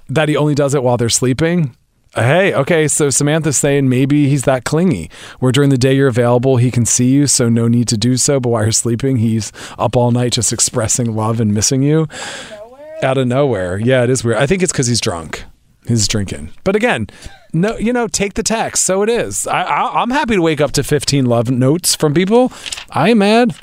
That 0.07 0.29
he 0.29 0.37
only 0.37 0.55
does 0.55 0.73
it 0.73 0.83
while 0.83 0.95
they're 0.97 1.09
sleeping. 1.09 1.75
Hey, 2.15 2.53
okay, 2.55 2.87
so 2.87 3.11
Samantha's 3.11 3.57
saying 3.57 3.87
maybe 3.87 4.29
he's 4.29 4.43
that 4.43 4.63
clingy, 4.63 5.11
where 5.39 5.51
during 5.51 5.69
the 5.69 5.77
day 5.77 5.93
you're 5.93 6.07
available, 6.07 6.57
he 6.57 6.71
can 6.71 6.83
see 6.85 7.09
you, 7.09 7.27
so 7.27 7.49
no 7.49 7.67
need 7.67 7.87
to 7.89 7.97
do 7.97 8.17
so. 8.17 8.39
But 8.39 8.49
while 8.49 8.63
you're 8.63 8.71
sleeping, 8.71 9.17
he's 9.17 9.51
up 9.77 9.95
all 9.95 10.09
night 10.11 10.33
just 10.33 10.51
expressing 10.51 11.15
love 11.15 11.39
and 11.39 11.53
missing 11.53 11.83
you 11.83 12.07
out 13.03 13.17
of 13.17 13.27
nowhere. 13.27 13.77
Yeah, 13.77 14.03
it 14.03 14.09
is 14.09 14.23
weird. 14.23 14.37
I 14.37 14.47
think 14.47 14.63
it's 14.63 14.71
because 14.71 14.87
he's 14.87 14.99
drunk. 14.99 15.45
He's 15.87 16.07
drinking. 16.07 16.51
But 16.63 16.75
again, 16.75 17.07
no, 17.53 17.77
you 17.77 17.93
know, 17.93 18.07
take 18.07 18.33
the 18.33 18.43
text. 18.43 18.83
So 18.83 19.01
it 19.03 19.09
is. 19.09 19.47
I, 19.47 19.61
I, 19.61 20.01
I'm 20.01 20.09
happy 20.09 20.35
to 20.35 20.41
wake 20.41 20.61
up 20.61 20.71
to 20.73 20.83
15 20.83 21.25
love 21.25 21.49
notes 21.49 21.95
from 21.95 22.13
people. 22.13 22.51
I 22.89 23.09
am 23.09 23.19
mad. 23.19 23.55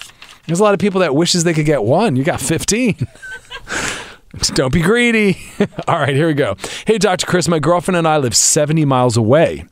There's 0.47 0.61
a 0.61 0.63
lot 0.63 0.75
of 0.75 0.81
people 0.81 1.01
that 1.01 1.15
wishes 1.15 1.45
they 1.45 1.55
could 1.55 1.67
get 1.67 1.83
one. 1.83 2.15
You 2.17 2.25
got 2.25 2.41
15. 2.41 2.97
Don't 4.55 4.73
be 4.73 4.83
greedy. 4.83 5.39
All 5.89 5.99
right, 5.99 6.15
here 6.15 6.27
we 6.27 6.35
go. 6.35 6.57
Hey, 6.87 6.99
Dr. 6.99 7.27
Chris, 7.27 7.49
my 7.49 7.59
girlfriend 7.59 7.97
and 7.97 8.07
I 8.07 8.19
live 8.19 8.37
70 8.37 8.85
miles 8.85 9.17
away. 9.17 9.67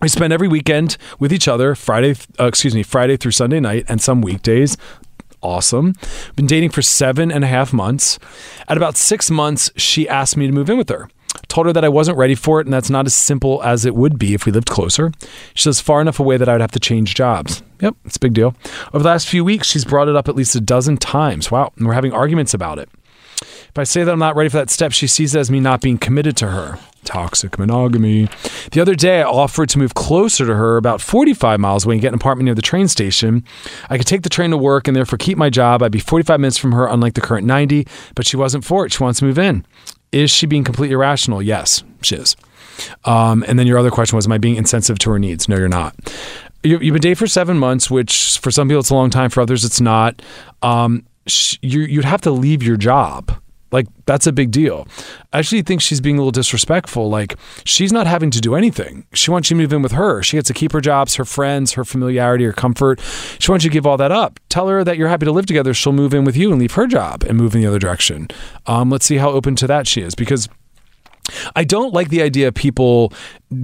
We 0.00 0.08
spend 0.08 0.32
every 0.32 0.48
weekend 0.48 0.96
with 1.18 1.32
each 1.32 1.48
other, 1.48 1.74
Friday, 1.74 2.14
uh, 2.38 2.46
excuse 2.46 2.74
me, 2.74 2.82
Friday 2.82 3.16
through 3.16 3.32
Sunday 3.32 3.60
night, 3.60 3.86
and 3.88 4.00
some 4.00 4.20
weekdays. 4.20 4.76
Awesome. 5.42 5.94
Been 6.36 6.46
dating 6.46 6.70
for 6.70 6.82
seven 6.82 7.32
and 7.32 7.44
a 7.44 7.46
half 7.46 7.72
months. 7.72 8.18
At 8.68 8.76
about 8.76 8.96
six 8.96 9.30
months, 9.30 9.70
she 9.76 10.08
asked 10.08 10.36
me 10.36 10.46
to 10.46 10.52
move 10.52 10.68
in 10.68 10.76
with 10.76 10.88
her. 10.88 11.08
Told 11.48 11.66
her 11.66 11.72
that 11.72 11.84
I 11.84 11.88
wasn't 11.88 12.18
ready 12.18 12.34
for 12.34 12.60
it, 12.60 12.66
and 12.66 12.72
that's 12.72 12.90
not 12.90 13.06
as 13.06 13.14
simple 13.14 13.62
as 13.62 13.84
it 13.84 13.94
would 13.94 14.18
be 14.18 14.34
if 14.34 14.44
we 14.44 14.52
lived 14.52 14.68
closer. 14.68 15.12
She 15.54 15.64
says 15.64 15.80
far 15.80 16.00
enough 16.00 16.20
away 16.20 16.36
that 16.36 16.48
I 16.48 16.52
would 16.52 16.60
have 16.60 16.72
to 16.72 16.80
change 16.80 17.14
jobs. 17.14 17.62
Yep, 17.80 17.94
it's 18.04 18.16
a 18.16 18.20
big 18.20 18.34
deal. 18.34 18.54
Over 18.92 19.02
the 19.02 19.08
last 19.08 19.28
few 19.28 19.44
weeks, 19.44 19.68
she's 19.68 19.84
brought 19.84 20.08
it 20.08 20.16
up 20.16 20.28
at 20.28 20.36
least 20.36 20.54
a 20.56 20.60
dozen 20.60 20.96
times. 20.96 21.50
Wow, 21.50 21.72
and 21.76 21.86
we're 21.86 21.94
having 21.94 22.12
arguments 22.12 22.54
about 22.54 22.78
it. 22.78 22.88
If 23.78 23.82
I 23.82 23.84
say 23.84 24.02
that 24.02 24.10
I'm 24.10 24.18
not 24.18 24.34
ready 24.34 24.50
for 24.50 24.56
that 24.56 24.70
step, 24.70 24.90
she 24.90 25.06
sees 25.06 25.36
it 25.36 25.38
as 25.38 25.52
me 25.52 25.60
not 25.60 25.80
being 25.80 25.98
committed 25.98 26.36
to 26.38 26.48
her. 26.48 26.80
Toxic 27.04 27.60
monogamy. 27.60 28.28
The 28.72 28.80
other 28.80 28.96
day, 28.96 29.22
I 29.22 29.24
offered 29.24 29.68
to 29.68 29.78
move 29.78 29.94
closer 29.94 30.44
to 30.46 30.52
her, 30.52 30.76
about 30.76 31.00
45 31.00 31.60
miles 31.60 31.86
away, 31.86 31.94
and 31.94 32.02
get 32.02 32.08
an 32.08 32.14
apartment 32.14 32.46
near 32.46 32.56
the 32.56 32.60
train 32.60 32.88
station. 32.88 33.44
I 33.88 33.96
could 33.96 34.08
take 34.08 34.22
the 34.22 34.28
train 34.28 34.50
to 34.50 34.56
work 34.56 34.88
and 34.88 34.96
therefore 34.96 35.16
keep 35.16 35.38
my 35.38 35.48
job. 35.48 35.84
I'd 35.84 35.92
be 35.92 36.00
45 36.00 36.40
minutes 36.40 36.58
from 36.58 36.72
her, 36.72 36.88
unlike 36.88 37.14
the 37.14 37.20
current 37.20 37.46
90, 37.46 37.86
but 38.16 38.26
she 38.26 38.36
wasn't 38.36 38.64
for 38.64 38.84
it. 38.84 38.92
She 38.92 39.00
wants 39.00 39.20
to 39.20 39.26
move 39.26 39.38
in. 39.38 39.64
Is 40.10 40.32
she 40.32 40.46
being 40.46 40.64
completely 40.64 40.94
irrational? 40.94 41.40
Yes, 41.40 41.84
she 42.02 42.16
is. 42.16 42.34
Um, 43.04 43.44
and 43.46 43.60
then 43.60 43.68
your 43.68 43.78
other 43.78 43.92
question 43.92 44.16
was, 44.16 44.26
am 44.26 44.32
I 44.32 44.38
being 44.38 44.56
insensitive 44.56 44.98
to 44.98 45.10
her 45.10 45.20
needs? 45.20 45.48
No, 45.48 45.56
you're 45.56 45.68
not. 45.68 45.94
You, 46.64 46.80
you've 46.80 46.94
been 46.94 47.00
dating 47.00 47.14
for 47.14 47.28
seven 47.28 47.56
months, 47.56 47.88
which 47.88 48.40
for 48.40 48.50
some 48.50 48.66
people 48.66 48.80
it's 48.80 48.90
a 48.90 48.96
long 48.96 49.10
time, 49.10 49.30
for 49.30 49.40
others 49.40 49.64
it's 49.64 49.80
not. 49.80 50.20
Um, 50.62 51.06
you'd 51.60 52.04
have 52.04 52.22
to 52.22 52.32
leave 52.32 52.64
your 52.64 52.76
job. 52.76 53.40
Like 53.70 53.86
that's 54.06 54.26
a 54.26 54.32
big 54.32 54.50
deal. 54.50 54.86
I 55.32 55.40
actually 55.40 55.62
think 55.62 55.82
she's 55.82 56.00
being 56.00 56.16
a 56.16 56.20
little 56.20 56.32
disrespectful. 56.32 57.10
Like 57.10 57.36
she's 57.64 57.92
not 57.92 58.06
having 58.06 58.30
to 58.30 58.40
do 58.40 58.54
anything. 58.54 59.06
She 59.12 59.30
wants 59.30 59.50
you 59.50 59.56
to 59.56 59.62
move 59.62 59.72
in 59.72 59.82
with 59.82 59.92
her. 59.92 60.22
She 60.22 60.36
gets 60.36 60.48
to 60.48 60.54
keep 60.54 60.72
her 60.72 60.80
jobs, 60.80 61.16
her 61.16 61.24
friends, 61.24 61.72
her 61.72 61.84
familiarity, 61.84 62.44
her 62.44 62.52
comfort. 62.52 63.00
She 63.38 63.50
wants 63.50 63.64
you 63.64 63.70
to 63.70 63.74
give 63.74 63.86
all 63.86 63.96
that 63.98 64.12
up. 64.12 64.40
Tell 64.48 64.68
her 64.68 64.84
that 64.84 64.96
you're 64.96 65.08
happy 65.08 65.26
to 65.26 65.32
live 65.32 65.46
together. 65.46 65.74
She'll 65.74 65.92
move 65.92 66.14
in 66.14 66.24
with 66.24 66.36
you 66.36 66.50
and 66.50 66.60
leave 66.60 66.72
her 66.72 66.86
job 66.86 67.24
and 67.24 67.36
move 67.36 67.54
in 67.54 67.60
the 67.60 67.66
other 67.66 67.78
direction. 67.78 68.28
Um, 68.66 68.90
let's 68.90 69.06
see 69.06 69.16
how 69.16 69.30
open 69.30 69.54
to 69.56 69.66
that 69.66 69.86
she 69.86 70.00
is 70.00 70.14
because 70.14 70.48
I 71.54 71.64
don't 71.64 71.92
like 71.92 72.08
the 72.08 72.22
idea 72.22 72.48
of 72.48 72.54
people 72.54 73.12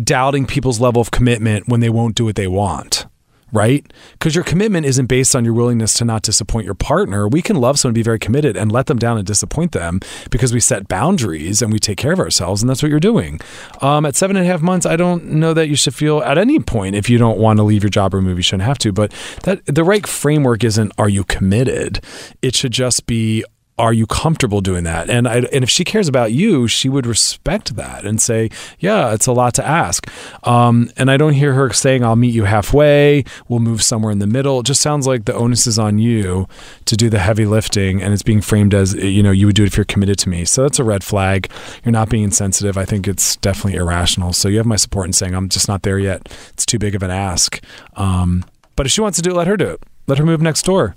doubting 0.03 0.47
people's 0.47 0.81
level 0.81 1.01
of 1.01 1.11
commitment 1.11 1.69
when 1.69 1.81
they 1.81 1.89
won't 1.89 2.15
do 2.15 2.25
what 2.25 2.37
they 2.37 2.49
want. 2.49 3.07
Right? 3.55 3.87
Because 4.15 4.35
your 4.35 4.43
commitment 4.43 4.85
isn't 4.85 5.07
based 5.07 5.37
on 5.37 5.45
your 5.45 5.55
willingness 5.55 5.95
to 5.95 6.05
not 6.05 6.23
disappoint 6.23 6.65
your 6.65 6.75
partner. 6.75 7.29
We 7.29 7.41
can 7.41 7.55
love 7.55 7.79
someone, 7.79 7.95
be 7.95 8.03
very 8.03 8.19
committed, 8.19 8.57
and 8.57 8.73
let 8.73 8.87
them 8.87 8.99
down 8.99 9.17
and 9.17 9.25
disappoint 9.25 9.71
them 9.71 10.01
because 10.29 10.53
we 10.53 10.59
set 10.59 10.89
boundaries 10.89 11.63
and 11.63 11.73
we 11.73 11.79
take 11.79 11.97
care 11.97 12.13
of 12.13 12.19
ourselves, 12.19 12.63
and 12.63 12.69
that's 12.69 12.83
what 12.83 12.91
you're 12.91 12.99
doing. 12.99 13.39
Um, 13.81 14.07
at 14.07 14.17
seven 14.17 14.37
and 14.37 14.45
a 14.45 14.49
half 14.51 14.61
months, 14.61 14.87
I 14.87 14.97
don't 14.97 15.27
know 15.27 15.55
that 15.55 15.69
you 15.69 15.77
should 15.77 15.95
feel 15.95 16.21
at 16.23 16.37
any 16.37 16.59
point 16.59 16.97
if 16.97 17.09
you 17.09 17.17
don't 17.17 17.39
want 17.39 17.59
to 17.59 17.63
leave 17.63 17.85
your 17.85 17.91
job 17.91 18.13
or 18.13 18.21
move, 18.21 18.39
you 18.39 18.43
shouldn't 18.43 18.65
have 18.65 18.79
to. 18.79 18.93
But 18.93 19.13
that 19.45 19.65
the 19.67 19.85
right 19.85 20.05
framework 20.05 20.65
isn't 20.65 20.91
are 20.99 21.09
you 21.09 21.23
committed? 21.23 22.05
It 22.43 22.57
should 22.57 22.73
just 22.73 23.07
be 23.07 23.45
are 23.77 23.93
you 23.93 24.07
comfortable 24.07 24.61
doing 24.61 24.85
that? 24.85 25.11
And 25.11 25.27
I, 25.27 25.39
and 25.53 25.65
if 25.65 25.71
she 25.71 25.85
cares 25.85 26.07
about 26.07 26.33
you, 26.33 26.69
she 26.69 26.89
would 26.89 27.07
respect 27.07 27.75
that 27.75 28.05
and 28.05 28.23
say, 28.23 28.51
yeah, 28.79 29.13
it's 29.13 29.27
a 29.27 29.33
lot 29.33 29.53
to 29.55 29.67
ask. 29.67 30.09
Um, 30.47 30.91
and 30.97 31.11
I 31.11 31.17
don't 31.17 31.33
hear 31.33 31.55
her 31.55 31.73
saying, 31.73 32.05
I'll 32.05 32.15
meet 32.15 32.33
you 32.33 32.45
halfway. 32.45 33.25
We'll 33.49 33.59
move 33.59 33.83
somewhere 33.83 34.13
in 34.13 34.21
the 34.21 34.29
middle. 34.29 34.61
It 34.61 34.67
just 34.67 34.81
sounds 34.81 35.09
like 35.09 35.25
the 35.25 35.35
onus 35.35 35.67
is 35.67 35.77
on 35.77 35.99
you 35.99 36.47
to 36.85 36.97
do 36.97 37.11
the 37.11 37.19
heavy 37.19 37.47
lifting, 37.47 38.01
and 38.01 38.13
it's 38.13 38.23
being 38.23 38.41
framed 38.41 38.75
as, 38.75 38.95
you 38.95 39.23
know, 39.25 39.33
you 39.33 39.47
would 39.47 39.57
do 39.57 39.65
it 39.65 39.67
if 39.67 39.77
you're 39.77 39.85
committed 39.85 40.19
to 40.21 40.29
me. 40.29 40.45
So 40.45 40.63
that's 40.63 40.79
a 40.79 40.85
red 40.85 41.03
flag. 41.03 41.51
You're 41.85 41.93
not 41.93 42.09
being 42.09 42.23
insensitive. 42.23 42.79
I 42.79 42.85
think 42.85 43.09
it's 43.09 43.37
definitely 43.37 43.79
irrational. 43.79 44.33
So 44.33 44.49
you 44.49 44.59
have 44.59 44.67
my 44.67 44.77
support 44.77 45.07
in 45.07 45.13
saying, 45.13 45.35
I'm 45.35 45.49
just 45.49 45.67
not 45.67 45.83
there 45.83 45.99
yet. 45.99 46.29
It's 46.53 46.65
too 46.65 46.79
big 46.79 46.95
of 46.95 47.03
an 47.03 47.11
ask. 47.11 47.61
Um, 47.97 48.45
but 48.77 48.87
if 48.87 48.93
she 48.93 49.01
wants 49.01 49.17
to 49.17 49.23
do 49.23 49.31
it, 49.31 49.35
let 49.35 49.49
her 49.49 49.57
do 49.57 49.69
it. 49.71 49.83
Let 50.07 50.19
her 50.19 50.25
move 50.25 50.41
next 50.41 50.65
door. 50.65 50.95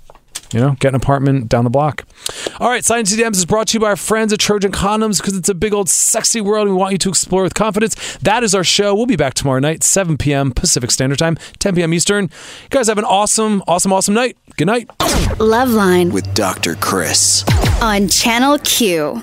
You 0.52 0.60
know, 0.60 0.76
get 0.80 0.88
an 0.90 0.94
apartment 0.94 1.48
down 1.48 1.64
the 1.64 1.70
block. 1.70 2.04
All 2.58 2.70
right, 2.70 2.84
Science 2.84 3.14
DMs 3.14 3.36
is 3.36 3.44
brought 3.44 3.68
to 3.68 3.74
you 3.74 3.80
by 3.80 3.88
our 3.88 3.96
friends 3.96 4.32
at 4.32 4.38
Trojan 4.40 4.72
Condoms 4.72 5.18
because 5.18 5.36
it's 5.36 5.48
a 5.50 5.54
big 5.54 5.74
old 5.74 5.88
sexy 5.90 6.40
world 6.40 6.66
and 6.68 6.74
we 6.74 6.80
want 6.80 6.92
you 6.92 6.98
to 6.98 7.08
explore 7.10 7.42
with 7.42 7.52
confidence. 7.54 8.16
That 8.18 8.42
is 8.42 8.54
our 8.54 8.64
show. 8.64 8.94
We'll 8.94 9.06
be 9.06 9.16
back 9.16 9.34
tomorrow 9.34 9.60
night, 9.60 9.82
7 9.84 10.16
p.m. 10.16 10.52
Pacific 10.52 10.90
Standard 10.90 11.18
Time, 11.18 11.36
10 11.58 11.74
p.m. 11.74 11.92
Eastern. 11.92 12.24
You 12.24 12.68
guys 12.70 12.88
have 12.88 12.98
an 12.98 13.04
awesome, 13.04 13.62
awesome, 13.68 13.92
awesome 13.92 14.14
night. 14.14 14.36
Good 14.56 14.66
night. 14.66 14.88
Loveline 15.38 16.12
With 16.12 16.32
Dr. 16.34 16.74
Chris. 16.76 17.44
on 17.82 18.08
Channel 18.08 18.58
Q. 18.60 19.20